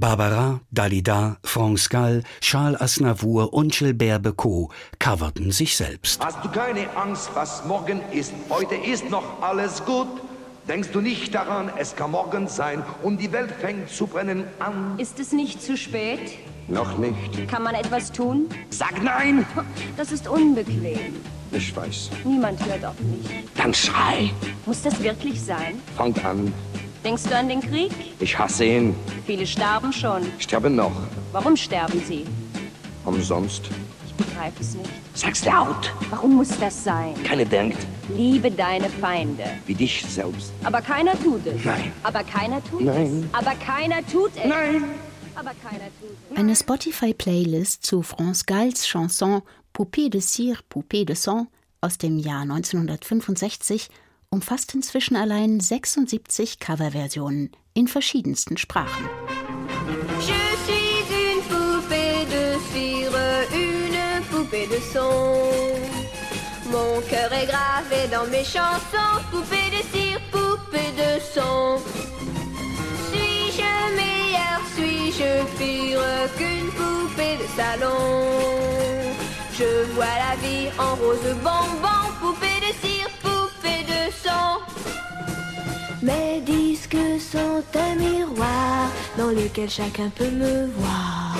Barbara, 0.00 0.60
Dalida, 0.70 1.38
France 1.42 1.88
Gall, 1.88 2.22
Charles 2.40 2.80
Aznavour 2.80 3.52
und 3.52 3.72
Gilbert 3.72 4.22
Becot 4.22 4.70
coverten 5.00 5.50
sich 5.50 5.76
selbst. 5.76 6.24
Hast 6.24 6.38
du 6.44 6.48
keine 6.50 6.88
Angst, 6.96 7.30
was 7.34 7.64
morgen 7.64 8.00
ist? 8.12 8.32
Heute 8.48 8.76
ist 8.76 9.10
noch 9.10 9.42
alles 9.42 9.84
gut. 9.84 10.06
Denkst 10.68 10.90
du 10.92 11.00
nicht 11.00 11.34
daran, 11.34 11.68
es 11.78 11.96
kann 11.96 12.12
morgen 12.12 12.46
sein 12.46 12.84
und 13.02 13.20
die 13.20 13.32
Welt 13.32 13.50
fängt 13.50 13.90
zu 13.90 14.06
brennen 14.06 14.44
an? 14.60 14.96
Ist 15.00 15.18
es 15.18 15.32
nicht 15.32 15.60
zu 15.60 15.76
spät? 15.76 16.38
Noch 16.68 16.96
nicht. 16.96 17.48
Kann 17.48 17.64
man 17.64 17.74
etwas 17.74 18.12
tun? 18.12 18.48
Sag 18.70 19.02
nein! 19.02 19.44
Das 19.96 20.12
ist 20.12 20.28
unbequem. 20.28 21.16
Ich 21.50 21.74
weiß. 21.74 22.10
Niemand 22.22 22.64
hört 22.66 22.84
auf 22.84 23.00
mich. 23.00 23.28
Dann 23.56 23.74
schrei! 23.74 24.30
Muss 24.64 24.80
das 24.82 25.02
wirklich 25.02 25.40
sein? 25.42 25.80
Fangt 25.96 26.24
an. 26.24 26.52
Denkst 27.08 27.22
du 27.24 27.34
an 27.34 27.48
den 27.48 27.62
Krieg? 27.62 27.90
Ich 28.20 28.38
hasse 28.38 28.66
ihn. 28.66 28.94
Viele 29.24 29.46
starben 29.46 29.94
schon. 29.94 30.30
Sterben 30.38 30.76
noch. 30.76 30.92
Warum 31.32 31.56
sterben 31.56 32.02
sie? 32.06 32.26
Umsonst. 33.06 33.62
Ich 34.06 34.12
begreife 34.12 34.60
es 34.60 34.74
nicht. 34.74 34.90
Sag's 35.14 35.42
laut! 35.46 35.90
Warum 36.10 36.34
muss 36.36 36.50
das 36.60 36.84
sein? 36.84 37.14
Keine 37.24 37.46
denkt, 37.46 37.78
Liebe 38.14 38.50
deine 38.50 38.90
Feinde. 38.90 39.42
wie 39.64 39.74
dich 39.74 40.04
selbst. 40.06 40.52
Aber 40.64 40.82
keiner 40.82 41.18
tut 41.22 41.46
es. 41.46 41.64
Nein. 41.64 41.92
Aber 42.02 42.22
keiner 42.24 42.62
tut 42.62 42.82
Nein. 42.82 43.26
es. 43.32 43.34
Aber 43.38 43.54
keiner 43.54 44.06
tut 44.06 44.32
es. 44.36 44.44
Nein. 44.44 44.84
Aber 45.34 45.52
keiner 45.64 45.86
tut 45.98 46.10
es. 46.30 46.36
Eine 46.36 46.54
Spotify-Playlist 46.54 47.86
zu 47.86 48.02
France 48.02 48.44
Galls 48.46 48.86
Chanson 48.86 49.40
Poupée 49.72 50.10
de 50.10 50.20
cire, 50.20 50.60
Poupée 50.68 51.06
de 51.06 51.14
sang 51.14 51.48
aus 51.80 51.96
dem 51.96 52.18
Jahr 52.18 52.42
1965 52.42 53.88
umfasst 54.30 54.74
inzwischen 54.74 55.16
allein 55.16 55.60
76 55.60 56.58
Coverversionen 56.58 57.50
in 57.74 57.86
verschiedensten 57.86 58.56
Sprachen. 58.56 59.08
Je 60.20 60.40
suis 60.64 61.04
une 61.10 61.42
poupée 61.42 62.26
de 62.26 62.58
cire, 62.72 63.16
une 63.52 64.22
poupée 64.30 64.66
de 64.66 64.78
son. 64.92 65.34
Mon 66.70 67.00
cœur 67.08 67.32
est 67.32 67.46
gravé 67.46 68.08
dans 68.10 68.26
mes 68.30 68.44
chansons, 68.44 69.14
poupée 69.30 69.70
de 69.70 69.82
cire, 69.92 70.20
poupée 70.30 70.92
de 71.02 71.18
son. 71.34 71.78
Suis-je 73.10 73.70
meilleure, 73.96 74.62
suis-je 74.74 75.44
pire 75.56 76.00
qu'une 76.36 76.70
poupée 76.78 77.36
de 77.42 77.46
salon 77.56 77.96
Je 79.54 79.70
vois 79.94 80.16
la 80.26 80.36
vie 80.42 80.68
en 80.78 80.94
rose 80.96 81.34
bonbon, 81.42 82.00
poupée 82.20 82.60
de 82.60 82.72
cire, 82.82 82.97
Mes 86.00 86.40
disques 86.40 86.96
sont 87.18 87.62
un 87.74 87.94
miroir 87.96 88.88
dans 89.18 89.28
lequel 89.30 89.68
chacun 89.68 90.10
peut 90.14 90.30
me 90.30 90.66
voir. 90.78 91.36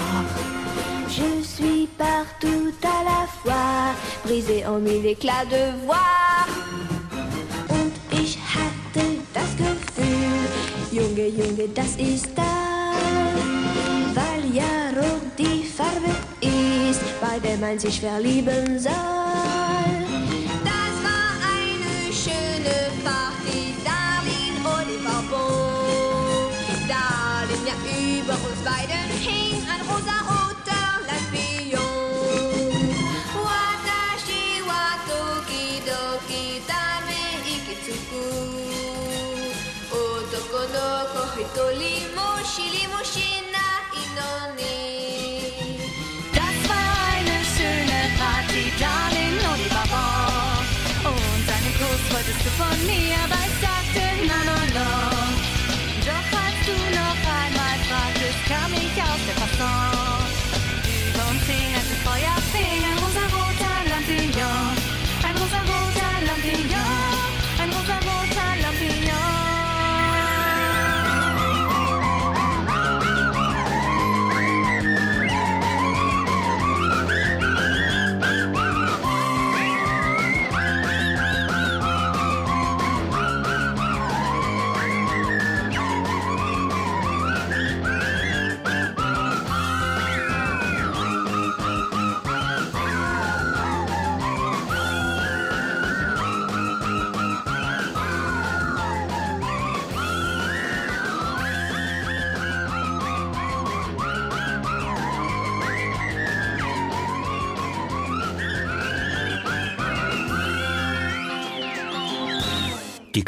Je 1.09 1.43
suis 1.43 1.87
partout 1.97 2.73
à 2.83 3.05
la 3.05 3.27
fois, 3.43 3.95
brisé 4.25 4.67
en 4.67 4.79
mille 4.81 5.07
éclats 5.07 5.47
de 5.47 5.87
voix. 5.87 6.45
Und 7.71 7.93
ich 8.13 8.37
hatte 8.37 9.05
das 9.33 9.57
Gefühl, 9.57 10.49
Junge, 10.93 11.29
Junge, 11.29 11.69
das 11.75 11.97
ist 11.97 12.37
da. 12.37 12.93
Weil 14.15 14.53
ja 14.53 14.91
rot 15.01 15.23
die 15.39 15.63
Farbe 15.63 16.15
ist, 16.41 17.01
bei 17.21 17.39
der 17.39 17.57
man 17.59 17.79
sich 17.79 18.01
verlieben 18.01 18.79
soll. 18.79 20.08
Das 22.69 22.77
war 22.77 22.85
eine 22.85 22.93
schöne 22.93 23.03
Party, 23.05 23.28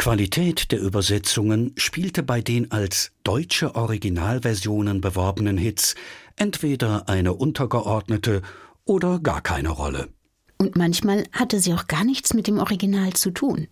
Qualität 0.01 0.73
der 0.73 0.81
Übersetzungen 0.81 1.75
spielte 1.77 2.23
bei 2.23 2.41
den 2.41 2.71
als 2.71 3.13
deutsche 3.23 3.75
Originalversionen 3.75 5.03
beworbenen 5.03 5.59
Hits 5.59 5.95
entweder 6.37 7.07
eine 7.11 7.35
untergeordnete 7.35 8.41
oder 8.87 9.19
gar 9.19 9.43
keine 9.43 9.69
Rolle. 9.69 10.09
Und 10.57 10.75
manchmal 10.75 11.25
hatte 11.33 11.61
sie 11.61 11.75
auch 11.75 11.87
gar 11.87 12.05
nichts 12.05 12.33
mit 12.33 12.47
dem 12.47 12.61
Original 12.61 13.13
zu 13.13 13.31
tun. 13.31 13.69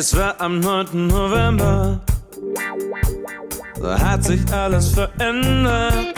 Es 0.00 0.16
war 0.16 0.34
am 0.40 0.60
9. 0.60 1.08
November, 1.08 2.00
da 3.82 3.98
hat 3.98 4.24
sich 4.24 4.40
alles 4.50 4.94
verändert. 4.94 6.14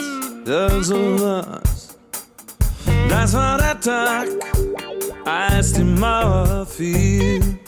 Ja, 0.47 0.81
so 0.81 0.95
war's. 1.19 1.97
Das 3.09 3.33
war 3.33 3.57
der 3.57 3.77
Tag, 3.81 4.27
als 5.25 5.73
die 5.73 5.83
Mauer 5.83 6.65
fiel. 6.65 7.59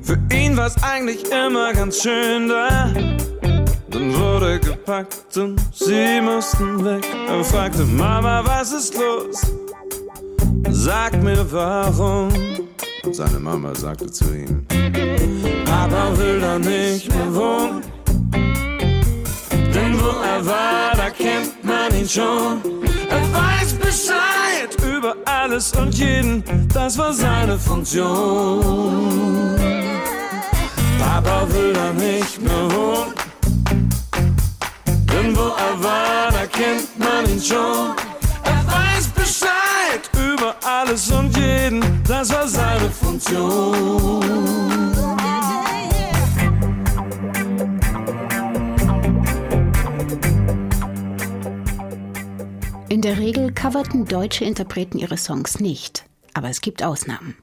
Für 0.00 0.18
ihn 0.32 0.56
war's 0.56 0.82
eigentlich 0.82 1.30
immer 1.30 1.74
ganz 1.74 2.00
schön 2.00 2.48
da. 2.48 2.90
Dann 3.90 4.18
wurde 4.18 4.60
gepackt 4.60 5.36
und 5.36 5.60
sie 5.74 6.22
mussten 6.22 6.82
weg. 6.82 7.06
Er 7.28 7.44
fragte 7.44 7.84
Mama, 7.84 8.42
was 8.46 8.72
ist 8.72 8.94
los? 8.94 9.42
Sag 10.70 11.22
mir 11.22 11.44
warum. 11.52 12.32
Und 13.06 13.14
seine 13.14 13.38
Mama 13.38 13.72
sagte 13.72 14.10
zu 14.10 14.24
ihm, 14.34 14.66
Papa 15.64 16.18
will 16.18 16.40
da 16.40 16.58
nicht 16.58 17.08
mehr 17.08 17.34
wohnen. 17.36 17.82
Denn 19.52 20.00
wo 20.00 20.08
er 20.08 20.44
war, 20.44 20.96
da 20.96 21.10
kennt 21.10 21.62
man 21.62 21.94
ihn 21.94 22.08
schon. 22.08 22.60
Er 23.08 23.22
weiß 23.32 23.74
Bescheid 23.74 24.76
über 24.84 25.14
alles 25.24 25.72
und 25.76 25.94
jeden, 25.96 26.42
das 26.74 26.98
war 26.98 27.12
seine 27.12 27.56
Funktion. 27.56 29.54
Papa 30.98 31.46
will 31.50 31.76
er 31.76 31.92
nicht 31.92 32.42
mehr 32.42 32.68
holen, 32.76 33.14
denn 35.12 35.36
wo 35.36 35.42
er 35.42 35.84
war, 35.84 36.32
da 36.32 36.44
kennt 36.50 36.98
man 36.98 37.24
ihn 37.30 37.40
schon. 37.40 38.05
Alles 40.80 41.10
und 41.10 41.36
jeden, 41.36 41.82
das 42.04 42.30
war 42.30 42.46
seine 42.46 42.90
Funktion. 42.90 44.22
In 52.88 53.02
der 53.02 53.18
Regel 53.18 53.52
coverten 53.52 54.04
deutsche 54.06 54.44
Interpreten 54.44 54.98
ihre 54.98 55.16
Songs 55.16 55.60
nicht, 55.60 56.04
aber 56.34 56.48
es 56.48 56.60
gibt 56.60 56.82
Ausnahmen. 56.82 57.36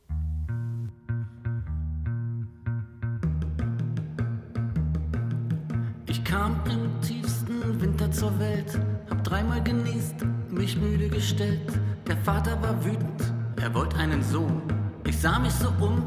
Ich 6.05 6.23
kam 6.23 6.59
im 6.65 7.01
tiefsten 7.01 7.81
Winter 7.81 8.11
zur 8.11 8.37
Welt, 8.39 8.79
hab 9.09 9.23
dreimal 9.23 9.63
genießt, 9.63 10.15
mich 10.49 10.77
müde 10.77 11.09
gestellt. 11.09 11.71
Der 12.07 12.17
Vater 12.17 12.61
war 12.61 12.83
wütend, 12.83 13.33
er 13.61 13.73
wollte 13.73 13.95
einen 13.95 14.21
Sohn. 14.21 14.61
Ich 15.05 15.19
sah 15.19 15.39
mich 15.39 15.53
so 15.53 15.69
um 15.79 16.03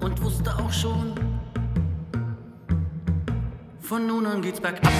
und 0.00 0.22
wusste 0.22 0.50
auch 0.56 0.72
schon, 0.72 1.12
von 3.80 4.06
nun 4.06 4.24
an 4.26 4.40
geht's 4.40 4.60
bergab. 4.60 4.92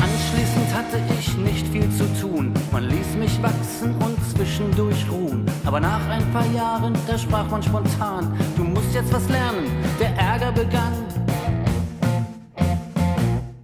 Anschließend 0.00 0.74
hatte 0.74 0.98
ich 1.18 1.36
nicht 1.36 1.66
viel 1.68 1.90
zu 1.90 2.06
tun. 2.18 2.54
Man 2.72 2.84
ließ 2.84 3.16
mich 3.18 3.42
wachsen 3.42 3.94
und 3.96 4.16
zwischendurch 4.34 5.04
ruhen. 5.10 5.44
Aber 5.66 5.80
nach 5.80 6.08
ein 6.08 6.24
paar 6.32 6.46
Jahren, 6.52 6.94
da 7.06 7.18
sprach 7.18 7.50
man 7.50 7.62
spontan, 7.62 8.34
du 8.56 8.64
musst 8.64 8.94
jetzt 8.94 9.12
was 9.12 9.28
lernen. 9.28 9.66
Der 10.00 10.16
Ärger 10.16 10.52
begann. 10.52 10.94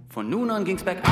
Von 0.09 0.29
nun 0.29 0.51
an 0.51 0.63
ging's 0.63 0.83
bergab. 0.83 1.11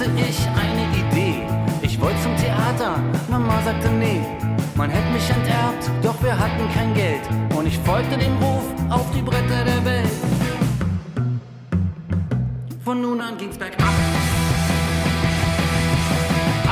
Hatte 0.00 0.10
ich 0.16 0.38
eine 0.48 0.84
Idee. 0.96 1.42
Ich 1.82 2.00
wollte 2.00 2.20
zum 2.22 2.34
Theater, 2.36 2.98
Mama 3.28 3.60
sagte 3.62 3.90
nee. 3.90 4.20
Man 4.74 4.88
hätte 4.88 5.10
mich 5.12 5.28
enterbt, 5.28 5.90
doch 6.02 6.22
wir 6.22 6.38
hatten 6.38 6.72
kein 6.72 6.94
Geld. 6.94 7.20
Und 7.54 7.66
ich 7.66 7.78
folgte 7.80 8.16
dem 8.16 8.34
Ruf 8.38 8.64
auf 8.88 9.04
die 9.14 9.20
Bretter 9.20 9.64
der 9.64 9.84
Welt. 9.84 10.10
Von 12.82 13.02
nun 13.02 13.20
an 13.20 13.36
ging's 13.36 13.58
bergab. 13.58 13.92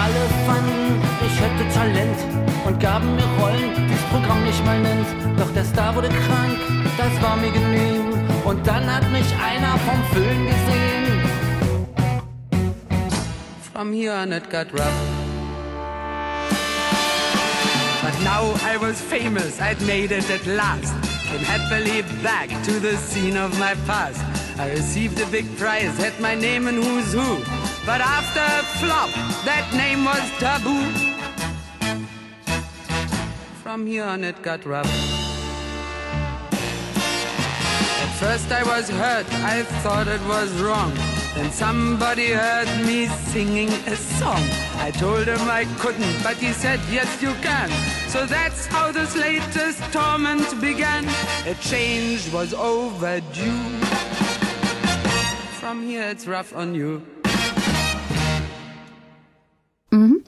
Alle 0.03 0.23
fanden, 0.47 1.03
ich 1.27 1.39
hätte 1.39 1.75
Talent 1.75 2.19
und 2.67 2.81
gaben 2.81 3.15
mir 3.15 3.29
Rollen, 3.41 3.89
die's 3.89 4.03
Programm 4.11 4.43
nicht 4.45 4.65
mal 4.65 4.81
nennt. 4.81 5.07
Doch 5.39 5.53
der 5.53 5.65
Star 5.65 5.95
wurde 5.95 6.09
krank, 6.09 6.59
das 6.97 7.23
war 7.23 7.37
mir 7.37 7.51
genehm. 7.51 8.07
Und 8.45 8.67
dann 8.67 8.87
hat 8.87 9.03
mich 9.11 9.29
einer 9.35 9.77
vom 9.85 10.03
Föhn 10.15 10.47
gesehen. 10.47 11.28
From 13.79 13.93
here 13.93 14.11
on 14.11 14.33
it 14.33 14.51
got 14.51 14.73
rough. 14.73 14.99
But 18.03 18.17
now 18.25 18.53
I 18.63 18.77
was 18.77 19.01
famous, 19.01 19.61
I'd 19.61 19.81
made 19.83 20.11
it 20.11 20.29
at 20.31 20.45
last. 20.47 20.93
Came 21.29 21.39
happily 21.39 22.03
back 22.21 22.49
to 22.65 22.81
the 22.81 22.97
scene 22.97 23.37
of 23.37 23.57
my 23.57 23.75
past. 23.87 24.21
I 24.59 24.73
received 24.73 25.21
a 25.21 25.27
big 25.27 25.47
prize, 25.57 25.97
had 25.97 26.19
my 26.19 26.35
name 26.35 26.67
in 26.67 26.83
Who's 26.83 27.13
Who. 27.13 27.39
But 27.87 28.01
after 28.01 28.41
a 28.41 28.65
flop, 28.81 29.11
that 29.45 29.73
name 29.73 30.05
was 30.05 30.29
taboo. 30.41 30.83
From 33.63 33.87
here 33.87 34.03
on 34.03 34.25
it 34.25 34.43
got 34.43 34.67
rough. 34.67 34.91
At 38.03 38.13
first 38.19 38.51
I 38.51 38.65
was 38.65 38.91
hurt, 38.91 39.33
I 39.45 39.63
thought 39.85 40.09
it 40.09 40.21
was 40.23 40.51
wrong. 40.61 41.08
Then 41.39 41.53
somebody 41.53 42.33
heard 42.33 42.67
me 42.85 43.07
singing 43.31 43.71
a 43.87 43.95
song. 43.95 44.43
I 44.81 44.91
told 44.91 45.25
him 45.29 45.49
I 45.49 45.67
couldn't, 45.79 46.23
but 46.25 46.37
he 46.37 46.53
said, 46.53 46.81
yes 46.91 47.23
you 47.23 47.33
can. 47.43 47.71
So 48.09 48.27
that's 48.27 48.67
how 48.67 48.91
this 48.91 49.15
latest 49.15 49.81
torment 49.93 50.61
began. 50.61 51.05
A 51.47 51.55
change 51.61 52.29
was 52.33 52.53
overdue. 52.53 53.71
From 55.61 55.87
here 55.87 56.09
it's 56.11 56.27
rough 56.27 56.53
on 56.57 56.75
you. 56.75 57.03
Mhm. 59.93 60.25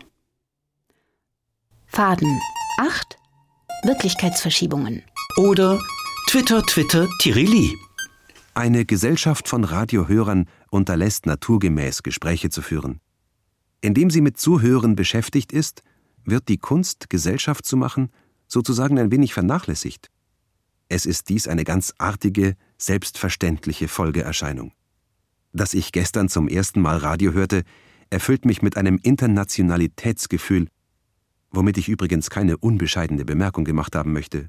Faden 1.88 2.38
8. 2.78 3.18
Wirklichkeitsverschiebungen. 3.82 5.02
Oder 5.36 5.80
Twitter, 6.28 6.62
Twitter, 6.62 7.08
Tirili. 7.20 7.76
Eine 8.54 8.84
Gesellschaft 8.84 9.48
von 9.48 9.64
Radiohörern 9.64 10.46
unterlässt 10.70 11.26
naturgemäß 11.26 12.02
Gespräche 12.02 12.50
zu 12.50 12.62
führen. 12.62 13.00
Indem 13.80 14.10
sie 14.10 14.20
mit 14.20 14.38
Zuhören 14.38 14.96
beschäftigt 14.96 15.52
ist, 15.52 15.82
wird 16.24 16.48
die 16.48 16.58
Kunst, 16.58 17.10
Gesellschaft 17.10 17.64
zu 17.66 17.76
machen, 17.76 18.10
sozusagen 18.46 18.98
ein 18.98 19.10
wenig 19.10 19.34
vernachlässigt. 19.34 20.10
Es 20.88 21.06
ist 21.06 21.28
dies 21.28 21.46
eine 21.46 21.64
ganz 21.64 21.94
artige, 21.98 22.56
selbstverständliche 22.76 23.88
Folgeerscheinung. 23.88 24.72
Dass 25.52 25.74
ich 25.74 25.92
gestern 25.92 26.28
zum 26.28 26.48
ersten 26.48 26.80
Mal 26.80 26.96
Radio 26.96 27.32
hörte, 27.32 27.62
erfüllt 28.10 28.44
mich 28.44 28.60
mit 28.60 28.76
einem 28.76 28.98
Internationalitätsgefühl, 29.02 30.68
womit 31.50 31.78
ich 31.78 31.88
übrigens 31.88 32.28
keine 32.30 32.56
unbescheidene 32.56 33.24
Bemerkung 33.24 33.64
gemacht 33.64 33.94
haben 33.94 34.12
möchte. 34.12 34.48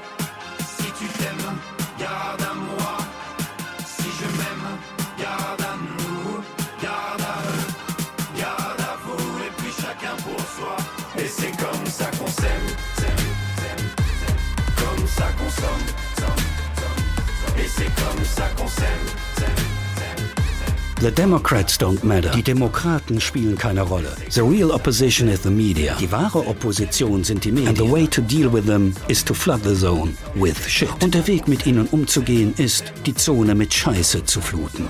The 21.01 21.09
Democrats 21.09 21.79
don't 21.79 22.03
matter. 22.03 22.29
Die 22.29 22.43
Demokraten 22.43 23.19
spielen 23.19 23.57
keine 23.57 23.81
Rolle. 23.81 24.15
The 24.29 24.41
real 24.41 24.71
opposition 24.71 25.27
is 25.29 25.41
the 25.41 25.49
media. 25.49 25.95
Die 25.99 26.11
wahre 26.11 26.45
Opposition 26.45 27.23
sind 27.23 27.43
die 27.43 27.51
Medien. 27.51 27.69
And 27.69 27.77
the 27.77 27.91
way 27.91 28.05
to 28.05 28.21
deal 28.21 28.53
with 28.53 28.67
them 28.67 28.93
is 29.07 29.23
to 29.25 29.33
flood 29.33 29.63
the 29.63 29.73
zone 29.75 30.13
with 30.35 30.57
shit. 30.67 30.89
Und 31.01 31.15
der 31.15 31.25
Weg 31.25 31.47
mit 31.47 31.65
ihnen 31.65 31.87
umzugehen 31.87 32.53
ist, 32.57 32.93
die 33.07 33.15
Zone 33.15 33.55
mit 33.55 33.73
Scheiße 33.73 34.25
zu 34.25 34.41
fluten. 34.41 34.87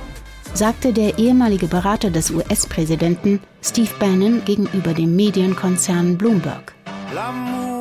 sagte 0.54 0.92
der 0.92 1.18
ehemalige 1.18 1.68
Berater 1.68 2.10
des 2.10 2.30
US-Präsidenten 2.32 3.40
Steve 3.62 3.92
Bannon 4.00 4.44
gegenüber 4.44 4.94
dem 4.94 5.16
Medienkonzern 5.16 6.18
Bloomberg. 6.18 6.74
L'amour 7.14 7.81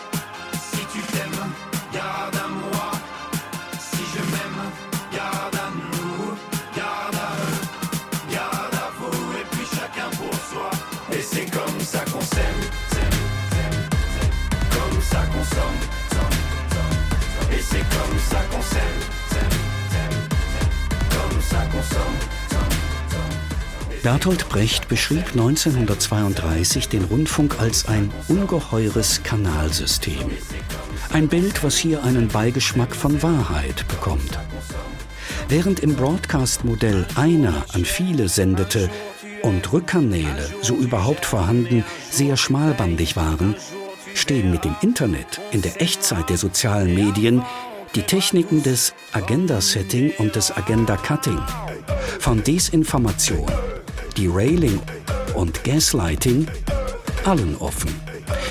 Bertolt 24.03 24.49
Brecht 24.49 24.87
beschrieb 24.87 25.27
1932 25.33 26.89
den 26.89 27.03
Rundfunk 27.03 27.59
als 27.59 27.87
ein 27.87 28.11
ungeheures 28.27 29.21
Kanalsystem. 29.23 30.31
Ein 31.13 31.27
Bild, 31.27 31.63
was 31.63 31.77
hier 31.77 32.03
einen 32.03 32.27
Beigeschmack 32.27 32.95
von 32.95 33.21
Wahrheit 33.21 33.87
bekommt. 33.87 34.39
Während 35.49 35.81
im 35.81 35.95
Broadcast-Modell 35.95 37.05
einer 37.15 37.65
an 37.73 37.85
viele 37.85 38.27
sendete 38.27 38.89
und 39.43 39.71
Rückkanäle, 39.71 40.49
so 40.61 40.75
überhaupt 40.75 41.25
vorhanden, 41.25 41.83
sehr 42.09 42.37
schmalbandig 42.37 43.15
waren, 43.15 43.55
stehen 44.15 44.49
mit 44.49 44.65
dem 44.65 44.75
Internet 44.81 45.39
in 45.51 45.61
der 45.61 45.79
Echtzeit 45.79 46.29
der 46.29 46.37
sozialen 46.37 46.95
Medien 46.95 47.43
die 47.95 48.03
Techniken 48.03 48.63
des 48.63 48.93
Agenda-Setting 49.11 50.13
und 50.17 50.35
des 50.35 50.55
Agenda-Cutting, 50.55 51.39
von 52.19 52.41
Desinformation, 52.43 53.45
Derailing 54.17 54.79
und 55.35 55.63
Gaslighting 55.63 56.47
allen 57.25 57.57
offen. 57.57 57.93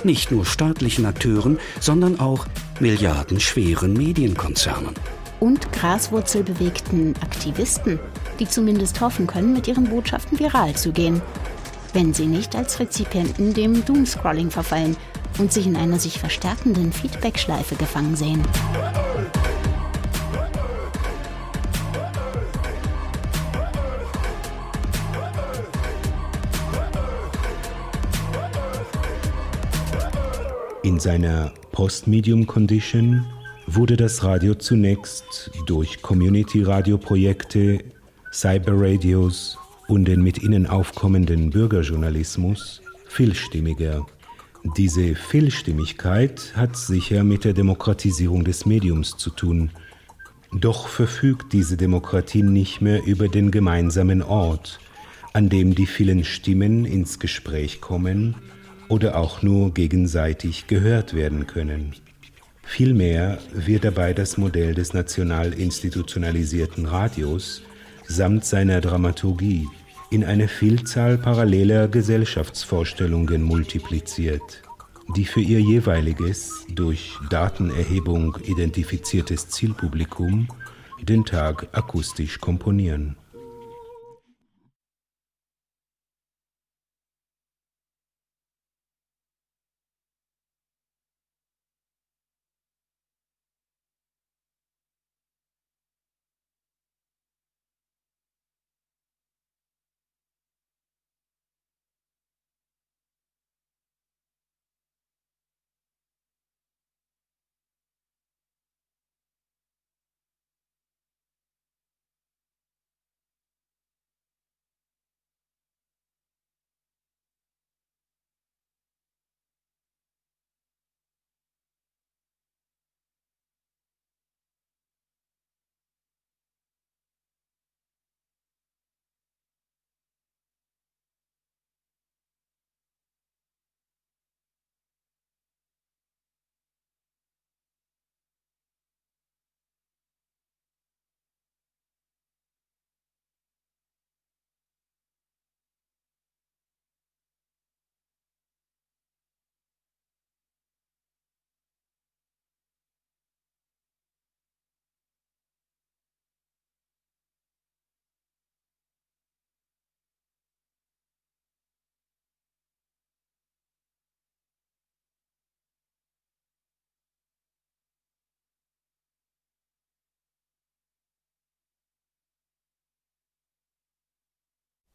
Nicht 0.05 0.31
nur 0.31 0.45
staatlichen 0.45 1.07
Akteuren, 1.07 1.59
sondern 1.81 2.21
auch 2.21 2.47
milliardenschweren 2.81 3.95
Medienkonzernen. 3.95 4.95
Und 5.41 5.73
graswurzelbewegten 5.73 7.15
Aktivisten, 7.23 7.99
die 8.39 8.49
zumindest 8.49 9.01
hoffen 9.01 9.27
können, 9.27 9.55
mit 9.55 9.67
ihren 9.69 9.85
Botschaften 9.85 10.39
viral 10.39 10.75
zu 10.75 10.93
gehen. 10.93 11.23
Wenn 11.95 12.13
sie 12.13 12.27
nicht 12.27 12.55
als 12.55 12.79
Rezipienten 12.79 13.55
dem 13.55 13.85
Doomscrolling 13.85 14.51
verfallen 14.51 14.97
und 15.39 15.53
sich 15.53 15.67
in 15.67 15.77
einer 15.77 15.99
sich 15.99 16.19
verstärkenden 16.19 16.93
Feedback-Schleife 16.93 17.77
gefangen 17.77 18.17
sehen. 18.17 18.43
In 30.83 30.99
seiner 30.99 31.53
Postmedium-Condition 31.73 33.25
wurde 33.67 33.97
das 33.97 34.25
Radio 34.25 34.55
zunächst 34.55 35.51
durch 35.67 36.03
Community-Radio-Projekte, 36.03 37.79
Cyberradios 38.33 39.59
und 39.89 40.07
den 40.07 40.23
mit 40.23 40.43
ihnen 40.43 40.67
aufkommenden 40.67 41.51
Bürgerjournalismus 41.51 42.81
vielstimmiger. 43.07 44.07
Diese 44.63 45.15
Vielstimmigkeit 45.15 46.53
hat 46.55 46.77
sicher 46.77 47.25
mit 47.25 47.45
der 47.45 47.55
Demokratisierung 47.55 48.45
des 48.45 48.67
Mediums 48.67 49.17
zu 49.17 49.31
tun. 49.31 49.71
Doch 50.53 50.87
verfügt 50.87 51.53
diese 51.55 51.79
Demokratie 51.79 52.43
nicht 52.43 52.83
mehr 52.83 53.05
über 53.07 53.29
den 53.29 53.51
gemeinsamen 53.51 54.23
Ort, 54.23 54.79
an 55.33 55.49
dem 55.49 55.75
die 55.75 55.87
vielen 55.87 56.25
Stimmen 56.25 56.85
ins 56.85 57.19
Gespräch 57.19 57.81
kommen 57.81 58.35
oder 58.89 59.17
auch 59.17 59.43
nur 59.43 59.73
gegenseitig 59.73 60.67
gehört 60.67 61.15
werden 61.15 61.47
können. 61.47 61.95
Vielmehr 62.63 63.39
wird 63.55 63.85
dabei 63.85 64.13
das 64.13 64.37
Modell 64.37 64.75
des 64.75 64.93
national 64.93 65.55
institutionalisierten 65.55 66.85
Radios 66.85 67.63
samt 68.07 68.45
seiner 68.45 68.81
Dramaturgie 68.81 69.69
in 70.11 70.25
eine 70.25 70.49
Vielzahl 70.49 71.19
paralleler 71.19 71.87
Gesellschaftsvorstellungen 71.87 73.43
multipliziert, 73.43 74.63
die 75.17 75.25
für 75.25 75.41
ihr 75.41 75.61
jeweiliges, 75.61 76.67
durch 76.75 77.17
Datenerhebung 77.31 78.37
identifiziertes 78.45 79.49
Zielpublikum 79.49 80.49
den 81.01 81.25
Tag 81.25 81.69
akustisch 81.73 82.41
komponieren. 82.41 83.17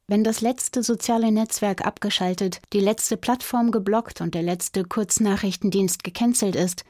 Wenn 0.08 0.24
das 0.24 0.42
letzte 0.42 0.84
soziale 0.84 1.32
Netzwerk 1.32 1.84
abgeschaltet, 1.84 2.62
die 2.74 2.80
letzte 2.80 3.18
Plattform 3.18 3.72
geblockt 3.72 4.22
und 4.22 4.36
der 4.36 4.44
letzte 4.44 4.84
Kurznachrichtendienst 4.84 6.04
gecancelt 6.04 6.56
ist, 6.56 6.84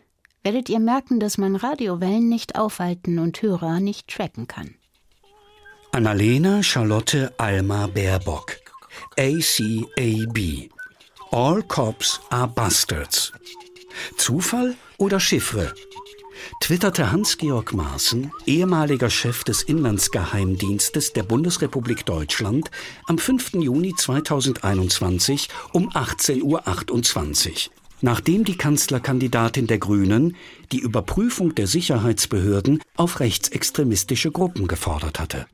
werdet 0.43 0.67
ihr 0.67 0.79
merken, 0.81 1.21
dass 1.21 1.37
man 1.37 1.55
Radiowellen 1.55 2.27
nicht 2.27 2.57
aufhalten 2.57 3.19
und 3.19 3.41
Hörer 3.41 3.79
nicht 3.79 4.09
tracken 4.09 4.47
kann. 4.47 4.75
Annalena 5.93 6.61
Charlotte 6.61 7.33
Alma 7.37 7.87
Baerbock. 7.87 8.57
ACAB. 9.17 10.69
All 11.31 11.63
Cops 11.63 12.19
are 12.29 12.49
Bastards. 12.49 13.31
Zufall 14.17 14.75
oder 14.97 15.21
Chiffre? 15.21 15.73
Twitterte 16.59 17.11
Hans-Georg 17.11 17.73
Maaßen, 17.73 18.31
ehemaliger 18.45 19.09
Chef 19.09 19.43
des 19.43 19.63
Inlandsgeheimdienstes 19.63 21.13
der 21.13 21.23
Bundesrepublik 21.23 22.05
Deutschland, 22.05 22.71
am 23.07 23.17
5. 23.17 23.53
Juni 23.55 23.93
2021 23.95 25.49
um 25.71 25.89
18.28 25.89 26.43
Uhr. 26.43 27.71
Nachdem 28.01 28.43
die 28.43 28.57
Kanzlerkandidatin 28.57 29.67
der 29.67 29.79
Grünen 29.79 30.35
die 30.71 30.79
Überprüfung 30.79 31.55
der 31.55 31.67
Sicherheitsbehörden 31.67 32.81
auf 32.97 33.19
rechtsextremistische 33.19 34.31
Gruppen 34.31 34.67
gefordert 34.67 35.19
hatte. 35.19 35.47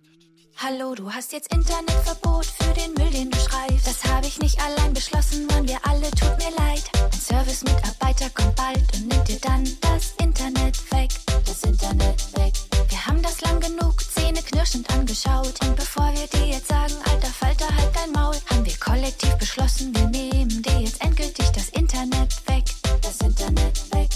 Hallo, 0.63 0.93
du 0.93 1.11
hast 1.11 1.31
jetzt 1.31 1.51
Internetverbot 1.51 2.45
für 2.45 2.71
den 2.75 2.93
Müll, 2.93 3.09
den 3.09 3.31
du 3.31 3.37
schreibst. 3.39 3.87
Das 3.87 4.03
habe 4.05 4.27
ich 4.27 4.39
nicht 4.39 4.61
allein 4.61 4.93
beschlossen, 4.93 5.49
wollen 5.49 5.67
wir 5.67 5.79
alle, 5.89 6.11
tut 6.11 6.37
mir 6.37 6.55
leid. 6.55 6.83
Ein 6.93 7.19
Service-Mitarbeiter 7.19 8.29
kommt 8.29 8.55
bald 8.55 8.83
und 8.93 9.07
nimmt 9.07 9.27
dir 9.27 9.39
dann 9.41 9.63
das 9.81 10.13
Internet 10.21 10.77
weg. 10.91 11.09
Das 11.47 11.63
Internet 11.63 12.37
weg. 12.37 12.53
Wir 12.89 13.07
haben 13.07 13.23
das 13.23 13.41
lang 13.41 13.59
genug 13.59 13.99
zähneknirschend 14.03 14.87
angeschaut. 14.93 15.55
Und 15.63 15.75
bevor 15.77 16.13
wir 16.13 16.27
dir 16.27 16.45
jetzt 16.45 16.67
sagen, 16.67 16.93
alter 17.11 17.33
Falter, 17.33 17.65
halt 17.65 17.89
dein 17.95 18.11
Maul, 18.11 18.35
haben 18.51 18.63
wir 18.63 18.77
kollektiv 18.79 19.33
beschlossen, 19.39 19.95
wir 19.95 20.07
nehmen 20.09 20.61
dir 20.61 20.79
jetzt 20.79 21.03
endgültig 21.03 21.49
das 21.55 21.69
Internet 21.69 22.35
weg. 22.47 22.65
Das 23.01 23.19
Internet 23.21 23.95
weg. 23.95 24.09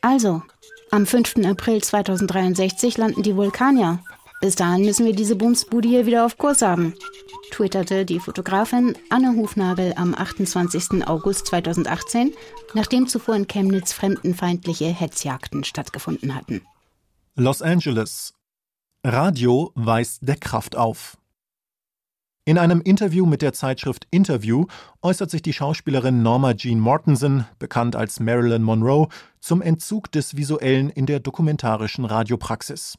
Also, 0.00 0.42
am 0.90 1.06
5. 1.06 1.46
April 1.46 1.80
2063 1.80 2.98
landen 2.98 3.22
die 3.22 3.36
Vulkanier 3.36 4.00
bis 4.46 4.54
dahin 4.54 4.84
müssen 4.84 5.04
wir 5.04 5.12
diese 5.12 5.34
Bumsbude 5.34 5.88
hier 5.88 6.06
wieder 6.06 6.24
auf 6.24 6.38
Kurs 6.38 6.62
haben, 6.62 6.94
twitterte 7.50 8.04
die 8.04 8.20
Fotografin 8.20 8.96
Anne 9.10 9.34
Hufnagel 9.34 9.92
am 9.96 10.14
28. 10.14 11.04
August 11.04 11.48
2018, 11.48 12.32
nachdem 12.72 13.08
zuvor 13.08 13.34
in 13.34 13.48
Chemnitz 13.48 13.92
fremdenfeindliche 13.92 14.84
Hetzjagden 14.84 15.64
stattgefunden 15.64 16.36
hatten. 16.36 16.62
Los 17.34 17.60
Angeles. 17.60 18.34
Radio 19.04 19.72
weist 19.74 20.20
Deckkraft 20.22 20.76
auf. 20.76 21.18
In 22.44 22.56
einem 22.56 22.80
Interview 22.80 23.26
mit 23.26 23.42
der 23.42 23.52
Zeitschrift 23.52 24.06
Interview 24.12 24.66
äußert 25.02 25.32
sich 25.32 25.42
die 25.42 25.54
Schauspielerin 25.54 26.22
Norma 26.22 26.54
Jean 26.54 26.78
Mortensen, 26.78 27.46
bekannt 27.58 27.96
als 27.96 28.20
Marilyn 28.20 28.62
Monroe, 28.62 29.08
zum 29.40 29.60
Entzug 29.60 30.12
des 30.12 30.36
Visuellen 30.36 30.88
in 30.88 31.06
der 31.06 31.18
dokumentarischen 31.18 32.04
Radiopraxis. 32.04 32.96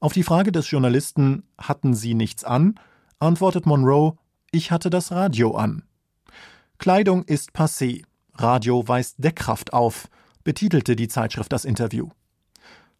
Auf 0.00 0.12
die 0.12 0.22
Frage 0.22 0.52
des 0.52 0.70
Journalisten 0.70 1.42
Hatten 1.58 1.92
Sie 1.92 2.14
nichts 2.14 2.44
an? 2.44 2.78
antwortet 3.18 3.66
Monroe 3.66 4.16
Ich 4.52 4.70
hatte 4.70 4.90
das 4.90 5.10
Radio 5.10 5.56
an. 5.56 5.82
Kleidung 6.78 7.24
ist 7.24 7.50
passé, 7.50 8.04
Radio 8.34 8.86
weist 8.86 9.16
Deckkraft 9.18 9.72
auf, 9.72 10.08
betitelte 10.44 10.94
die 10.94 11.08
Zeitschrift 11.08 11.52
das 11.52 11.64
Interview. 11.64 12.10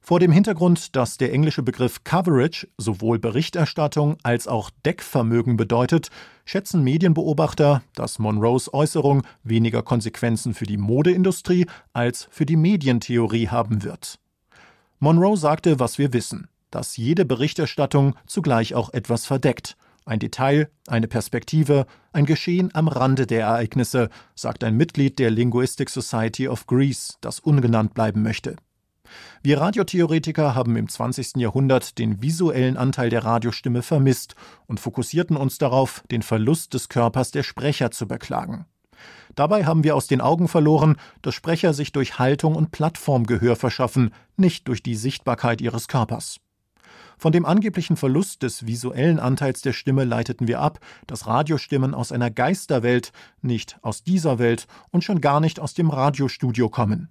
Vor 0.00 0.18
dem 0.18 0.32
Hintergrund, 0.32 0.96
dass 0.96 1.18
der 1.18 1.32
englische 1.32 1.62
Begriff 1.62 2.02
Coverage 2.02 2.66
sowohl 2.78 3.20
Berichterstattung 3.20 4.16
als 4.24 4.48
auch 4.48 4.70
Deckvermögen 4.84 5.56
bedeutet, 5.56 6.08
schätzen 6.46 6.82
Medienbeobachter, 6.82 7.82
dass 7.94 8.18
Monroes 8.18 8.74
Äußerung 8.74 9.22
weniger 9.44 9.82
Konsequenzen 9.82 10.52
für 10.52 10.66
die 10.66 10.78
Modeindustrie 10.78 11.66
als 11.92 12.26
für 12.32 12.46
die 12.46 12.56
Medientheorie 12.56 13.48
haben 13.48 13.84
wird. 13.84 14.18
Monroe 14.98 15.36
sagte, 15.36 15.78
was 15.78 15.98
wir 15.98 16.12
wissen, 16.12 16.48
dass 16.70 16.96
jede 16.96 17.24
Berichterstattung 17.24 18.14
zugleich 18.26 18.74
auch 18.74 18.92
etwas 18.92 19.26
verdeckt. 19.26 19.76
Ein 20.04 20.18
Detail, 20.20 20.70
eine 20.86 21.06
Perspektive, 21.06 21.86
ein 22.12 22.24
Geschehen 22.24 22.74
am 22.74 22.88
Rande 22.88 23.26
der 23.26 23.42
Ereignisse, 23.42 24.08
sagt 24.34 24.64
ein 24.64 24.76
Mitglied 24.76 25.18
der 25.18 25.30
Linguistic 25.30 25.90
Society 25.90 26.48
of 26.48 26.66
Greece, 26.66 27.18
das 27.20 27.40
ungenannt 27.40 27.92
bleiben 27.92 28.22
möchte. 28.22 28.56
Wir 29.42 29.60
Radiotheoretiker 29.60 30.54
haben 30.54 30.76
im 30.76 30.88
20. 30.88 31.36
Jahrhundert 31.36 31.98
den 31.98 32.22
visuellen 32.22 32.76
Anteil 32.76 33.10
der 33.10 33.24
Radiostimme 33.24 33.82
vermisst 33.82 34.34
und 34.66 34.80
fokussierten 34.80 35.36
uns 35.36 35.58
darauf, 35.58 36.02
den 36.10 36.22
Verlust 36.22 36.74
des 36.74 36.88
Körpers 36.88 37.30
der 37.30 37.42
Sprecher 37.42 37.90
zu 37.90 38.06
beklagen. 38.08 38.66
Dabei 39.34 39.64
haben 39.64 39.84
wir 39.84 39.94
aus 39.94 40.06
den 40.06 40.20
Augen 40.20 40.48
verloren, 40.48 40.96
dass 41.22 41.34
Sprecher 41.34 41.72
sich 41.72 41.92
durch 41.92 42.18
Haltung 42.18 42.56
und 42.56 42.72
Plattform 42.72 43.24
Gehör 43.24 43.56
verschaffen, 43.56 44.12
nicht 44.36 44.66
durch 44.68 44.82
die 44.82 44.96
Sichtbarkeit 44.96 45.60
ihres 45.60 45.86
Körpers. 45.86 46.40
Von 47.18 47.32
dem 47.32 47.44
angeblichen 47.44 47.96
Verlust 47.96 48.44
des 48.44 48.66
visuellen 48.66 49.18
Anteils 49.18 49.60
der 49.60 49.72
Stimme 49.72 50.04
leiteten 50.04 50.46
wir 50.46 50.60
ab, 50.60 50.78
dass 51.08 51.26
Radiostimmen 51.26 51.92
aus 51.92 52.12
einer 52.12 52.30
Geisterwelt, 52.30 53.12
nicht 53.42 53.76
aus 53.82 54.04
dieser 54.04 54.38
Welt 54.38 54.68
und 54.90 55.02
schon 55.02 55.20
gar 55.20 55.40
nicht 55.40 55.58
aus 55.58 55.74
dem 55.74 55.90
Radiostudio 55.90 56.68
kommen. 56.68 57.08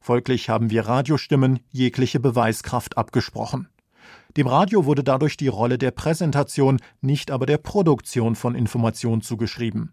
Folglich 0.00 0.50
haben 0.50 0.70
wir 0.70 0.86
Radiostimmen 0.86 1.60
jegliche 1.70 2.20
Beweiskraft 2.20 2.98
abgesprochen. 2.98 3.68
Dem 4.36 4.46
Radio 4.46 4.84
wurde 4.84 5.02
dadurch 5.02 5.38
die 5.38 5.48
Rolle 5.48 5.78
der 5.78 5.90
Präsentation, 5.92 6.78
nicht 7.00 7.30
aber 7.30 7.46
der 7.46 7.58
Produktion 7.58 8.36
von 8.36 8.54
Information 8.54 9.22
zugeschrieben. 9.22 9.92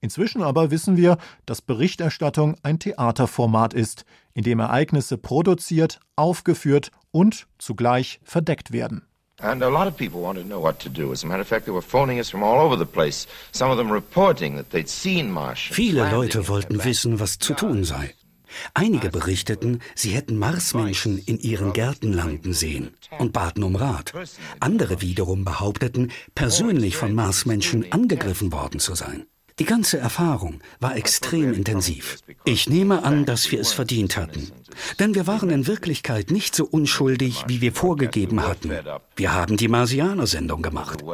Inzwischen 0.00 0.42
aber 0.42 0.70
wissen 0.70 0.98
wir, 0.98 1.16
dass 1.46 1.62
Berichterstattung 1.62 2.56
ein 2.62 2.78
Theaterformat 2.78 3.72
ist, 3.72 4.04
in 4.34 4.44
dem 4.44 4.60
Ereignisse 4.60 5.16
produziert, 5.16 6.00
aufgeführt 6.16 6.90
und 7.10 7.46
zugleich 7.58 8.20
verdeckt 8.24 8.72
werden. 8.72 9.06
And 9.40 9.62
a 9.62 9.68
lot 9.68 9.88
of 9.88 9.96
people 9.96 10.20
wanted 10.20 10.42
to 10.42 10.48
know 10.48 10.62
what 10.62 10.78
to 10.80 10.88
do. 10.88 11.12
As 11.12 11.24
a 11.24 11.26
matter 11.26 11.40
of 11.40 11.48
fact, 11.48 11.66
they 11.66 11.72
were 11.72 11.82
phoning 11.82 12.18
us 12.18 12.30
from 12.30 12.42
all 12.42 12.60
over 12.60 12.78
the 12.78 12.84
place. 12.84 13.26
Some 13.52 13.70
of 13.70 13.78
them 13.78 13.90
reporting 13.90 14.56
that 14.56 14.70
they'd 14.70 14.88
seen 14.88 15.30
Martians. 15.30 15.74
Viele 15.74 16.08
Leute 16.10 16.46
wollten 16.48 16.84
wissen, 16.84 17.18
was 17.18 17.38
zu 17.38 17.54
tun 17.54 17.84
sei. 17.84 18.14
Einige 18.72 19.10
berichteten, 19.10 19.80
sie 19.96 20.10
hätten 20.10 20.38
Marsmenschen 20.38 21.18
in 21.18 21.38
ihren 21.40 21.72
Gärten 21.72 22.12
landen 22.12 22.52
sehen 22.52 22.94
und 23.18 23.32
baten 23.32 23.64
um 23.64 23.74
Rat. 23.74 24.12
Andere 24.60 25.00
wiederum 25.00 25.44
behaupteten, 25.44 26.12
persönlich 26.36 26.96
von 26.96 27.14
Marsmenschen 27.14 27.90
angegriffen 27.90 28.52
worden 28.52 28.78
zu 28.78 28.94
sein. 28.94 29.26
Die 29.60 29.64
ganze 29.64 29.98
Erfahrung 29.98 30.60
war 30.80 30.96
extrem 30.96 31.54
intensiv. 31.54 32.18
Ich 32.44 32.68
nehme 32.68 33.04
an, 33.04 33.24
dass 33.24 33.52
wir 33.52 33.60
es 33.60 33.72
verdient 33.72 34.16
hatten. 34.16 34.50
Denn 34.98 35.14
wir 35.14 35.28
waren 35.28 35.48
in 35.50 35.68
Wirklichkeit 35.68 36.32
nicht 36.32 36.56
so 36.56 36.64
unschuldig, 36.64 37.44
wie 37.46 37.60
wir 37.60 37.72
vorgegeben 37.72 38.44
hatten. 38.44 38.72
Wir 39.14 39.32
haben 39.32 39.56
die 39.56 39.68
Marsianer-Sendung 39.68 40.60
gemacht. 40.60 41.04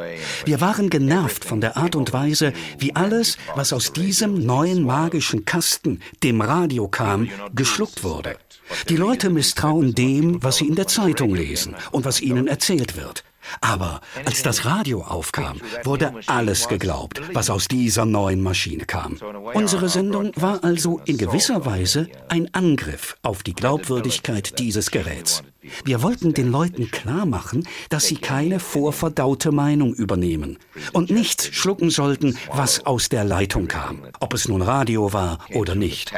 Wir 0.45 0.59
waren 0.59 0.89
genervt 0.89 1.45
von 1.45 1.61
der 1.61 1.77
Art 1.77 1.95
und 1.95 2.13
Weise, 2.13 2.51
wie 2.79 2.95
alles, 2.95 3.37
was 3.55 3.73
aus 3.73 3.93
diesem 3.93 4.43
neuen 4.43 4.83
magischen 4.83 5.45
Kasten, 5.45 5.99
dem 6.23 6.41
Radio 6.41 6.87
kam, 6.87 7.29
geschluckt 7.53 8.03
wurde. 8.03 8.37
Die 8.89 8.97
Leute 8.97 9.29
misstrauen 9.29 9.93
dem, 9.93 10.41
was 10.41 10.57
sie 10.57 10.67
in 10.67 10.75
der 10.75 10.87
Zeitung 10.87 11.35
lesen 11.35 11.75
und 11.91 12.05
was 12.05 12.21
ihnen 12.21 12.47
erzählt 12.47 12.97
wird. 12.97 13.23
Aber 13.61 14.01
als 14.25 14.43
das 14.43 14.65
Radio 14.65 15.03
aufkam, 15.03 15.59
wurde 15.83 16.13
alles 16.27 16.67
geglaubt, 16.67 17.21
was 17.33 17.49
aus 17.49 17.67
dieser 17.67 18.05
neuen 18.05 18.41
Maschine 18.41 18.85
kam. 18.85 19.17
Unsere 19.53 19.89
Sendung 19.89 20.31
war 20.35 20.63
also 20.63 21.01
in 21.05 21.17
gewisser 21.17 21.65
Weise 21.65 22.07
ein 22.29 22.53
Angriff 22.53 23.17
auf 23.21 23.43
die 23.43 23.53
Glaubwürdigkeit 23.53 24.59
dieses 24.59 24.91
Geräts. 24.91 25.43
Wir 25.85 26.01
wollten 26.01 26.33
den 26.33 26.51
Leuten 26.51 26.89
klar 26.89 27.25
machen, 27.25 27.67
dass 27.89 28.05
sie 28.05 28.15
keine 28.15 28.59
vorverdaute 28.59 29.51
Meinung 29.51 29.93
übernehmen 29.93 30.57
und 30.93 31.11
nichts 31.11 31.47
schlucken 31.53 31.89
sollten, 31.89 32.37
was 32.51 32.85
aus 32.85 33.09
der 33.09 33.23
Leitung 33.23 33.67
kam, 33.67 34.01
ob 34.19 34.33
es 34.33 34.47
nun 34.47 34.61
Radio 34.61 35.13
war 35.13 35.39
oder 35.53 35.75
nicht. 35.75 36.13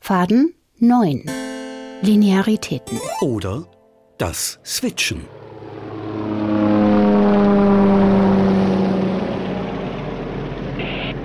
Faden 0.00 0.54
9. 0.80 1.30
Linearitäten. 2.02 3.00
Oder 3.20 3.66
das 4.18 4.58
Switchen. 4.64 5.26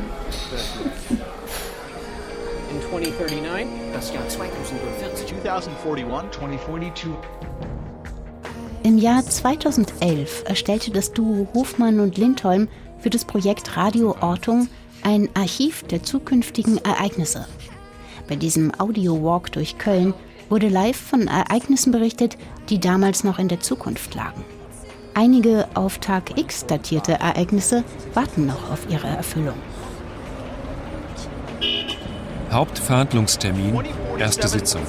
2039, 2.90 3.68
das 3.94 4.14
Jahr 4.14 4.28
2040. 4.30 5.28
2041, 5.42 5.74
2042. 6.32 7.49
Im 8.90 8.98
Jahr 8.98 9.24
2011 9.24 10.46
erstellte 10.48 10.90
das 10.90 11.14
Duo 11.14 11.48
Hofmann 11.54 12.00
und 12.00 12.18
Lindholm 12.18 12.68
für 12.98 13.12
das 13.12 13.24
Projekt 13.24 13.78
Radio 13.78 14.16
Ortung 14.20 14.68
ein 15.04 15.30
Archiv 15.36 15.84
der 15.84 16.02
zukünftigen 16.02 16.84
Ereignisse. 16.84 17.46
Bei 18.28 18.36
diesem 18.36 18.72
Audio-Walk 18.80 19.52
durch 19.52 19.78
Köln 19.78 20.16
wurde 20.50 20.70
live 20.70 20.98
von 20.98 21.28
Ereignissen 21.28 21.92
berichtet, 21.92 22.36
die 22.70 22.80
damals 22.80 23.24
noch 23.24 23.38
in 23.38 23.48
der 23.48 23.60
Zukunft 23.60 24.16
lagen. 24.16 24.44
Einige 25.14 25.68
auf 25.76 26.00
Tag 26.00 26.40
X 26.40 26.66
datierte 26.66 27.12
Ereignisse 27.12 27.84
warten 28.16 28.48
noch 28.48 28.72
auf 28.72 28.90
ihre 28.90 29.06
Erfüllung. 29.06 29.60
Hauptverhandlungstermin, 32.50 33.84
erste 34.18 34.48
Sitzung. 34.48 34.82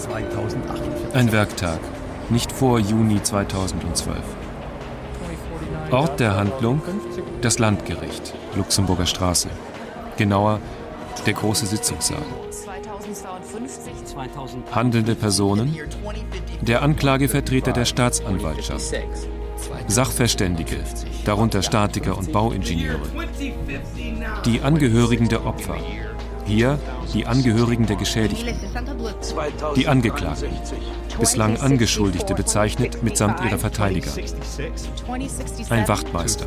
Ein 1.13 1.31
Werktag, 1.33 1.81
nicht 2.31 2.53
vor 2.53 2.79
Juni 2.79 3.23
2012. 3.23 4.19
Ort 5.91 6.21
der 6.21 6.37
Handlung, 6.37 6.81
das 7.41 7.59
Landgericht, 7.59 8.35
Luxemburger 8.55 9.07
Straße. 9.07 9.49
Genauer, 10.17 10.61
der 11.27 11.35
große 11.35 11.67
Sitzungssaal. 11.67 12.23
Handelnde 14.73 15.15
Personen, 15.15 15.77
der 16.61 16.83
Anklagevertreter 16.83 17.73
der 17.73 17.85
Staatsanwaltschaft, 17.85 18.95
Sachverständige, 19.89 20.77
darunter 21.25 21.63
Statiker 21.63 22.17
und 22.17 22.33
Bauingenieure, 22.33 23.09
die 24.45 24.61
Angehörigen 24.61 25.29
der 25.29 25.45
Opfer, 25.45 25.77
hier 26.47 26.79
die 27.13 27.27
Angehörigen 27.27 27.87
der 27.87 27.97
Geschädigten, 27.97 28.55
die 29.75 29.89
Angeklagten, 29.89 30.51
bislang 31.21 31.59
Angeschuldigte 31.59 32.35
bezeichnet 32.35 33.03
mitsamt 33.03 33.45
ihrer 33.45 33.59
Verteidiger, 33.59 34.11
ein 35.69 35.87
Wachtmeister. 35.87 36.47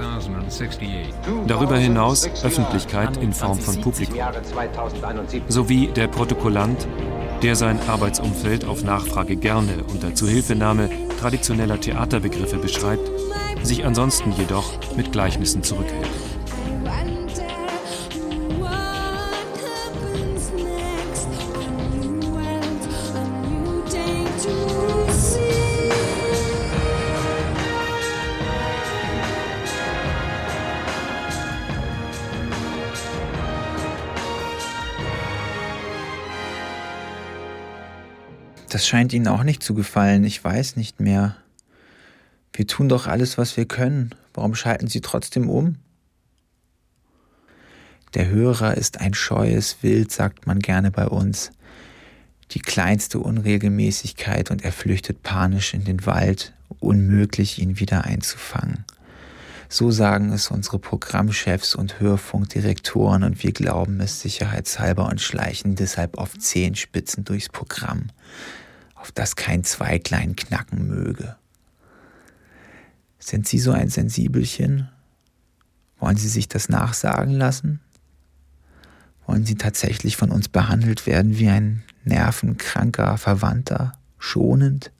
Darüber 1.47 1.77
hinaus 1.77 2.27
Öffentlichkeit 2.43 3.17
in 3.17 3.31
Form 3.31 3.59
von 3.59 3.79
Publikum, 3.79 4.19
sowie 5.47 5.87
der 5.87 6.07
Protokollant, 6.07 6.87
der 7.41 7.55
sein 7.55 7.79
Arbeitsumfeld 7.87 8.65
auf 8.65 8.83
Nachfrage 8.83 9.35
gerne 9.35 9.83
unter 9.91 10.15
Zuhilfenahme 10.15 10.89
traditioneller 11.19 11.79
Theaterbegriffe 11.79 12.57
beschreibt, 12.57 13.09
sich 13.61 13.85
ansonsten 13.85 14.31
jedoch 14.33 14.73
mit 14.97 15.11
Gleichnissen 15.11 15.63
zurückhält. 15.63 16.09
Das 38.73 38.87
scheint 38.87 39.13
Ihnen 39.13 39.27
auch 39.27 39.43
nicht 39.43 39.61
zu 39.61 39.75
gefallen. 39.75 40.23
Ich 40.23 40.43
weiß 40.43 40.77
nicht 40.77 40.99
mehr. 40.99 41.35
Wir 42.53 42.65
tun 42.65 42.89
doch 42.89 43.05
alles, 43.05 43.37
was 43.37 43.55
wir 43.55 43.65
können. 43.65 44.15
Warum 44.33 44.55
schalten 44.55 44.87
Sie 44.87 44.99
trotzdem 44.99 45.47
um? 45.47 45.75
Der 48.15 48.29
Hörer 48.29 48.75
ist 48.75 48.99
ein 48.99 49.13
scheues 49.13 49.77
Wild, 49.83 50.11
sagt 50.11 50.47
man 50.47 50.57
gerne 50.57 50.89
bei 50.89 51.05
uns. 51.05 51.51
Die 52.49 52.61
kleinste 52.61 53.19
Unregelmäßigkeit 53.19 54.49
und 54.49 54.63
er 54.63 54.71
flüchtet 54.71 55.21
panisch 55.21 55.75
in 55.75 55.83
den 55.83 56.07
Wald, 56.07 56.55
unmöglich 56.79 57.59
ihn 57.59 57.79
wieder 57.79 58.05
einzufangen. 58.05 58.85
So 59.69 59.91
sagen 59.91 60.31
es 60.31 60.49
unsere 60.49 60.79
Programmchefs 60.79 61.75
und 61.75 61.99
Hörfunkdirektoren 61.99 63.23
und 63.23 63.43
wir 63.43 63.51
glauben 63.51 63.99
es 64.01 64.19
sicherheitshalber 64.21 65.07
und 65.07 65.21
schleichen 65.21 65.75
deshalb 65.75 66.17
auf 66.17 66.37
Zehenspitzen 66.39 67.23
durchs 67.23 67.49
Programm, 67.49 68.07
auf 69.03 69.11
das 69.11 69.35
kein 69.35 69.65
Zweiglein 69.65 70.37
knacken 70.37 70.87
möge. 70.87 71.35
Sind 73.19 73.45
Sie 73.45 73.59
so 73.59 73.73
ein 73.73 73.89
Sensibelchen? 73.89 74.87
Wollen 75.99 76.15
Sie 76.15 76.29
sich 76.29 76.47
das 76.47 76.69
nachsagen 76.69 77.33
lassen? 77.33 77.81
Wollen 79.27 79.45
Sie 79.45 79.55
tatsächlich 79.55 80.15
von 80.15 80.31
uns 80.31 80.47
behandelt 80.47 81.05
werden 81.05 81.37
wie 81.37 81.49
ein 81.49 81.83
nervenkranker 82.05 83.17
Verwandter, 83.17 83.91
schonend? 84.19 84.93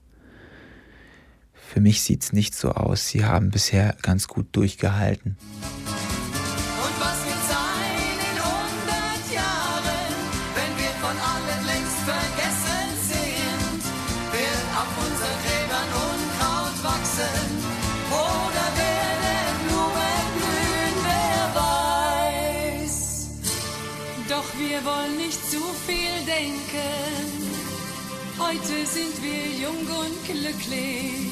Für 1.54 1.80
mich 1.80 2.02
sieht's 2.02 2.34
nicht 2.34 2.54
so 2.54 2.72
aus. 2.72 3.08
Sie 3.08 3.24
haben 3.24 3.50
bisher 3.50 3.96
ganz 4.02 4.28
gut 4.28 4.48
durchgehalten. 4.52 5.38
Glücklich, 30.44 31.30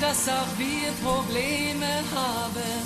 dass 0.00 0.28
auch 0.28 0.58
wir 0.58 0.90
Probleme 1.02 1.86
haben. 2.12 2.82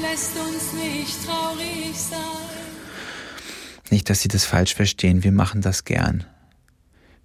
Lässt 0.00 0.32
uns 0.38 0.72
nicht 0.72 1.26
traurig 1.26 1.94
sein. 1.94 2.20
Nicht, 3.90 4.08
dass 4.08 4.22
Sie 4.22 4.28
das 4.28 4.44
falsch 4.44 4.74
verstehen, 4.74 5.24
wir 5.24 5.32
machen 5.32 5.60
das 5.60 5.84
gern. 5.84 6.24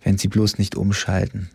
Wenn 0.04 0.18
Sie 0.18 0.28
bloß 0.28 0.58
nicht 0.58 0.76
umschalten. 0.76 1.50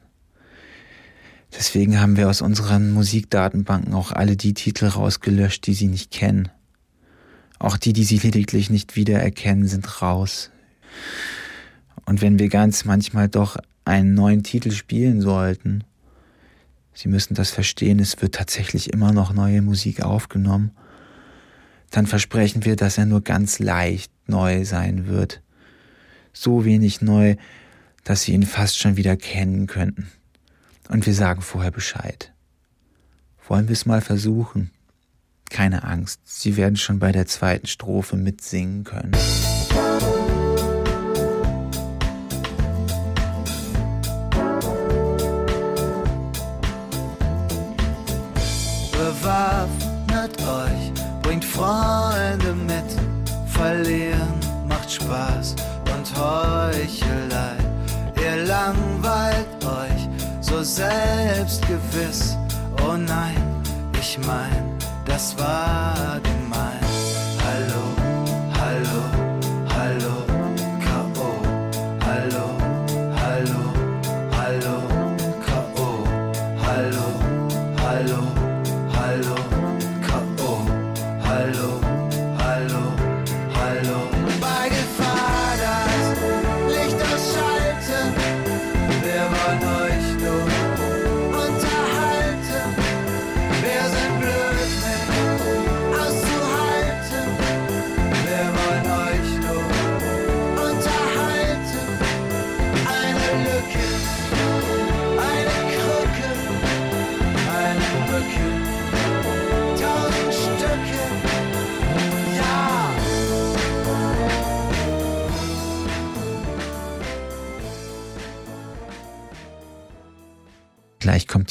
Deswegen 1.56 2.00
haben 2.00 2.16
wir 2.16 2.28
aus 2.28 2.40
unseren 2.40 2.90
Musikdatenbanken 2.92 3.94
auch 3.94 4.12
alle 4.12 4.36
die 4.36 4.54
Titel 4.54 4.86
rausgelöscht, 4.86 5.66
die 5.66 5.74
Sie 5.74 5.86
nicht 5.86 6.10
kennen. 6.10 6.48
Auch 7.58 7.76
die, 7.76 7.92
die 7.92 8.04
Sie 8.04 8.18
lediglich 8.18 8.70
nicht 8.70 8.96
wiedererkennen, 8.96 9.68
sind 9.68 10.02
raus. 10.02 10.50
Und 12.06 12.22
wenn 12.22 12.38
wir 12.38 12.48
ganz 12.48 12.84
manchmal 12.84 13.28
doch 13.28 13.56
einen 13.84 14.14
neuen 14.14 14.42
Titel 14.42 14.70
spielen 14.70 15.20
sollten, 15.20 15.84
Sie 16.96 17.08
müssen 17.08 17.34
das 17.34 17.50
verstehen, 17.50 17.98
es 17.98 18.22
wird 18.22 18.36
tatsächlich 18.36 18.92
immer 18.92 19.12
noch 19.12 19.32
neue 19.32 19.62
Musik 19.62 20.02
aufgenommen, 20.02 20.70
dann 21.90 22.06
versprechen 22.06 22.64
wir, 22.64 22.76
dass 22.76 22.98
er 22.98 23.06
nur 23.06 23.20
ganz 23.22 23.58
leicht 23.58 24.12
neu 24.26 24.64
sein 24.64 25.06
wird. 25.06 25.42
So 26.32 26.64
wenig 26.64 27.00
neu, 27.02 27.36
dass 28.04 28.22
Sie 28.22 28.32
ihn 28.32 28.44
fast 28.44 28.78
schon 28.78 28.96
wieder 28.96 29.16
kennen 29.16 29.66
könnten. 29.66 30.08
Und 30.88 31.06
wir 31.06 31.14
sagen 31.14 31.42
vorher 31.42 31.70
Bescheid. 31.70 32.32
Wollen 33.46 33.68
wir 33.68 33.74
es 33.74 33.86
mal 33.86 34.00
versuchen? 34.00 34.70
Keine 35.50 35.84
Angst, 35.84 36.20
Sie 36.24 36.56
werden 36.56 36.76
schon 36.76 36.98
bei 36.98 37.12
der 37.12 37.26
zweiten 37.26 37.66
Strophe 37.66 38.16
mitsingen 38.16 38.84
können. 38.84 39.12
Selbstgewiss. 61.90 62.36
Oh 62.82 62.96
nein, 62.96 63.62
ich 63.98 64.18
mein, 64.26 64.78
das 65.04 65.36
war 65.38 66.13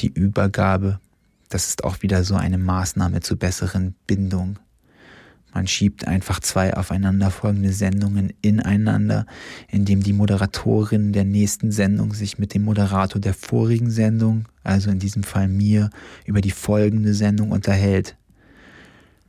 die 0.04 0.14
Übergabe. 0.14 1.00
Das 1.50 1.68
ist 1.68 1.84
auch 1.84 2.02
wieder 2.02 2.24
so 2.24 2.36
eine 2.36 2.58
Maßnahme 2.58 3.22
zur 3.22 3.38
besseren 3.38 3.96
Bindung. 4.06 4.60
Man 5.54 5.68
schiebt 5.68 6.08
einfach 6.08 6.40
zwei 6.40 6.76
aufeinanderfolgende 6.76 7.72
Sendungen 7.72 8.34
ineinander, 8.42 9.28
indem 9.70 10.02
die 10.02 10.14
Moderatorin 10.14 11.14
der 11.14 11.26
nächsten 11.26 11.72
Sendung 11.72 12.14
sich 12.14 12.40
mit 12.40 12.56
dem 12.56 12.64
Moderator 12.64 13.22
der 13.22 13.36
vorigen 13.36 13.92
Sendung, 13.92 14.46
also 14.64 14.90
in 14.90 14.98
diesem 14.98 15.24
Fall 15.24 15.48
mir, 15.48 15.92
über 16.26 16.42
die 16.42 16.52
folgende 16.52 17.14
Sendung 17.14 17.52
unterhält. 17.52 18.18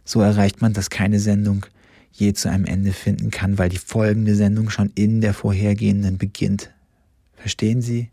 So 0.05 0.23
erreicht 0.23 0.63
man, 0.63 0.73
dass 0.73 0.89
keine 0.89 1.21
Sendung 1.21 1.67
je 2.11 2.33
zu 2.33 2.49
einem 2.49 2.65
Ende 2.65 2.93
finden 2.93 3.31
kann, 3.31 3.59
weil 3.59 3.69
die 3.69 3.79
folgende 3.79 4.35
Sendung 4.35 4.71
schon 4.71 4.91
in 4.95 5.21
der 5.21 5.35
vorhergehenden 5.35 6.17
beginnt. 6.17 6.71
Verstehen 7.37 7.83
Sie? 7.83 8.09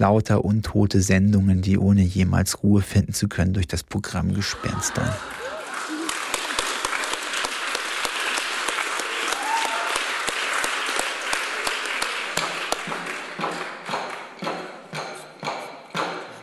Lauter 0.00 0.46
untote 0.46 1.02
Sendungen, 1.02 1.60
die 1.60 1.76
ohne 1.76 2.00
jemals 2.00 2.62
Ruhe 2.62 2.80
finden 2.80 3.12
zu 3.12 3.28
können 3.28 3.52
durch 3.52 3.68
das 3.68 3.82
Programm 3.82 4.32
gespenstern. 4.32 5.12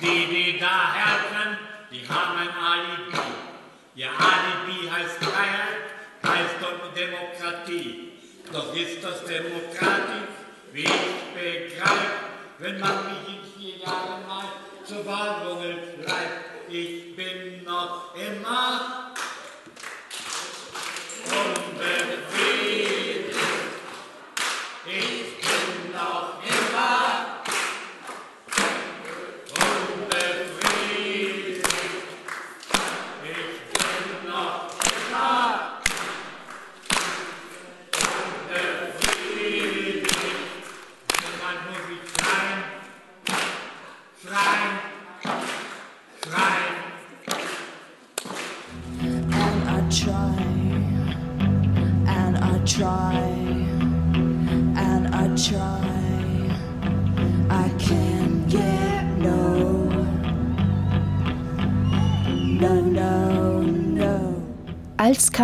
Die, 0.02 0.06
die 0.06 0.60
da 0.60 0.94
herren, 0.94 1.58
die 1.90 2.08
haben 2.08 2.38
ein 2.38 2.54
Alibi. 2.54 3.18
Ihr 3.96 4.10
Alibi 4.10 4.88
heißt 4.88 5.18
Freiheit, 5.18 5.82
heißt 6.22 6.58
doch 6.62 6.94
Demokratie. 6.94 8.12
Doch 8.54 8.76
ist 8.76 9.04
das 9.04 9.26
demokratisch, 9.26 10.30
wie 10.74 10.84
ich 10.84 11.34
begreife, 11.34 12.12
wenn 12.60 12.80
man 12.80 13.17
zur 15.08 15.14
Wahlgungel 15.14 15.76
bleibt. 16.04 16.70
Ich 16.70 17.16
bin 17.16 17.64
noch 17.64 18.14
immer 18.16 19.14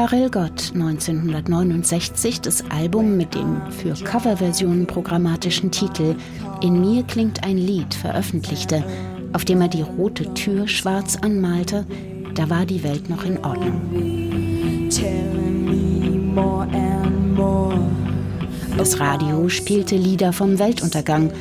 Karel 0.05 0.30
Gott 0.30 0.73
1969 0.73 2.41
das 2.41 2.69
Album 2.69 3.15
mit 3.15 3.35
dem 3.35 3.61
für 3.71 3.93
Coverversionen 3.93 4.85
programmatischen 4.85 5.71
Titel 5.71 6.17
In 6.61 6.81
mir 6.81 7.03
klingt 7.03 7.45
ein 7.45 7.57
Lied 7.57 7.93
veröffentlichte, 7.93 8.84
auf 9.31 9.45
dem 9.45 9.61
er 9.61 9.69
die 9.69 9.81
rote 9.81 10.34
Tür 10.34 10.67
schwarz 10.67 11.15
anmalte, 11.15 11.85
da 12.35 12.49
war 12.49 12.65
die 12.65 12.84
Welt 12.84 13.09
noch 13.09 13.23
in 13.23 13.38
Ordnung. 13.45 13.80
Das 18.77 18.99
Radio 18.99 19.47
spielte 19.47 19.95
Lieder 19.95 20.34
vom 20.34 20.59
Weltuntergang 20.59 21.31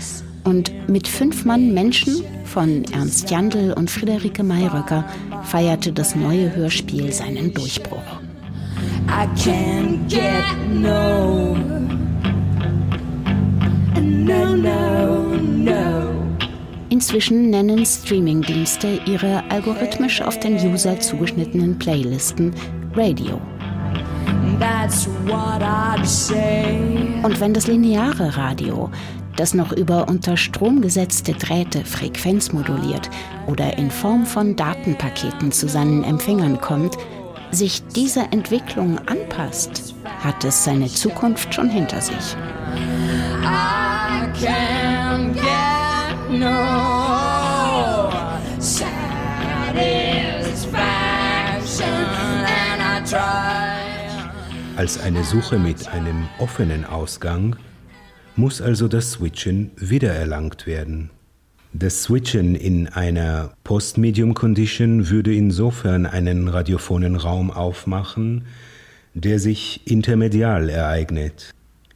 und 0.44 0.70
mit 0.88 1.08
fünf 1.08 1.44
Mann 1.44 1.74
Menschen 1.74 2.22
von 2.44 2.84
Ernst 2.92 3.28
Jandl 3.28 3.72
und 3.72 3.90
Friederike 3.90 4.44
Mayröcker 4.44 5.04
feierte 5.42 5.92
das 5.92 6.14
neue 6.14 6.54
Hörspiel 6.54 7.12
seinen 7.12 7.52
Durchbruch. 7.52 8.01
I 9.14 9.26
can't 9.36 10.08
get 10.08 10.42
no, 10.68 11.54
no, 14.00 14.56
no, 14.56 15.36
no. 15.36 16.12
Inzwischen 16.88 17.50
nennen 17.50 17.84
Streamingdienste 17.84 19.00
ihre 19.04 19.44
algorithmisch 19.50 20.22
auf 20.22 20.40
den 20.40 20.54
User 20.54 20.98
zugeschnittenen 20.98 21.78
Playlisten 21.78 22.54
Radio. 22.94 23.38
That's 24.58 25.06
what 25.26 25.60
I'd 25.60 26.06
say. 26.06 26.78
Und 27.22 27.38
wenn 27.38 27.52
das 27.52 27.66
lineare 27.66 28.34
Radio, 28.38 28.90
das 29.36 29.52
noch 29.52 29.72
über 29.72 30.08
unter 30.08 30.38
Strom 30.38 30.80
gesetzte 30.80 31.34
Drähte 31.34 31.84
Frequenz 31.84 32.52
moduliert 32.52 33.10
oder 33.46 33.76
in 33.76 33.90
Form 33.90 34.24
von 34.24 34.56
Datenpaketen 34.56 35.52
zu 35.52 35.68
seinen 35.68 36.02
Empfängern 36.02 36.58
kommt, 36.60 36.96
sich 37.52 37.84
dieser 37.88 38.32
Entwicklung 38.32 38.98
anpasst, 39.06 39.94
hat 40.20 40.44
es 40.44 40.64
seine 40.64 40.88
Zukunft 40.88 41.54
schon 41.54 41.68
hinter 41.68 42.00
sich. 42.00 42.36
I 43.44 44.28
can't 44.34 45.34
get 45.34 46.38
no. 46.40 47.02
Als 54.76 54.98
eine 54.98 55.22
Suche 55.22 55.58
mit 55.58 55.86
einem 55.88 56.28
offenen 56.38 56.84
Ausgang 56.84 57.54
muss 58.34 58.60
also 58.60 58.88
das 58.88 59.12
Switchen 59.12 59.70
wiedererlangt 59.76 60.66
werden. 60.66 61.10
Das 61.74 62.02
Switchen 62.02 62.54
in 62.54 62.86
einer 62.88 63.54
Post-Medium-Condition 63.64 65.08
würde 65.08 65.34
insofern 65.34 66.04
einen 66.04 66.48
radiophonen 66.48 67.16
Raum 67.16 67.50
aufmachen, 67.50 68.44
der 69.14 69.38
sich 69.38 69.80
intermedial 69.86 70.68
ereignet. 70.68 71.50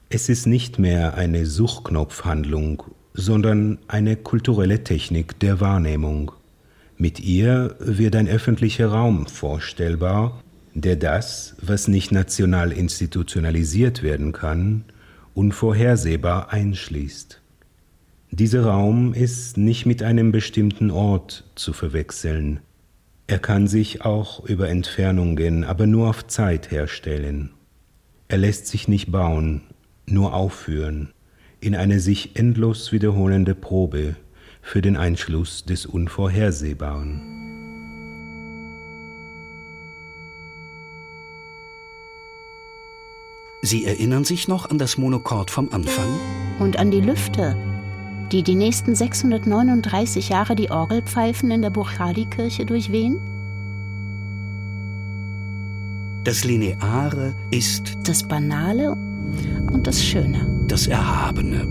Es 0.08 0.30
ist 0.30 0.46
nicht 0.46 0.78
mehr 0.78 1.14
eine 1.14 1.44
Suchknopfhandlung, 1.44 2.84
sondern 3.12 3.78
eine 3.86 4.16
kulturelle 4.16 4.82
Technik 4.82 5.38
der 5.40 5.60
Wahrnehmung. 5.60 6.32
Mit 6.96 7.20
ihr 7.20 7.76
wird 7.78 8.16
ein 8.16 8.28
öffentlicher 8.28 8.88
Raum 8.88 9.26
vorstellbar, 9.26 10.42
der 10.72 10.96
das, 10.96 11.54
was 11.60 11.86
nicht 11.86 12.12
national 12.12 12.72
institutionalisiert 12.72 14.02
werden 14.02 14.32
kann, 14.32 14.84
unvorhersehbar 15.34 16.50
einschließt. 16.50 17.42
Dieser 18.30 18.66
Raum 18.66 19.14
ist 19.14 19.56
nicht 19.56 19.86
mit 19.86 20.02
einem 20.02 20.32
bestimmten 20.32 20.90
Ort 20.90 21.44
zu 21.54 21.72
verwechseln. 21.72 22.60
Er 23.28 23.38
kann 23.38 23.66
sich 23.66 24.04
auch 24.04 24.44
über 24.44 24.68
Entfernungen, 24.68 25.64
aber 25.64 25.86
nur 25.86 26.08
auf 26.08 26.26
Zeit 26.26 26.70
herstellen. 26.70 27.50
Er 28.28 28.38
lässt 28.38 28.66
sich 28.66 28.88
nicht 28.88 29.10
bauen, 29.10 29.62
nur 30.06 30.34
aufführen, 30.34 31.12
in 31.60 31.74
eine 31.74 32.00
sich 32.00 32.36
endlos 32.36 32.92
wiederholende 32.92 33.54
Probe 33.54 34.16
für 34.60 34.82
den 34.82 34.96
Einschluss 34.96 35.64
des 35.64 35.86
Unvorhersehbaren. 35.86 37.36
Sie 43.62 43.84
erinnern 43.84 44.24
sich 44.24 44.46
noch 44.46 44.70
an 44.70 44.78
das 44.78 44.96
Monochord 44.98 45.50
vom 45.50 45.72
Anfang? 45.72 46.06
Und 46.60 46.78
an 46.78 46.90
die 46.92 47.00
Lüfte, 47.00 47.56
die 48.32 48.42
die 48.42 48.54
nächsten 48.54 48.94
639 48.94 50.28
Jahre 50.28 50.56
die 50.56 50.70
Orgelpfeifen 50.70 51.50
in 51.50 51.62
der 51.62 51.70
Burchadi-Kirche 51.70 52.66
durchwehen? 52.66 53.18
Das 56.24 56.42
Lineare 56.44 57.34
ist 57.52 57.96
Das 58.02 58.22
Banale 58.22 58.96
und 59.72 59.86
das 59.86 60.02
Schöne. 60.02 60.46
das 60.66 60.88
Erhabene. 60.88 61.66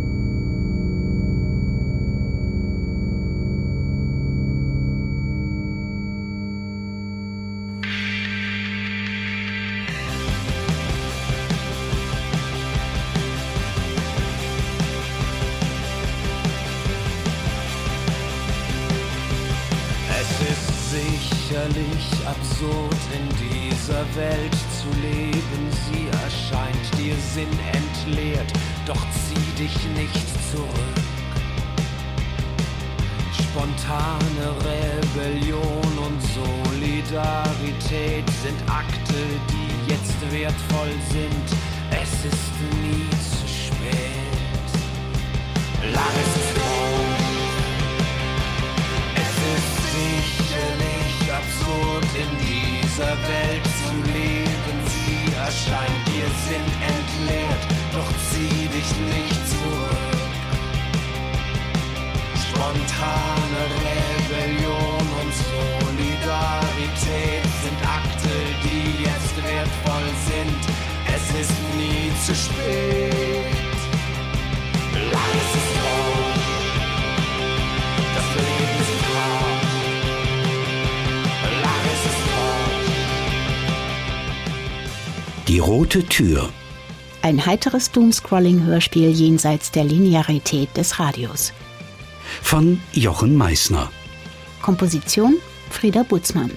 Sicherlich 21.55 22.27
absurd, 22.27 22.99
in 23.13 23.27
dieser 23.37 24.03
Welt 24.15 24.55
zu 24.77 24.89
leben. 25.01 25.71
Sie 25.87 26.07
erscheint 26.23 26.97
dir 26.97 27.15
sinnentleert, 27.33 28.51
doch 28.85 29.01
zieh 29.11 29.63
dich 29.63 29.75
nicht 29.95 30.27
zurück. 30.51 30.69
Spontane 33.37 34.47
Rebellion 34.65 35.97
und 36.05 36.21
Solidarität 36.33 38.29
sind 38.43 38.59
Akte, 38.69 39.19
die 39.49 39.91
jetzt 39.91 40.19
wertvoll 40.31 40.93
sind. 41.09 41.47
Es 41.91 42.25
ist 42.25 42.53
nie 42.83 43.09
zu 43.11 43.47
spät. 43.47 44.69
Lang 45.93 46.15
ist 46.21 46.35
es 46.35 46.64
absurd, 51.75 52.05
in 52.15 52.29
dieser 52.45 53.15
Welt 53.27 53.65
zu 53.65 53.89
leben. 54.11 54.77
Sie 54.87 55.25
erscheint 55.35 56.07
dir 56.07 56.29
Sinn 56.47 56.67
entleert, 56.81 57.63
doch 57.93 58.11
zieh 58.31 58.67
dich 58.67 58.89
nicht 59.13 59.41
zurück. 59.49 60.31
Spontane 62.47 63.63
Rebellion 63.85 65.05
und 65.21 65.31
Solidarität 65.51 67.45
sind 67.63 67.79
Akte, 67.83 68.35
die 68.63 69.03
jetzt 69.03 69.35
wertvoll 69.43 70.09
sind. 70.29 70.61
Es 71.13 71.25
ist 71.41 71.57
nie 71.77 72.11
zu 72.25 72.33
spät. 72.33 73.14
Die 85.55 85.59
rote 85.59 86.03
Tür 86.03 86.49
Ein 87.21 87.45
heiteres 87.45 87.89
Doomscrolling-Hörspiel 87.93 89.09
jenseits 89.09 89.71
der 89.71 89.85
Linearität 89.85 90.67
des 90.75 90.99
Radios. 90.99 91.53
von 92.41 92.81
Jochen 92.91 93.37
Meissner 93.37 93.89
Komposition 94.61 95.35
Frieda 95.69 96.03
Butzmann 96.03 96.51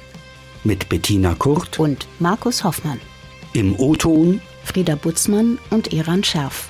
mit 0.65 0.89
Bettina 0.89 1.37
Kurt 1.37 1.79
und 1.79 2.09
Markus 2.19 2.65
Hoffmann. 2.65 2.99
im 3.53 3.79
O-Ton 3.79 4.41
Frieda 4.65 4.97
Butzmann 4.97 5.59
und 5.71 5.93
Eran 5.93 6.25
Scherf. 6.25 6.69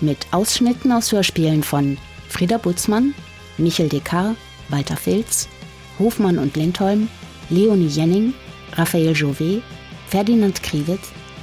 Mit 0.00 0.18
Ausschnitten 0.30 0.92
aus 0.92 1.10
Hörspielen 1.10 1.64
von 1.64 1.98
Frieda 2.28 2.58
Butzmann, 2.58 3.16
Michel 3.58 3.88
Descartes, 3.88 4.36
Walter 4.68 4.96
Filz, 4.96 5.48
Hofmann 5.98 6.38
und 6.38 6.56
Lindholm, 6.56 7.08
Leonie 7.50 7.88
Jenning, 7.88 8.32
Raphael 8.74 9.12
Jouvet, 9.16 9.64
Ferdinand 10.06 10.62
Kriwit, 10.62 11.00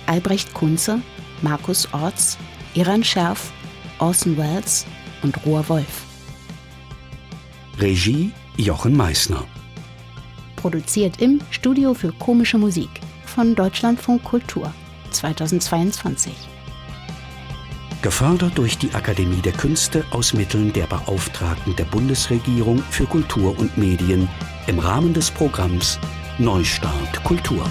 Albrecht 0.09 0.55
Kunze, 0.55 1.01
Markus 1.43 1.87
Orts, 1.93 2.39
Eran 2.73 3.03
Scherf, 3.03 3.51
Orson 3.99 4.35
Welles 4.37 4.87
und 5.21 5.45
Rohr 5.45 5.69
Wolf. 5.69 6.03
Regie 7.77 8.31
Jochen 8.57 8.97
Meissner. 8.97 9.45
Produziert 10.55 11.21
im 11.21 11.39
Studio 11.51 11.93
für 11.93 12.11
komische 12.11 12.57
Musik 12.57 12.89
von 13.25 13.53
Deutschlandfunk 13.53 14.23
Kultur 14.23 14.73
2022. 15.11 16.33
Gefördert 18.01 18.57
durch 18.57 18.79
die 18.79 18.91
Akademie 18.95 19.41
der 19.41 19.53
Künste 19.53 20.03
aus 20.09 20.33
Mitteln 20.33 20.73
der 20.73 20.87
Beauftragten 20.87 21.75
der 21.75 21.85
Bundesregierung 21.85 22.79
für 22.89 23.05
Kultur 23.05 23.57
und 23.59 23.77
Medien 23.77 24.27
im 24.65 24.79
Rahmen 24.79 25.13
des 25.13 25.29
Programms 25.29 25.99
Neustart 26.39 27.23
Kultur. 27.23 27.63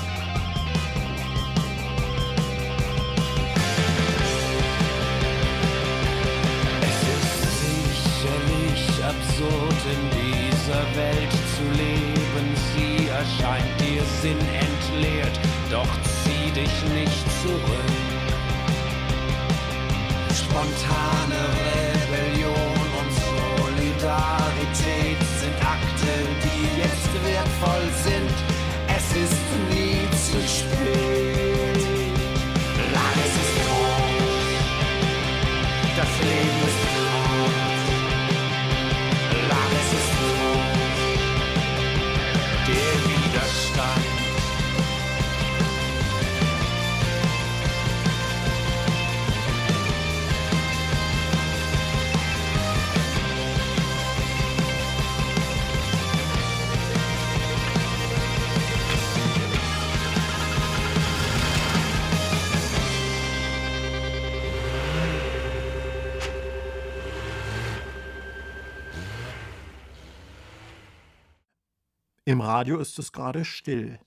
Im 72.29 72.43
Radio 72.43 72.77
ist 72.77 72.99
es 72.99 73.13
gerade 73.13 73.47
still. 73.47 73.99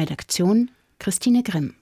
Redaktion 0.00 0.72
Christine 0.98 1.44
Grimm. 1.44 1.76